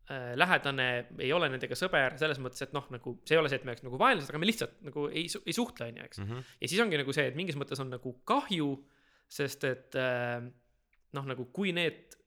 [0.10, 0.86] lähedane,
[1.22, 3.76] ei ole nendega sõber, selles mõttes, et noh, nagu see ei ole see, et me
[3.76, 6.30] oleks nagu vaenlased, aga me lihtsalt nagu ei, ei suhtle, onju, eks mm.
[6.30, 6.56] -hmm.
[6.64, 8.72] ja siis ongi nagu see, et mingis mõttes on nagu kahju,
[9.30, 10.42] sest et äh,
[11.14, 12.18] noh, nagu kui need,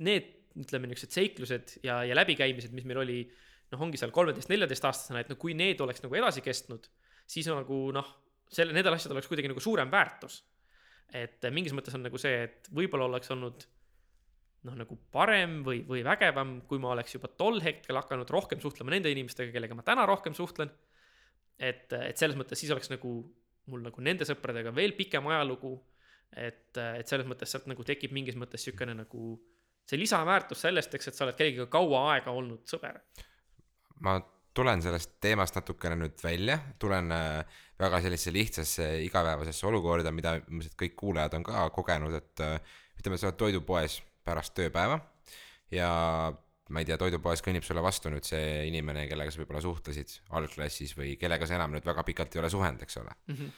[0.00, 3.18] need ütleme, niisugused seiklused ja, ja läbikäimised, mis meil oli,
[3.72, 6.88] noh, ongi seal kolmeteist, neljateist aastasena, et no kui need oleks nagu edasi kestnud,
[7.30, 8.08] siis on nagu noh,
[8.50, 10.42] selle, nendel asjadel oleks kuidagi nagu suurem väärtus.
[11.10, 13.64] et mingis mõttes on nagu see, et võib-olla oleks olnud
[14.68, 18.92] noh, nagu parem või, või vägevam, kui ma oleks juba tol hetkel hakanud rohkem suhtlema
[18.94, 20.72] nende inimestega, kellega ma täna rohkem suhtlen.
[21.58, 23.14] et, et selles mõttes siis oleks nagu
[23.70, 25.78] mul nagu nende sõpradega veel pikem ajalugu.
[26.36, 29.38] et, et selles mõttes sealt nagu tekib mingis mõttes niisugune nagu
[29.88, 33.00] see lisaväärtus sellest, eks, et sa oled kellegagi kaua aega olnud sõber.
[34.06, 34.20] ma
[34.54, 40.76] tulen sellest teemast natukene nüüd välja, tulen äh, väga sellisesse lihtsasse igapäevasesse olukorda, mida ilmselt
[40.78, 44.00] kõik kuulajad on ka kogenud, et äh, ütleme, sa oled toidupoes
[44.30, 45.00] pärast tööpäeva
[45.74, 45.90] ja
[46.70, 50.94] ma ei tea, toidupoes kõnnib sulle vastu nüüd see inimene, kellega sa võib-olla suhtlesid algklassis
[50.98, 53.36] või kellega sa enam nüüd väga pikalt ei ole suhelnud, eks ole mm.
[53.36, 53.54] -hmm.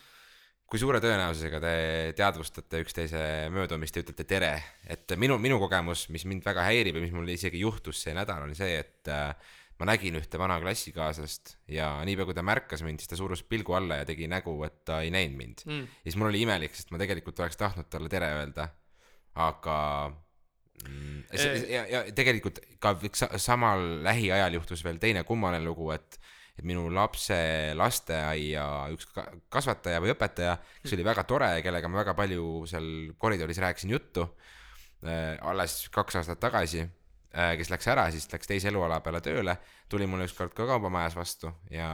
[0.73, 1.75] kui suure tõenäosusega te
[2.16, 4.53] teadvustate üksteise möödumist ja ütlete tere,
[4.89, 8.47] et minu, minu kogemus, mis mind väga häirib ja mis mul isegi juhtus see nädal,
[8.47, 9.35] oli see, et äh,
[9.83, 13.75] ma nägin ühte vana klassikaaslast ja niipea kui ta märkas mind, siis ta surus pilgu
[13.75, 15.87] alla ja tegi nägu, et ta ei näinud mind mm..
[16.03, 18.68] ja siis mul oli imelik, sest ma tegelikult oleks tahtnud talle tere öelda,
[19.35, 19.79] aga.
[21.70, 22.97] Ja, ja tegelikult ka
[23.41, 26.18] samal lähiajal juhtus veel teine kummaline lugu, et,
[26.59, 27.37] et minu lapse
[27.78, 29.09] lasteaia üks
[29.53, 33.95] kasvataja või õpetaja, kes oli väga tore ja kellega ma väga palju seal koridoris rääkisin
[33.95, 34.26] juttu
[35.07, 39.57] äh,, alles kaks aastat tagasi äh,, kes läks ära, siis läks teise eluala peale tööle,
[39.93, 41.89] tuli mulle ükskord ka kaubamajas vastu ja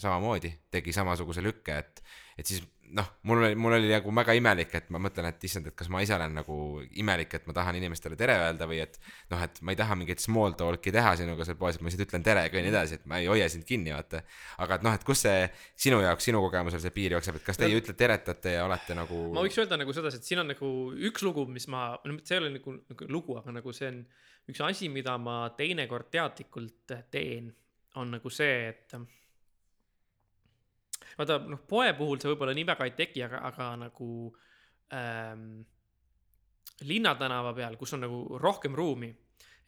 [0.00, 2.02] samamoodi tegi samasuguse lükke, et,
[2.38, 2.62] et siis
[2.94, 5.90] noh, mul oli, mul oli nagu väga imelik, et ma mõtlen, et issand, et kas
[5.92, 6.56] ma ise olen nagu
[7.00, 8.96] imelik, et ma tahan inimestele tere öelda või et
[9.32, 12.06] noh, et ma ei taha mingit small talk'i teha sinuga seal poes, et ma lihtsalt
[12.06, 14.22] ütlen tere ja kõnnin edasi, et ma ei hoia sind kinni, vaata.
[14.64, 15.44] aga et noh, et kus see
[15.86, 19.20] sinu jaoks, sinu kogemusel see piir jookseb, et kas teie ütlete teretate ja olete nagu.
[19.36, 20.72] ma võiks öelda nagu sedasi, et siin on nagu
[21.10, 24.02] üks lugu, mis ma, no see ei ole nagu, nagu lugu, aga nagu see on
[24.48, 27.52] üks asi, mida ma teinekord teadlikult teen,
[28.00, 29.00] on nagu see, et
[31.18, 34.10] vaata noh, poe puhul see võib-olla nii väga ei teki, aga, aga nagu
[34.94, 35.60] ähm,
[36.86, 39.10] linnatänava peal, kus on nagu rohkem ruumi.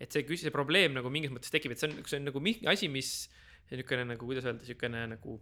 [0.00, 2.40] et see, see probleem nagu mingis mõttes tekib, et see on, see on nagu
[2.72, 3.10] asi, mis
[3.70, 5.34] niisugune nagu, kuidas öelda, niisugune nagu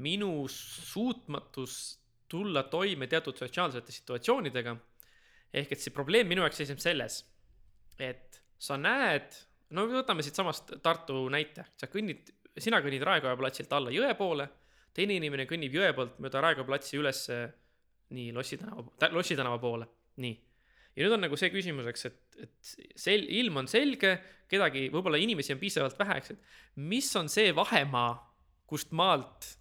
[0.00, 1.74] minu suutmatus
[2.30, 4.76] tulla toime teatud sotsiaalsete situatsioonidega.
[5.52, 7.24] ehk et see probleem minu jaoks seisneb selles,
[7.98, 9.34] et sa näed,
[9.74, 14.46] no võtame siitsamast Tartu näite, sa kõnnid, sina kõnnid Raekoja platsilt alla jõe poole
[14.96, 17.24] teine inimene kõnnib jõe poolt mööda Raekoja platsi üles
[18.10, 18.84] nii Lossi tänava,
[19.14, 19.86] Lossi tänava poole,
[20.22, 20.34] nii.
[20.96, 24.16] ja nüüd on nagu see küsimus, eks, et, et sel-, ilm on selge,
[24.50, 28.12] kedagi, võib-olla inimesi on piisavalt vähe, eks, et mis on see vahemaa,
[28.70, 29.52] kust maalt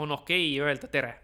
[0.00, 1.18] on okei okay öelda tere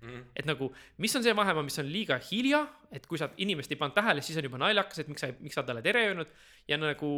[0.00, 0.24] Mm -hmm.
[0.36, 3.76] et nagu, mis on see vahemaa, mis on liiga hilja, et kui sa inimest ei
[3.76, 6.28] pannud tähele, siis on juba naljakas, et miks sa, miks sa talle tere öelnud
[6.68, 7.08] ja nagu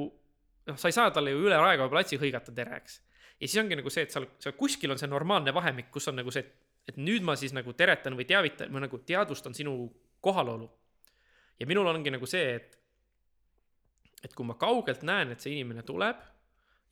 [0.67, 3.03] noh, sa ei saa talle ju üle Raekoja platsi hõigata tere, eks
[3.41, 6.19] ja siis ongi nagu see, et seal, seal kuskil on see normaalne vahemik, kus on
[6.21, 6.45] nagu see,
[6.89, 9.75] et nüüd ma siis nagu teretan või teavitan või nagu teadvustan sinu
[10.21, 10.69] kohalolu.
[11.61, 12.77] ja minul ongi nagu see, et,
[14.25, 16.21] et kui ma kaugelt näen, et see inimene tuleb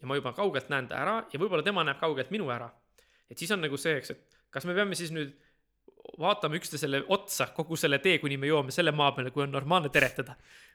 [0.00, 2.70] ja ma juba kaugelt näen ta ära ja võib-olla tema näeb kaugelt minu ära,
[3.28, 5.34] et siis on nagu see, eks, et kas me peame siis nüüd
[6.18, 9.90] vaatame üksteisele otsa kogu selle tee, kuni me jõuame selle maa peale, kui on normaalne
[9.94, 10.34] teretada.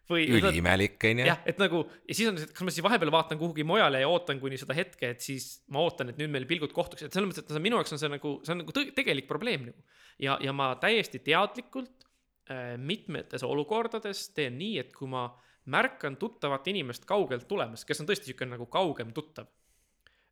[0.09, 1.25] üliimelik, onju.
[1.27, 4.01] jah, et nagu ja siis on see, et kas ma siis vahepeal vaatan kuhugi mujale
[4.01, 7.15] ja ootan kuni seda hetke, et siis ma ootan, et nüüd meil pilgud kohtuks, et
[7.15, 9.85] selles mõttes, et minu jaoks on see nagu, see on nagu tegelik probleem nagu.
[10.19, 12.07] ja, ja ma täiesti teadlikult
[12.51, 15.29] äh, mitmetes olukordades teen nii, et kui ma
[15.71, 19.47] märkan tuttavat inimest kaugelt tulemas, kes on tõesti niisugune nagu kaugem tuttav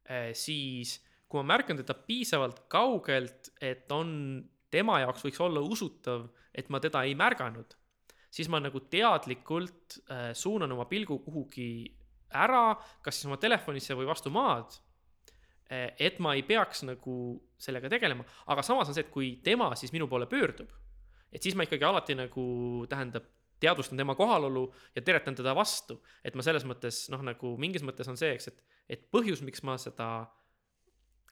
[0.10, 1.00] äh,, siis
[1.32, 4.10] kui ma märkan teda piisavalt kaugelt, et on
[4.72, 7.76] tema jaoks võiks olla usutav, et ma teda ei märganud,
[8.31, 11.72] siis ma nagu teadlikult äh, suunan oma pilgu kuhugi
[12.31, 14.77] ära, kas siis oma telefonisse või vastu maad
[15.72, 15.91] äh,.
[15.99, 17.15] et ma ei peaks nagu
[17.60, 20.72] sellega tegelema, aga samas on see, et kui tema siis minu poole pöördub,
[21.31, 22.45] et siis ma ikkagi alati nagu
[22.89, 23.27] tähendab,
[23.61, 24.65] teadvustan tema kohalolu
[24.95, 28.49] ja teretan teda vastu, et ma selles mõttes noh, nagu mingis mõttes on see, eks,
[28.49, 28.64] et,
[28.95, 30.07] et põhjus, miks ma seda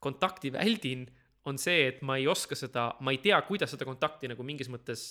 [0.03, 1.07] kontakti väldin
[1.47, 4.69] on see, et ma ei oska seda, ma ei tea, kuidas seda kontakti nagu mingis
[4.71, 5.05] mõttes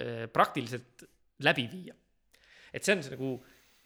[0.00, 1.06] äh, praktiliselt
[1.44, 1.94] läbi viia.
[2.72, 3.36] et see on see nagu,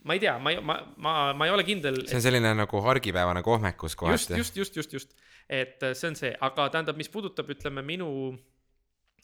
[0.09, 2.03] ma ei tea, ma ma, ma, ma ei ole kindel.
[2.07, 4.41] see on selline nagu argipäevane kohmekus just, kohati.
[4.41, 5.15] just, just, just, just,
[5.49, 8.09] et äh, see on see, aga tähendab, mis puudutab, ütleme minu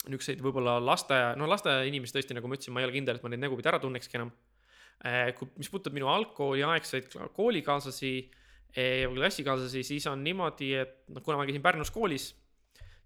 [0.08, 3.24] niisuguseid võib-olla lasteaia, no lasteaia inimesi tõesti, nagu ma ütlesin, ma ei ole kindel, et
[3.24, 4.30] ma neid nägupidi ära tunnekski enam.
[5.38, 8.12] kui, mis puudutab minu algkooliaegseid koolikaaslasi
[8.74, 12.30] eh, või klassikaaslasi, siis on niimoodi, et noh, kuna ma käisin Pärnus koolis,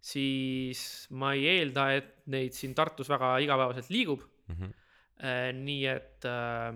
[0.03, 4.29] siis ma ei eelda, et neid siin Tartus väga igapäevaselt liigub.
[4.53, 4.79] Mhm.
[5.63, 6.73] nii et äh,,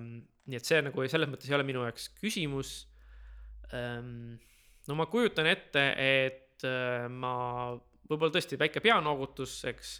[0.46, 2.86] nii et see nagu selles mõttes ei ole minu jaoks küsimus
[3.74, 4.36] ähm,.
[4.86, 7.74] no ma kujutan ette, et äh, ma
[8.06, 9.96] võib-olla tõesti väike peanoogutus, eks,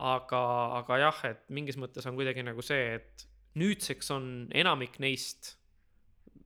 [0.00, 0.42] aga,
[0.80, 3.26] aga jah, et mingis mõttes on kuidagi nagu see, et
[3.60, 5.56] nüüdseks on enamik neist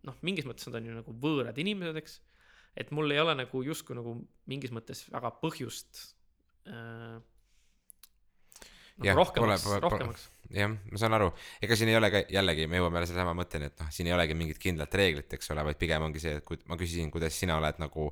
[0.05, 2.19] noh, mingis mõttes nad on ju nagu võõrad inimesed, eks.
[2.77, 4.17] et mul ei ole nagu justkui nagu
[4.51, 6.03] mingis mõttes väga põhjust
[6.69, 7.21] äh,
[9.03, 10.25] Jah, nagu rohkemaks pole-, pole- rohkemaks.
[10.55, 11.33] jah, ma saan aru,
[11.67, 14.15] ega siin ei ole ka jällegi, me jõuame jälle sellesama mõtteni, et noh, siin ei
[14.15, 17.35] olegi mingit kindlat reeglit, eks ole, vaid pigem ongi see, et kui ma küsisin, kuidas
[17.43, 18.05] sina oled nagu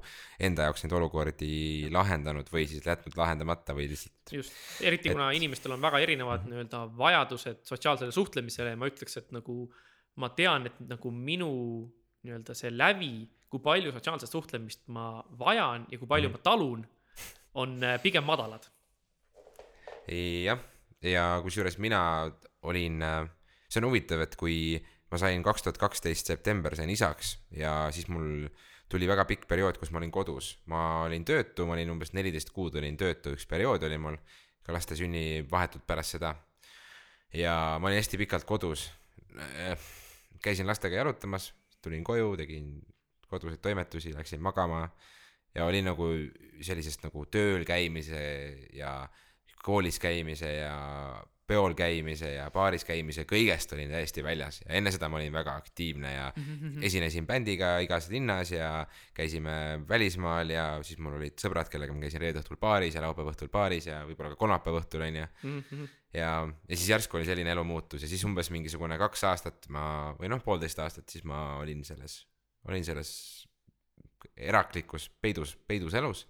[0.42, 1.52] enda jaoks neid olukordi
[1.94, 6.50] lahendanud või siis jätnud lahendamata või lihtsalt just, eriti Et- kuna inimestel on väga erinevad
[6.50, 9.60] nii-öelda vajadused sotsiaalsele suhtlemisele ja ma ütleks, et nagu
[10.16, 11.50] ma tean, et nagu minu
[12.22, 16.36] nii-öelda see lävi, kui palju sotsiaalset suhtlemist ma vajan ja kui palju Mhm.
[16.36, 16.86] ma talun,
[17.54, 18.66] on äh, pigem madalad.
[20.08, 20.58] jah,
[21.02, 22.30] ja kusjuures mina
[22.62, 23.00] olin,
[23.68, 24.80] see on huvitav, et kui
[25.12, 28.48] ma sain kaks tuhat kaksteist september sain isaks ja siis mul
[28.88, 32.50] tuli väga pikk periood, kus ma olin kodus, ma olin töötu, ma olin umbes neliteist
[32.52, 34.16] kuud olin töötu, üks periood oli mul
[34.62, 36.34] ka laste sünni vahetult pärast seda.
[37.32, 38.90] ja ma olin hästi pikalt kodus.
[40.42, 41.52] Käisin lastega jalutamas,
[41.82, 42.74] tulin koju, tegin
[43.28, 44.84] koduseid toimetusi, läksin magama
[45.54, 46.08] ja olin nagu
[46.62, 48.22] sellisest nagu tööl käimise
[48.76, 49.08] ja
[49.62, 50.76] koolis käimise ja
[51.46, 55.56] peol käimise ja baaris käimise, kõigest olin täiesti väljas ja enne seda ma olin väga
[55.58, 56.28] aktiivne ja
[56.88, 62.22] esinesin bändiga igas linnas ja käisime välismaal ja siis mul olid sõbrad, kellega ma käisin
[62.22, 65.26] reede õhtul baaris ja laupäeva õhtul baaris ja võib-olla ka kolmapäeva õhtul onju.
[66.14, 66.32] ja,
[66.68, 69.84] ja siis järsku oli selline elumuutus ja siis umbes mingisugune kaks aastat ma
[70.18, 72.22] või noh, poolteist aastat, siis ma olin selles,
[72.68, 73.12] olin selles
[74.36, 76.26] eraklikus peidus, peidus elus.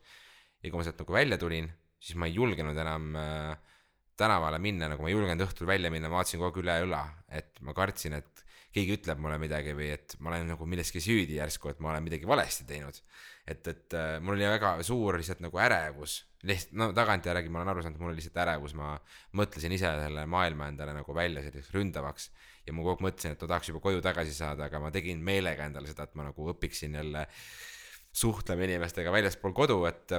[0.63, 1.69] ja kui ma sealt nagu välja tulin,
[2.03, 3.73] siis ma ei julgenud enam äh,
[4.19, 7.03] tänavale minna, nagu ma ei julgenud õhtul välja minna, ma vaatasin kogu aeg üle õla,
[7.33, 11.37] et ma kartsin, et keegi ütleb mulle midagi või et ma olen nagu milleski süüdi
[11.37, 13.01] järsku, et ma olen midagi valesti teinud.
[13.47, 17.73] et, et äh, mul oli väga suur lihtsalt nagu ärevus, lihtsalt no tagantjärgi ma olen
[17.73, 18.95] aru saanud, et mul oli lihtsalt ärevus, ma
[19.39, 22.31] mõtlesin ise selle maailma endale nagu välja selliseks ründavaks.
[22.67, 25.23] Ja ma kogu aeg mõtlesin, et ma tahaks juba koju tagasi saada, aga ma tegin
[25.25, 27.27] meelega endale seda, et ma nagu õpiksin jälle
[28.13, 30.15] suhtlema inimestega väljaspool kodu, et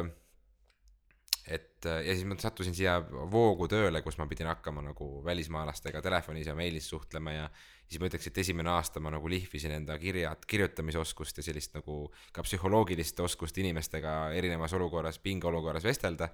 [1.48, 2.96] et ja siis ma sattusin siia
[3.32, 7.48] voogu tööle, kus ma pidin hakkama nagu välismaalastega telefonis ja meilis suhtlema ja
[7.88, 12.06] siis ma ütleks, et esimene aasta ma nagu lihvisin enda kirjad, kirjutamisoskust ja sellist nagu
[12.34, 16.32] ka psühholoogilist oskust inimestega erinevas olukorras, pingeolukorras vestelda.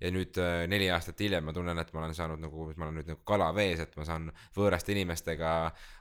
[0.00, 3.00] Ja nüüd äh, neli aastat hiljem ma tunnen, et ma olen saanud nagu, ma olen
[3.00, 5.52] nüüd nagu kala vees, et ma saan võõraste inimestega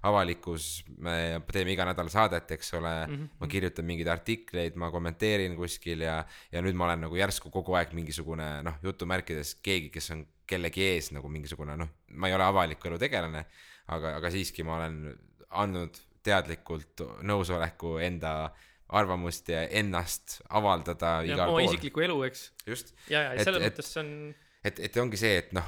[0.10, 0.70] avalikus,
[1.02, 3.30] me teeme iga nädal saadet, eks ole mm, -hmm.
[3.42, 6.20] ma kirjutan mingeid artikleid, ma kommenteerin kuskil ja
[6.52, 10.84] ja nüüd ma olen nagu järsku kogu aeg mingisugune noh, jutumärkides keegi, kes on kellegi
[10.84, 13.46] ees nagu mingisugune noh, ma ei ole avaliku elu tegelane,
[13.88, 15.02] aga, aga siiski ma olen
[15.50, 15.98] andnud
[16.28, 18.52] teadlikult nõusoleku enda
[18.90, 21.70] arvamust ja ennast avaldada ja igal oma pool.
[21.72, 22.44] isiklikku elu, eks.
[22.68, 24.12] just, ja, ja Et- selles mõttes see on,
[24.68, 25.68] et, et ongi see, et noh,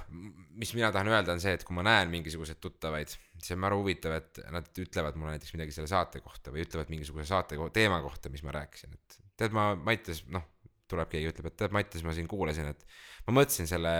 [0.59, 3.79] mis mina tahan öelda, on see, et kui ma näen mingisuguseid tuttavaid, see on väga
[3.79, 7.69] huvitav, et nad ütlevad mulle näiteks midagi selle saate kohta või ütlevad mingisuguse saate ko-
[7.75, 10.47] teema kohta, mis ma rääkisin, et tead, ma Mattias, noh,
[10.89, 12.83] tuleb keegi, ütleb, et tead, Mattias, ma siin kuulasin, et
[13.27, 13.93] ma mõtlesin selle,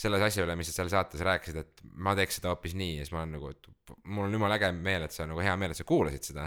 [0.00, 3.04] selle asja üle, mis sa seal saates rääkisid, et ma teeks seda hoopis nii ja
[3.04, 3.68] siis ma olen nagu, et
[4.06, 6.46] mul on jumala äge meel, et sa nagu hea meel, et sa kuulasid seda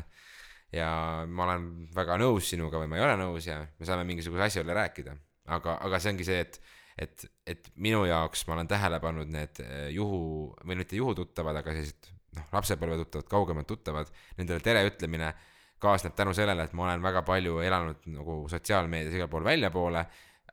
[0.76, 0.90] ja
[1.28, 4.66] ma olen väga nõus sinuga või ma ei ole nõus ja me saame mingisuguse asja
[4.66, 5.16] üle rääkida.
[5.56, 6.60] aga, aga see ongi see, et,
[6.98, 11.76] et, et minu jaoks ma olen tähele pannud need eh, juhu või mitte juhututtavad, aga
[11.76, 15.34] sellised noh, lapsepõlvetuttavad, kaugemad tuttavad, nendele tere ütlemine
[15.80, 20.06] kaasneb tänu sellele, et ma olen väga palju elanud nagu sotsiaalmeedias igal pool väljapoole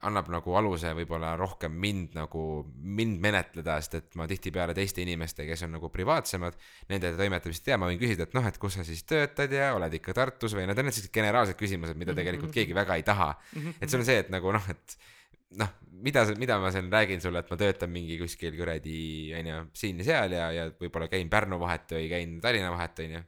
[0.08, 2.42] annab nagu aluse võib-olla rohkem mind nagu,
[2.82, 6.58] mind menetleda, sest et ma tihtipeale teiste inimeste, kes on nagu privaatsemad,
[6.90, 9.94] nende toimetamist tea, ma võin küsida, et noh, et kus sa siis töötad ja oled
[10.00, 13.30] ikka Tartus või need on need sellised generaalsed küsimused, mida tegelikult keegi väga ei taha.
[13.78, 14.96] et see on see, et nagu noh, et
[15.60, 15.70] noh,
[16.02, 20.08] mida, mida ma siin räägin sulle, et ma töötan mingi kuskil kuradi onju siin ja
[20.08, 23.22] seal ja, ja võib-olla käin Pärnu vahet või käin Tallinna vahet onju.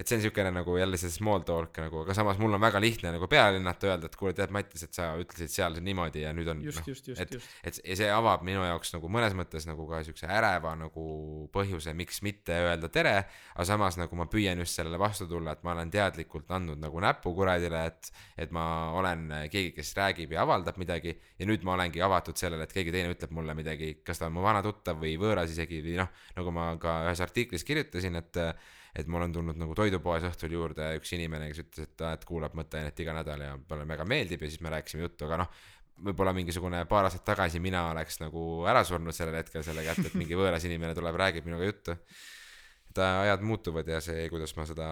[0.00, 2.80] Et see on niisugune nagu jälle see small talk nagu, aga samas mul on väga
[2.80, 6.30] lihtne nagu peale lennata, öelda, et kuule, tead, Mattias, et sa ütlesid seal niimoodi ja
[6.32, 7.34] nüüd on just noh, just just et-
[7.68, 11.04] et ja see avab minu jaoks nagu mõnes mõttes nagu ka siukse äreva nagu
[11.52, 13.14] põhjuse, miks mitte öelda tere,
[13.54, 17.00] aga samas nagu ma püüan just sellele vastu tulla, et ma olen teadlikult andnud nagu
[17.04, 18.10] näpu kuradile, et
[18.40, 18.64] et ma
[18.96, 22.92] olen keegi, kes räägib ja avaldab midagi ja nüüd ma olengi avatud sellele, et keegi
[22.94, 26.08] teine ütleb mulle midagi, kas ta on mu vana tuttav või võõras isegi või noh,
[26.40, 28.40] nagu ma ka ühes artiklis kirjutasin, et
[28.96, 32.56] et mul on tulnud nagu toidupoes õhtul juurde üks inimene, kes ütles, et et kuulab
[32.58, 35.52] mõtteainet iga nädal ja talle väga meeldib ja siis me rääkisime juttu, aga noh,
[36.08, 40.18] võib-olla mingisugune paar aastat tagasi mina oleks nagu ära surnud sellel hetkel selle kätte, et
[40.18, 41.96] mingi võõras inimene tuleb, räägib minuga juttu.
[42.90, 44.88] et ajad muutuvad ja see, kuidas ma seda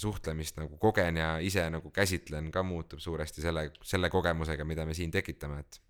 [0.00, 4.94] suhtlemist nagu kogen ja ise nagu käsitlen ka muutub suuresti selle, selle kogemusega, mida me
[4.94, 5.80] siin tekitame, et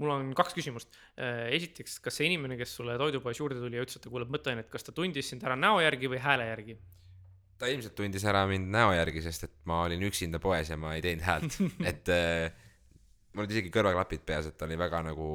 [0.00, 0.96] mul on kaks küsimust.
[1.16, 4.70] esiteks, kas see inimene, kes sulle toidupoes juurde tuli ja ütles, et ta kuulab mõtteainet,
[4.72, 6.78] kas ta tundis sind ära näo järgi või hääle järgi?
[7.60, 10.94] ta ilmselt tundis ära mind näo järgi, sest et ma olin üksinda poes ja ma
[10.96, 11.58] ei teinud häält,
[11.90, 12.70] et äh,
[13.34, 15.28] mul olid isegi kõrvaklapid peas, et ta oli väga nagu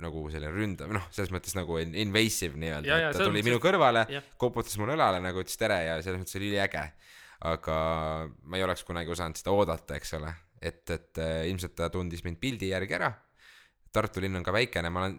[0.00, 3.60] nagu selline ründav, noh, selles mõttes nagu in- invasive nii-öelda, et ta tuli mõttes, minu
[3.60, 4.04] kõrvale
[4.40, 6.86] koputas mulle õlale nagu ütles tere ja selles mõttes oli üliäge.
[7.50, 7.74] aga
[8.44, 12.24] ma ei oleks kunagi osanud seda oodata, eks ole, et, et äh, ilmselt ta tundis
[12.24, 13.12] mind pildi järgi ära.
[13.92, 15.16] Tartu linn on ka väikene, ma olen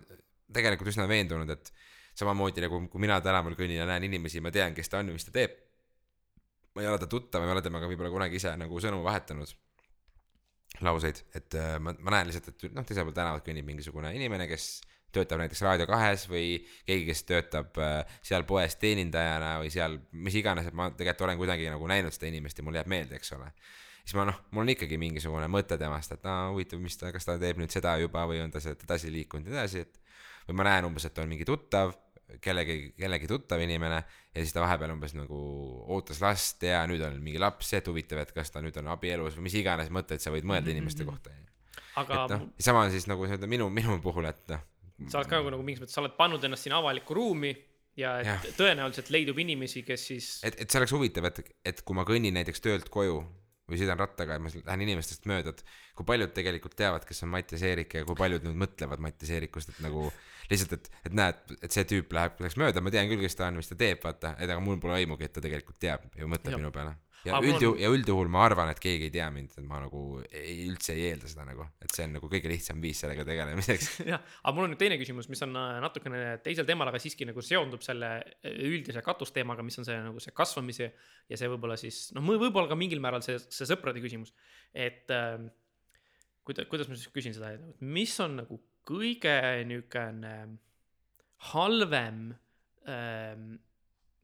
[0.53, 1.73] tegelikult üsna veendunud, et
[2.17, 5.15] samamoodi nagu kui mina tänaval kõnnin ja näen inimesi, ma tean, kes ta on ja
[5.15, 5.57] mis ta teeb.
[6.75, 9.49] ma ei ole ta tuttav, ma ei ole temaga võib-olla kunagi ise nagu sõnu vahetanud
[10.79, 14.47] lauseid, et äh, ma, ma näen lihtsalt, et noh, teisel pool tänavat kõnnib mingisugune inimene,
[14.47, 14.79] kes
[15.11, 20.37] töötab näiteks Raadio kahes või keegi, kes töötab äh, seal poes teenindajana või seal mis
[20.39, 23.35] iganes, et ma tegelikult olen kuidagi nagu näinud seda inimest ja mulle jääb meelde, eks
[23.35, 23.51] ole.
[24.03, 27.27] Siis ma noh, mul on ikkagi mingisugune mõte temast, et aa huvitav, mis ta, kas
[27.27, 30.47] ta teeb nüüd seda juba või on ta sealt edasi liikunud ja nii edasi, et
[30.47, 31.93] või ma näen umbes, et on mingi tuttav,
[32.41, 35.39] kellegi, kellegi tuttav inimene ja siis ta vahepeal umbes nagu
[35.91, 39.37] ootas last ja nüüd on mingi laps, et huvitav, et kas ta nüüd on abielus
[39.37, 41.33] või mis iganes mõtteid sa võid mõelda inimeste kohta.
[41.99, 44.63] aga et noh, sama on siis nagu nii-öelda minu, minu puhul, et noh.
[45.07, 47.51] sa oled ka nagu, nagu mingis mõttes, sa oled pannud ennast sinna avalikku ruumi
[47.99, 48.49] ja et Jah.
[48.55, 52.39] tõenäoliselt leidub inimesi, kes siis et, et see oleks huvitav, et, et kui ma kõnnin
[52.39, 53.19] näiteks töölt koju
[53.71, 55.63] või sõidan rattaga ja ma lähen inimestest mööda, et
[55.97, 59.73] kui paljud tegelikult teavad, kes on Mattias Eerik ja kui paljud nüüd mõtlevad Mattias Eerikust,
[59.73, 60.09] et nagu
[60.51, 63.47] lihtsalt, et, et näed, et see tüüp läheb, läks mööda, ma tean küll, kes ta
[63.47, 66.27] on, mis ta teeb, vaata, et aga mul pole aimugi, et ta tegelikult teab ja
[66.29, 66.61] mõtleb Jah.
[66.61, 66.97] minu peale.
[67.25, 69.79] Ja Aga üldjuhul on- ja üldjuhul ma arvan, et keegi ei tea mind, et ma
[69.83, 73.25] nagu ei, üldse ei eelda seda nagu, et see on nagu kõige lihtsam viis sellega
[73.27, 73.89] tegelemiseks.
[74.11, 77.27] jah, aga mul on nüüd teine küsimus, mis on äh, natukene teisel teemal, aga siiski
[77.29, 80.91] nagu seondub selle äh, üldise katusteemaga, mis on see nagu see kasvamise
[81.29, 84.33] ja see võib-olla siis noh, võib-olla ka mingil määral see, see sõprade küsimus.
[84.73, 85.37] et äh,
[86.47, 89.35] kuida-, kuidas ma siis küsin seda, et mis on nagu kõige
[89.69, 90.35] niisugune
[91.51, 92.31] halvem
[92.89, 93.35] äh,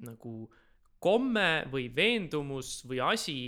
[0.06, 0.34] nagu
[1.00, 3.40] komme või veendumus või asi,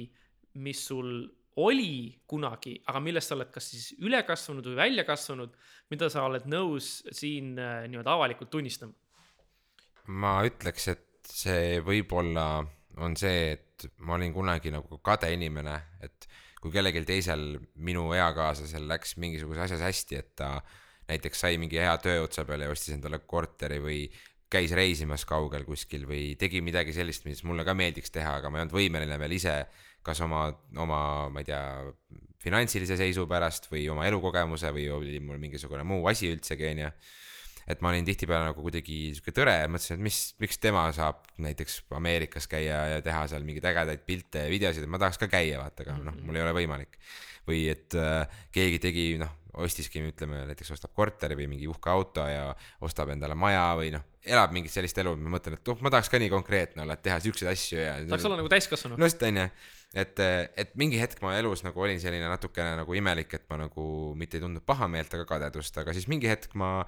[0.60, 1.28] mis sul
[1.60, 5.56] oli kunagi, aga millest sa oled kas siis üle kasvanud või välja kasvanud,
[5.92, 8.96] mida sa oled nõus siin äh, nii-öelda avalikult tunnistama?
[10.10, 12.64] ma ütleks, et see võib-olla
[13.04, 16.26] on see, et ma olin kunagi nagu kade inimene, et
[16.60, 20.50] kui kellelgi teisel minu eakaaslasel läks mingisuguses asjas hästi, et ta
[21.10, 24.02] näiteks sai mingi hea töö otsa peale ja ostis endale korteri või
[24.50, 28.60] käis reisimas kaugel kuskil või tegi midagi sellist, mis mulle ka meeldiks teha, aga ma
[28.60, 29.62] ei olnud võimeline veel ise
[30.06, 30.48] kas oma,
[30.80, 31.00] oma,
[31.30, 31.64] ma ei tea,
[32.40, 36.92] finantsilise seisu pärast või oma elukogemuse või oli mul mingisugune muu asi üldsegi, onju
[37.70, 41.84] et ma olin tihtipeale nagu kuidagi sihuke tõre mõtlesin, et mis, miks tema saab näiteks
[41.94, 45.60] Ameerikas käia ja teha seal mingeid ägedaid pilte ja videosid, et ma tahaks ka käia,
[45.62, 46.98] vaata, aga noh, mul ei ole võimalik.
[47.50, 52.26] või et äh, keegi tegi, noh, ostiski, ütleme näiteks ostab korteri või mingi uhke auto
[52.30, 52.52] ja
[52.86, 56.12] ostab endale maja või noh, elab mingit sellist elu, ma mõtlen, et oh, ma tahaks
[56.12, 57.94] ka nii konkreetne olla, et teha siukseid asju ja.
[58.10, 59.46] tahaks olla nagu täiskasvanu no just onju,
[60.04, 60.26] et,
[60.64, 63.88] et mingi hetk ma elus nagu olin selline natukene nagu imelik, et ma nagu
[64.20, 66.84] mitte ei tundnud pahameelt, aga kadedust, aga siis mingi hetk ma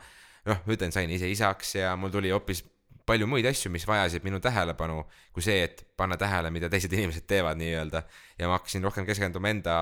[0.50, 2.64] noh, ütlen, sain ise isaks ja mul tuli hoopis
[3.06, 5.02] palju muid asju, mis vajasid minu tähelepanu,
[5.36, 8.04] kui see, et panna tähele, mida teised inimesed teevad nii-öelda.
[8.40, 9.78] ja ma hakkasin rohkem keskenduma enda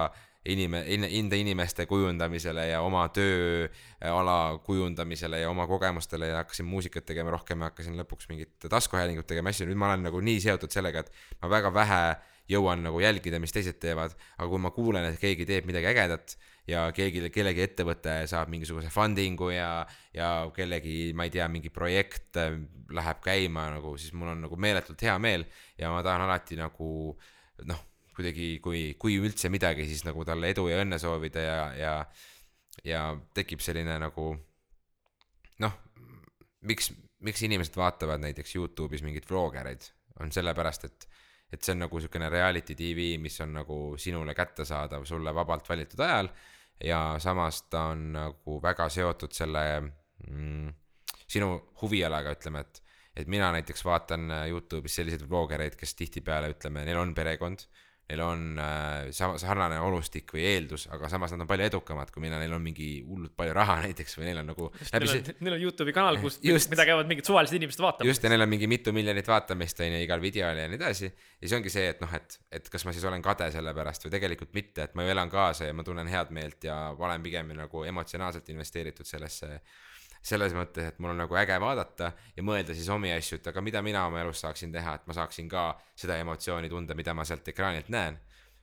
[0.54, 0.84] inime-,
[1.20, 7.62] enda inimeste kujundamisele ja oma tööala kujundamisele ja oma kogemustele ja hakkasin muusikat tegema rohkem
[7.62, 11.40] ja hakkasin lõpuks mingit taskuhäälingut tegema asju, nüüd ma olen nagu nii seotud sellega, et
[11.42, 12.04] ma väga vähe
[12.50, 16.34] jõuan nagu jälgida, mis teised teevad, aga kui ma kuulen, et keegi teeb midagi ägedat
[16.70, 19.70] ja keegi, kellegi ettevõte saab mingisuguse funding'u ja,
[20.16, 22.58] ja kellegi, ma ei tea, mingi projekt äh,
[22.96, 25.46] läheb käima nagu, siis mul on nagu meeletult hea meel
[25.78, 26.90] ja ma tahan alati nagu
[27.70, 27.86] noh,
[28.20, 31.94] kuidagi, kui, kui üldse midagi, siis nagu talle edu ja õnne soovida ja, ja,
[32.86, 33.04] ja
[33.36, 34.34] tekib selline nagu
[35.64, 35.78] noh,
[36.68, 36.92] miks,
[37.26, 39.88] miks inimesed vaatavad näiteks Youtube'is mingeid vlogereid,
[40.20, 41.10] on sellepärast, et
[41.50, 46.04] et see on nagu siukene reality tv, mis on nagu sinule kättesaadav sulle vabalt valitud
[46.06, 46.30] ajal.
[46.84, 50.70] ja samas ta on nagu väga seotud selle mm,
[51.28, 51.50] sinu
[51.82, 52.84] huvialaga, ütleme, et,
[53.16, 57.66] et mina näiteks vaatan Youtube'is selliseid vloggereid, kes tihtipeale ütleme, neil on perekond
[58.10, 62.40] neil on äh, sarnane olustik või eeldus, aga samas nad on palju edukamad kui mina,
[62.42, 64.70] neil on mingi hullult palju raha näiteks või neil on nagu.
[64.90, 66.40] Neil on, neil on Youtube'i kanal, kus,
[66.74, 68.10] mida käivad mingid suvalised inimesed vaatamas.
[68.10, 71.12] just ja neil on mingi mitu miljonit vaatamist on ju igal videol ja nii edasi.
[71.12, 74.08] ja siis ongi see, et noh, et, et kas ma siis olen kade selle pärast
[74.08, 77.26] või tegelikult mitte, et ma ju elan kaasa ja ma tunnen head meelt ja olen
[77.26, 79.60] pigem nagu emotsionaalselt investeeritud sellesse
[80.22, 83.64] selles mõttes, et mul on nagu äge vaadata ja mõelda siis omi asju, et aga
[83.64, 87.26] mida mina oma elus saaksin teha, et ma saaksin ka seda emotsiooni tunda, mida ma
[87.28, 88.20] sealt ekraanilt näen.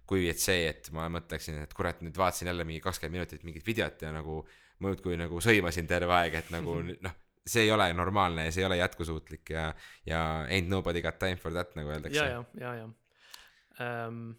[0.07, 3.65] kui et see, et ma mõtleksin, et kurat, nüüd vaatasin jälle mingi kakskümmend minutit mingit
[3.67, 4.37] videot ja nagu
[4.79, 6.77] muudkui nagu sõimasin terve aeg, et nagu
[7.07, 9.73] noh, see ei ole normaalne ja see ei ole jätkusuutlik ja,
[10.07, 12.23] ja ain't nobody got time for that nagu öeldakse.
[12.23, 14.37] ja, ja, ja, ja um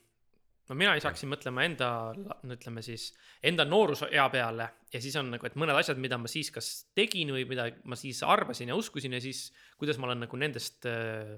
[0.67, 3.09] no mina siis hakkasin mõtlema enda, no ütleme siis
[3.45, 7.31] enda noorusea peale ja siis on nagu, et mõned asjad, mida ma siis kas tegin
[7.35, 9.47] või mida ma siis arvasin ja uskusin ja siis
[9.79, 11.37] kuidas ma olen nagu nendest äh,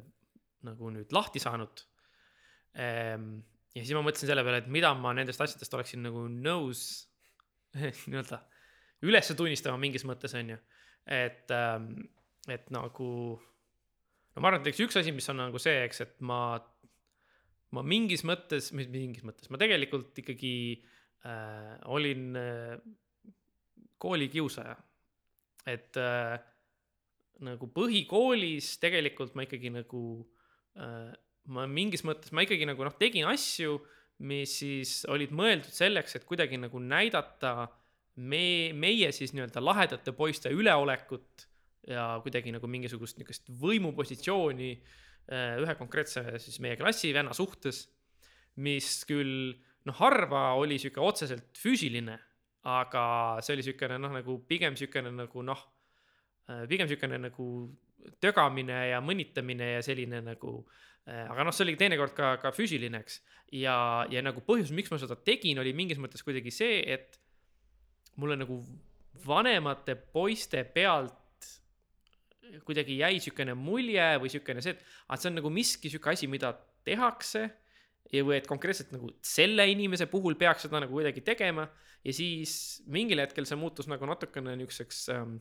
[0.67, 1.85] nagu nüüd lahti saanud
[2.75, 3.35] ehm,.
[3.75, 6.85] ja siis ma mõtlesin selle peale, et mida ma nendest asjadest oleksin nagu nõus
[7.77, 8.41] nii-öelda
[9.05, 10.57] üles tunnistama mingis mõttes on ju,
[11.05, 11.93] et ähm,,
[12.49, 16.17] et nagu no ma arvan, et eks üks asi, mis on nagu see, eks, et
[16.25, 16.57] ma
[17.75, 20.53] ma mingis mõttes, mis mingis mõttes, ma tegelikult ikkagi
[21.27, 22.77] äh, olin äh,
[24.01, 24.75] koolikiusaja.
[25.69, 26.39] et äh,
[27.45, 30.03] nagu põhikoolis tegelikult ma ikkagi nagu
[30.79, 31.11] äh,,
[31.53, 33.77] ma mingis mõttes, ma ikkagi nagu noh, tegin asju,
[34.27, 37.69] mis siis olid mõeldud selleks, et kuidagi nagu näidata
[38.19, 41.45] me, meie siis nii-öelda lahedate poiste üleolekut
[41.87, 44.97] ja kuidagi nagu mingisugust niisugust võimupositsiooni äh,
[45.29, 47.83] ühe konkreetse siis meie klassivenna suhtes,
[48.59, 49.53] mis küll
[49.87, 52.17] noh, harva oli sihuke otseselt füüsiline,
[52.69, 53.03] aga
[53.43, 55.61] see oli siukene noh, nagu pigem siukene nagu noh,
[56.49, 57.47] äh, pigem siukene nagu
[58.23, 60.57] tögamine ja mõnitamine ja selline nagu
[61.07, 63.21] äh, aga noh, see oli teinekord ka, ka füüsiline, eks.
[63.61, 63.77] ja,
[64.11, 67.19] ja nagu põhjus, miks ma seda tegin, oli mingis mõttes kuidagi see, et
[68.19, 68.59] mulle nagu
[69.25, 71.15] vanemate poiste pealt
[72.65, 76.29] kuidagi jäi sihukene mulje või sihukene see, et, et see on nagu miski sihuke asi,
[76.31, 76.53] mida
[76.87, 77.49] tehakse.
[78.13, 81.67] ja, või et konkreetselt nagu selle inimese puhul peaks seda nagu kuidagi tegema
[82.03, 85.35] ja siis mingil hetkel see muutus nagu natukene niisuguseks ähm,.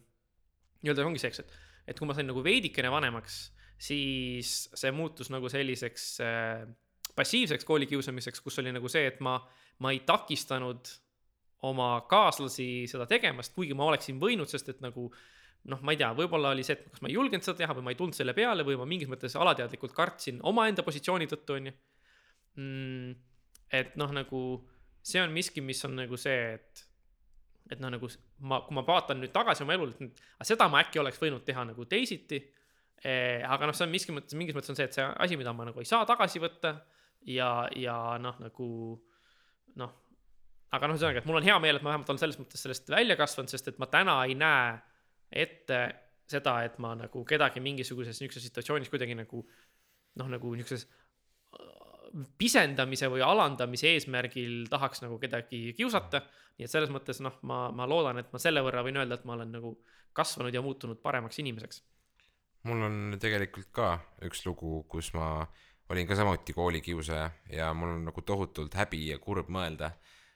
[0.82, 1.54] nii-öelda ongi see, eks, et,
[1.92, 3.38] et kui ma sain nagu veidikene vanemaks,
[3.82, 6.66] siis see muutus nagu selliseks äh,
[7.18, 9.38] passiivseks koolikiusamiseks, kus oli nagu see, et ma,
[9.82, 10.92] ma ei takistanud
[11.66, 15.24] oma kaaslasi seda tegemast, kuigi ma oleksin võinud, sest et nagu äh,
[15.68, 17.86] noh, ma ei tea, võib-olla oli see, et kas ma ei julgenud seda teha või
[17.86, 21.70] ma ei tulnud selle peale või ma mingis mõttes alateadlikult kartsin omaenda positsiooni tõttu, on
[21.70, 21.74] ju
[22.62, 23.16] mm,.
[23.80, 24.42] et noh, nagu
[25.04, 26.84] see on miski, mis on nagu see, et,
[27.72, 28.10] et noh, nagu
[28.40, 31.44] ma, kui ma vaatan nüüd tagasi oma elule, et aga seda ma äkki oleks võinud
[31.46, 32.40] teha nagu teisiti
[33.02, 33.42] eh,.
[33.44, 35.68] aga noh, see on miski mõttes, mingis mõttes on see, et see asi, mida ma
[35.68, 36.78] nagu ei saa tagasi võtta
[37.28, 38.68] ja, ja noh, nagu
[39.78, 39.96] noh,
[40.74, 42.90] aga noh, ühesõnaga, et mul on hea meel, et ma vähemalt olen selles mõttes sellest
[42.92, 44.76] välja kasvanud, sest et ma täna ei näe
[45.30, 45.80] ette
[46.28, 49.42] seda, et ma nagu kedagi mingisuguses niisuguses situatsioonis kuidagi nagu
[50.18, 56.22] noh, nagu niisuguses äh, pisendamise või alandamise eesmärgil tahaks nagu kedagi kiusata.
[56.58, 59.28] nii et selles mõttes noh, ma, ma loodan, et ma selle võrra võin öelda, et
[59.28, 59.76] ma olen nagu
[60.12, 61.82] kasvanud ja muutunud paremaks inimeseks.
[62.68, 63.92] mul on tegelikult ka
[64.26, 65.46] üks lugu, kus ma
[65.88, 69.92] olin ka samuti koolikiusaja ja mul on nagu tohutult häbi ja kurb mõelda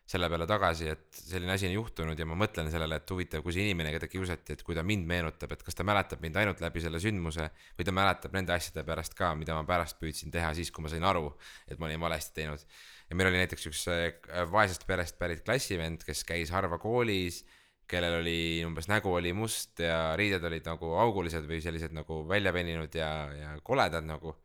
[0.09, 3.55] selle peale tagasi, et selline asi on juhtunud ja ma mõtlen sellele, et huvitav, kui
[3.55, 6.61] see inimene, keda kiusati, et kui ta mind meenutab, et kas ta mäletab mind ainult
[6.63, 7.49] läbi selle sündmuse
[7.79, 10.93] või ta mäletab nende asjade pärast ka, mida ma pärast püüdsin teha siis, kui ma
[10.93, 11.31] sain aru,
[11.71, 12.67] et ma olin valesti teinud.
[13.09, 14.09] ja meil oli näiteks üks äh,
[14.51, 17.45] vaesest perest pärit klassivend, kes käis harva koolis,
[17.89, 22.53] kellel oli umbes nägu oli must ja riided olid nagu augulised või sellised nagu välja
[22.55, 24.37] veninud ja, ja koledad nagu.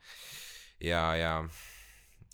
[0.80, 1.77] ja, ja ja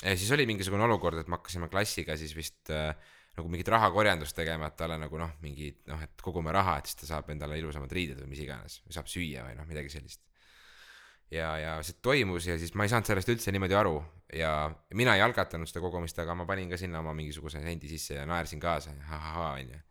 [0.04, 2.92] siis oli mingisugune olukord, et me hakkasime klassiga siis vist äh,
[3.38, 7.00] nagu mingit rahakorjandust tegema, et talle nagu noh, mingi noh, et kogume raha, et siis
[7.02, 10.22] ta saab endale ilusamad riided või mis iganes või saab süüa või noh, midagi sellist.
[11.34, 13.96] ja, ja see toimus ja siis ma ei saanud sellest üldse niimoodi aru
[14.38, 14.52] ja
[14.94, 18.28] mina ei algatanud seda kogumist, aga ma panin ka sinna oma mingisuguse sendi sisse ja
[18.30, 19.82] naersin kaasa ja ha-ha-ha onju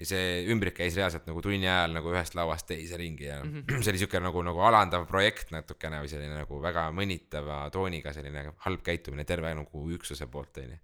[0.00, 3.50] ja see ümbrik käis reaalselt nagu tunni ajal nagu ühest lauast teise ringi ja mm
[3.52, 3.82] -hmm.
[3.84, 8.52] see oli siuke nagu, nagu alandav projekt natukene või selline nagu väga mõnitava tooniga selline
[8.66, 10.78] halb käitumine terve nagu üksuse poolt onju.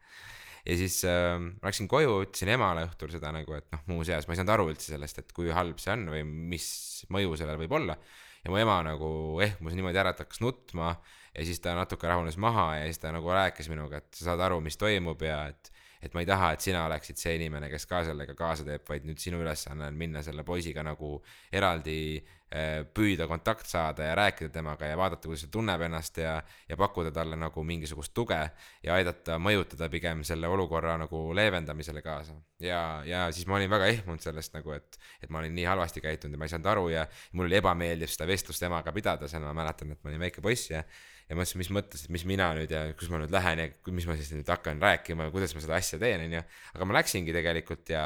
[0.66, 4.40] ja siis äh, läksin koju, ütlesin emale õhtul seda nagu, et noh, muuseas ma ei
[4.40, 7.96] saanud aru üldse sellest, et kui halb see on või mis mõju sellel võib olla.
[8.44, 10.98] ja mu ema nagu ehmus niimoodi ära, et hakkas nutma
[11.34, 14.40] ja siis ta natuke rahunes maha ja siis ta nagu rääkis minuga, et sa saad
[14.40, 15.72] aru, mis toimub ja et
[16.02, 19.06] et ma ei taha, et sina oleksid see inimene, kes ka sellega kaasa teeb, vaid
[19.08, 21.16] nüüd sinu ülesanne on minna selle poisiga nagu
[21.52, 26.36] eraldi eh, püüda kontakt saada ja rääkida temaga ja vaadata, kuidas ta tunneb ennast ja,
[26.68, 28.38] ja pakkuda talle nagu mingisugust tuge
[28.84, 32.38] ja aidata mõjutada pigem selle olukorra nagu leevendamisele kaasa.
[32.62, 36.04] ja, ja siis ma olin väga ehmunud sellest nagu, et, et ma olin nii halvasti
[36.04, 39.44] käitunud ja ma ei saanud aru ja mul oli ebameeldiv seda vestlust temaga pidada, seal
[39.46, 40.84] ma mäletan, et ma olin väike poiss ja
[41.28, 44.08] ja mõtlesin, mis mõttes, et mis mina nüüd ja kus ma nüüd lähen ja mis
[44.08, 46.44] ma siis nüüd hakkan rääkima ja kuidas ma seda asja teen, onju.
[46.74, 48.04] aga ma läksingi tegelikult ja,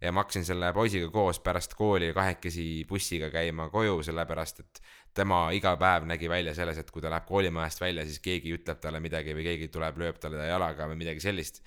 [0.00, 4.82] ja ma hakkasin selle poisiga koos pärast kooli kahekesi bussiga käima koju, sellepärast et
[5.16, 8.82] tema iga päev nägi välja selles, et kui ta läheb koolimajast välja, siis keegi ütleb
[8.82, 11.64] talle midagi või keegi tuleb, lööb talle jalaga või midagi sellist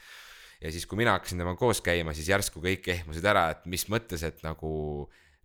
[0.64, 3.84] ja siis, kui mina hakkasin temaga koos käima, siis järsku kõik ehmusid ära, et mis
[3.92, 4.72] mõttes, et nagu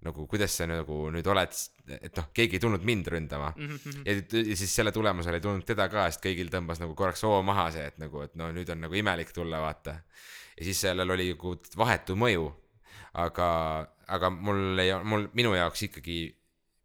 [0.07, 1.55] nagu kuidas sa nagu nüüd oled,
[1.97, 3.79] et noh, keegi ei tulnud mind ründama mm.
[3.83, 4.03] -hmm.
[4.07, 7.41] ja, ja siis selle tulemusel ei tulnud teda ka, sest kõigil tõmbas nagu korraks hoo
[7.43, 9.99] maha see, et nagu, et no nüüd on nagu imelik tulla, vaata.
[10.59, 12.47] ja siis sellel oli nagu vahetu mõju.
[13.19, 13.49] aga,
[14.07, 16.21] aga mul ei, mul, minu jaoks ikkagi,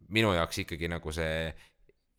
[0.10, 1.54] minu jaoks ikkagi nagu see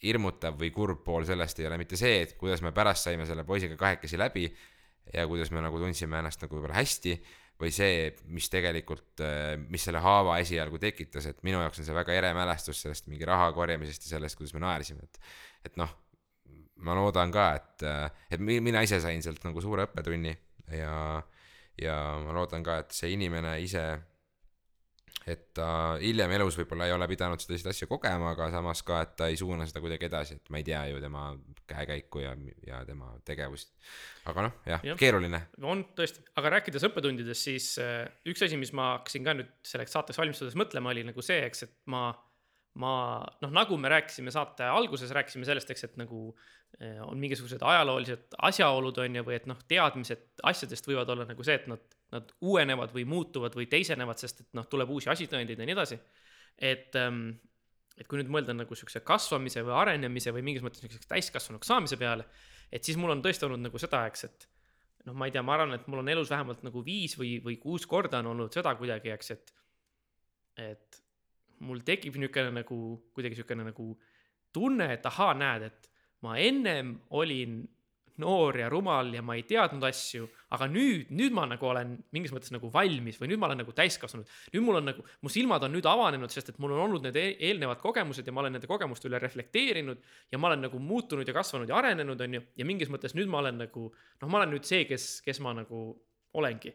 [0.05, 3.45] hirmutav või kurb pool sellest ei ole mitte see, et kuidas me pärast saime selle
[3.45, 4.47] poisiga kahekesi läbi
[5.12, 7.16] ja kuidas me nagu tundsime ennast nagu võib-olla hästi
[7.60, 11.97] või see, mis tegelikult, äh, mis selle haava esialgu tekitas, et minu jaoks on see
[11.97, 15.20] väga ere mälestus sellest mingi raha korjamisest ja sellest, kuidas me naersime, et,
[15.70, 15.93] et noh,
[16.85, 20.35] ma loodan ka, et, äh, et mina ise sain sealt nagu suure õppetunni
[20.74, 20.97] ja,
[21.81, 23.86] ja ma loodan ka, et see inimene ise
[25.31, 25.67] et ta
[26.01, 29.39] hiljem elus võib-olla ei ole pidanud selliseid asju kogema, aga samas ka, et ta ei
[29.41, 31.31] suuna seda kuidagi edasi, et ma ei tea ju tema
[31.71, 32.35] käekäiku ja,
[32.67, 33.73] ja tema tegevust.
[34.29, 35.41] aga noh, jah ja., keeruline.
[35.63, 39.97] on tõesti, aga rääkides õppetundidest, siis äh, üks asi, mis ma hakkasin ka nüüd selleks
[39.97, 42.11] saateks valmistudes mõtlema, oli nagu see, eks, et ma
[42.81, 46.27] ma noh, nagu me rääkisime saate alguses, rääkisime sellest, eks, et nagu
[46.81, 51.47] äh, on mingisugused ajaloolised asjaolud, on ju, või et noh, teadmised asjadest võivad olla nagu
[51.47, 55.59] see, et nad nad uuenevad või muutuvad või teisenevad, sest et noh, tuleb uusi asitõendeid
[55.59, 55.98] ja nii edasi.
[56.59, 57.31] et, ähm,
[57.98, 61.97] et kui nüüd mõelda nagu siukse kasvamise või arenemise või mingis mõttes niisuguseks täiskasvanuks saamise
[61.98, 62.26] peale,
[62.70, 64.48] et siis mul on tõesti olnud nagu seda, eks, et
[65.06, 67.59] noh, ma ei tea, ma arvan, et mul on elus vähemalt nagu viis või, või
[67.62, 69.55] kuus korda on olnud seda kuidagi, eks, et,
[70.64, 71.01] et
[71.64, 72.78] mul tekib niisugune nagu
[73.14, 73.89] kuidagi niisugune nagu
[74.55, 75.90] tunne, et ahaa, näed, et
[76.24, 77.62] ma ennem olin
[78.23, 82.32] noor ja rumal ja ma ei teadnud asju, aga nüüd, nüüd ma nagu olen mingis
[82.35, 84.31] mõttes nagu valmis või nüüd ma olen nagu täiskasvanud.
[84.55, 87.19] nüüd mul on nagu, mu silmad on nüüd avanenud, sest et mul on olnud need
[87.19, 91.28] e-, eelnevad kogemused ja ma olen nende kogemuste üle reflekteerinud ja ma olen nagu muutunud
[91.28, 94.43] ja kasvanud ja arenenud, on ju, ja mingis mõttes nüüd ma olen nagu, noh, ma
[94.43, 95.86] olen nüüd see, kes, kes ma nagu
[96.39, 96.74] olengi.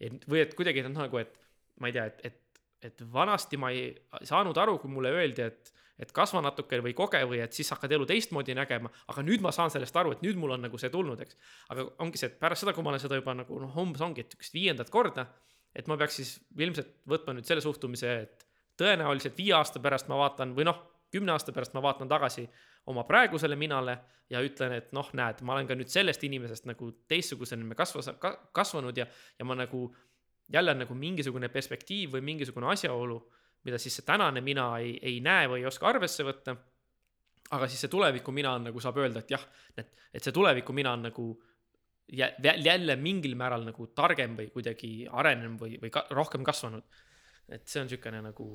[0.00, 1.38] et või et kuidagi noh, nagu, et
[1.80, 3.92] ma ei tea, et, et, et vanasti ma ei
[4.26, 7.92] saanud aru, kui mulle öeldi, et et kasva natuke või koge või et siis hakkad
[7.92, 10.90] elu teistmoodi nägema, aga nüüd ma saan sellest aru, et nüüd mul on nagu see
[10.92, 11.36] tulnud, eks.
[11.74, 14.24] aga ongi see, et pärast seda, kui ma olen seda juba nagu noh, umbes ongi,
[14.24, 15.26] et niisugust viiendat korda,
[15.76, 18.46] et ma peaks siis ilmselt võtma nüüd selle suhtumise, et
[18.80, 20.80] tõenäoliselt viie aasta pärast ma vaatan või noh,
[21.12, 22.46] kümne aasta pärast ma vaatan tagasi
[22.90, 23.98] oma praegusele minale
[24.30, 28.32] ja ütlen, et noh, näed, ma olen ka nüüd sellest inimesest nagu teistsugusena kasvas ka,,
[28.56, 29.06] kasvanud ja,
[29.38, 29.88] ja ma nagu
[30.50, 33.20] jälle nagu mingisugune perspektiiv või mingisugune asjaolu
[33.64, 36.56] mida siis see tänane mina ei, ei näe või ei oska arvesse võtta.
[37.50, 39.44] aga siis see tuleviku mina on nagu saab öelda, et jah,
[39.76, 41.28] et, et see tuleviku mina on nagu
[42.10, 46.84] jälle mingil määral nagu targem või kuidagi arenenud või, või ka, rohkem kasvanud.
[47.48, 48.46] et see on niisugune nagu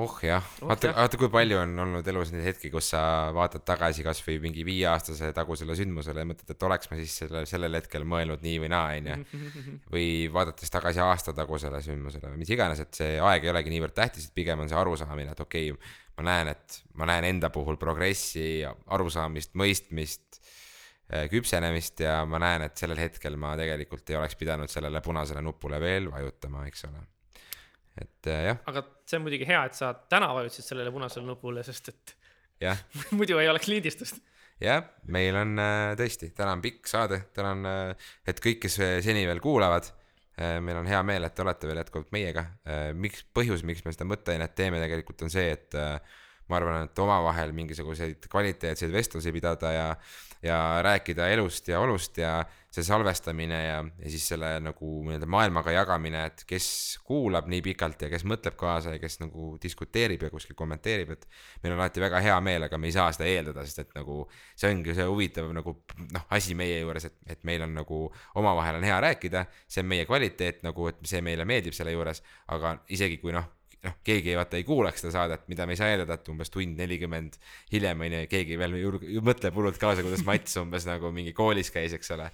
[0.00, 3.02] oh jah oh,, vaata, vaata kui palju on olnud elus neid hetki, kus sa
[3.36, 7.76] vaatad tagasi kasvõi mingi viieaastase tagusele sündmusele ja mõtled, et oleks ma siis selle, sellel
[7.76, 9.42] hetkel mõelnud nii või naa, onju.
[9.94, 13.96] või vaadates tagasi aasta tagusele sündmusele või mis iganes, et see aeg ei olegi niivõrd
[14.00, 17.52] tähtis, et pigem on see arusaamine, et okei okay,, ma näen, et ma näen enda
[17.52, 24.22] puhul progressi, arusaamist, mõistmist äh, küpsenemist ja ma näen, et sellel hetkel ma tegelikult ei
[24.24, 27.10] oleks pidanud sellele punasele nupule veel vajutama, eks ole
[28.00, 28.60] et äh, jah.
[28.70, 32.14] aga see on muidugi hea, et sa täna vajutasid sellele punasele nupule, sest et
[32.62, 32.78] jah
[33.18, 34.22] muidu ei oleks lindistust.
[34.62, 39.26] jah, meil on äh, tõesti, täna on pikk saade, tänan äh,, et kõik, kes seni
[39.28, 42.90] veel kuulavad äh,, meil on hea meel, et te olete veel jätkuvalt meiega äh,.
[42.94, 45.96] miks, põhjus, miks me seda mõtteainet teeme, tegelikult on see, et äh,
[46.50, 49.88] ma arvan, et omavahel mingisuguseid kvaliteetseid vestlusi pidada ja,
[50.42, 52.42] ja rääkida elust ja olust ja
[52.72, 56.66] see salvestamine ja, ja siis selle nagu nii-öelda maailmaga jagamine, et kes
[57.04, 61.28] kuulab nii pikalt ja kes mõtleb kaasa ja kes nagu diskuteerib ja kuskil kommenteerib, et
[61.62, 64.22] meil on alati väga hea meel, aga me ei saa seda eeldada, sest et nagu
[64.56, 65.76] see ongi see huvitav nagu
[66.16, 68.04] noh, asi meie juures, et, et meil on nagu
[68.40, 72.24] omavahel on hea rääkida, see on meie kvaliteet nagu, et see meile meeldib selle juures,
[72.56, 73.50] aga isegi kui noh
[73.86, 76.78] noh, keegi vaata ei kuulaks seda saadet, mida me ei saa eeldada, et umbes tund
[76.78, 77.38] nelikümmend
[77.72, 81.34] hiljem on ju, keegi veel ei julge- mõtleb hullult kaasa, kuidas Mats umbes nagu mingi
[81.36, 82.30] koolis käis, eks ole.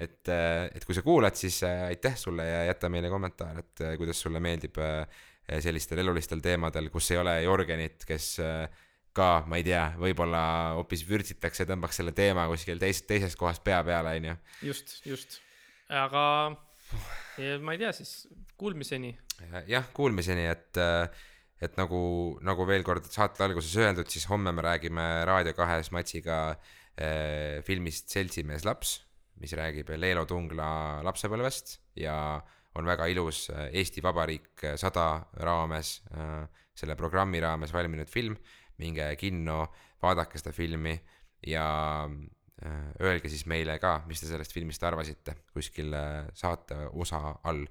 [0.00, 0.30] et,
[0.74, 4.20] et kui sa kuulad, siis äh, aitäh sulle ja jäta meile kommentaar, et äh, kuidas
[4.22, 5.04] sulle meeldib äh,
[5.60, 8.64] sellistel elulistel teemadel, kus ei ole Jorgenit, kes äh,
[9.12, 10.42] ka, ma ei tea, võib-olla
[10.78, 14.36] hoopis vürtsitakse, tõmbaks selle teema kuskil teist, teisest kohast pea peale, onju.
[14.70, 15.40] just, just.
[15.90, 16.24] aga
[17.40, 18.14] ja ma ei tea siis,
[18.60, 19.12] kuulmiseni.
[19.70, 20.80] jah, kuulmiseni, et,
[21.60, 22.00] et nagu,
[22.46, 26.40] nagu veel kord saate alguses öeldud, siis homme me räägime Raadio kahes Matsiga
[26.96, 28.98] eh, filmist Seltsimees laps,
[29.40, 32.16] mis räägib Leelo Tungla lapsepõlvest ja
[32.78, 35.12] on väga ilus eh, Eesti Vabariik sada
[35.44, 36.00] raames,
[36.76, 38.36] selle programmi raames valminud film.
[38.80, 39.66] minge kinno,
[40.00, 40.94] vaadake seda filmi
[41.44, 42.08] ja
[43.04, 45.92] öelge siis meile ka, mis te sellest filmist arvasite kuskil
[46.32, 47.66] saate osa all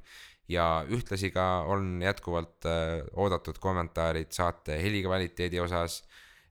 [0.49, 6.01] ja ühtlasi ka on jätkuvalt äh, oodatud kommentaarid saate helikvaliteedi osas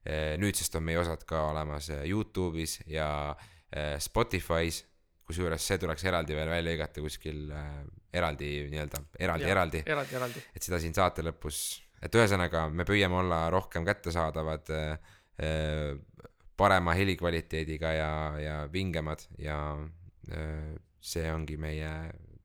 [0.07, 0.37] äh,.
[0.39, 3.35] nüüdsest on meie osad ka olemas äh, Youtube'is ja
[4.01, 4.79] Spotify's,
[5.29, 7.51] kusjuures see tuleks eraldi veel välja lõigata kuskil
[8.09, 10.41] eraldi nii-öelda, eraldi, eraldi, eraldi, eraldi.
[10.57, 11.59] et seda siin saate lõpus,
[12.01, 14.73] et ühesõnaga me püüame olla rohkem kättesaadavad
[16.57, 18.09] parema helikvaliteediga ja,
[18.41, 19.59] ja vingemad ja
[20.97, 21.93] see ongi meie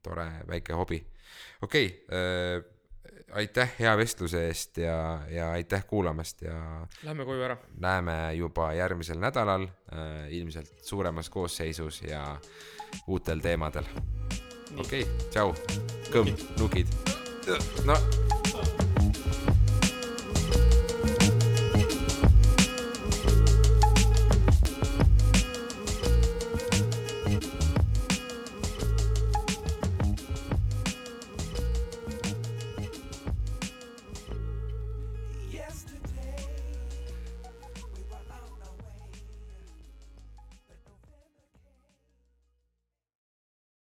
[0.05, 1.01] tore väike hobi
[1.63, 2.75] okei okay, äh,,
[3.35, 7.57] aitäh hea vestluse eest ja, ja aitäh kuulamast ja Lähme koju ära.
[7.79, 12.39] näeme juba järgmisel nädalal äh, ilmselt suuremas koosseisus ja
[13.07, 13.85] uutel teemadel.
[14.77, 15.55] okei okay,, tšau,
[16.13, 16.89] kõmm, nukid.
[17.85, 17.99] no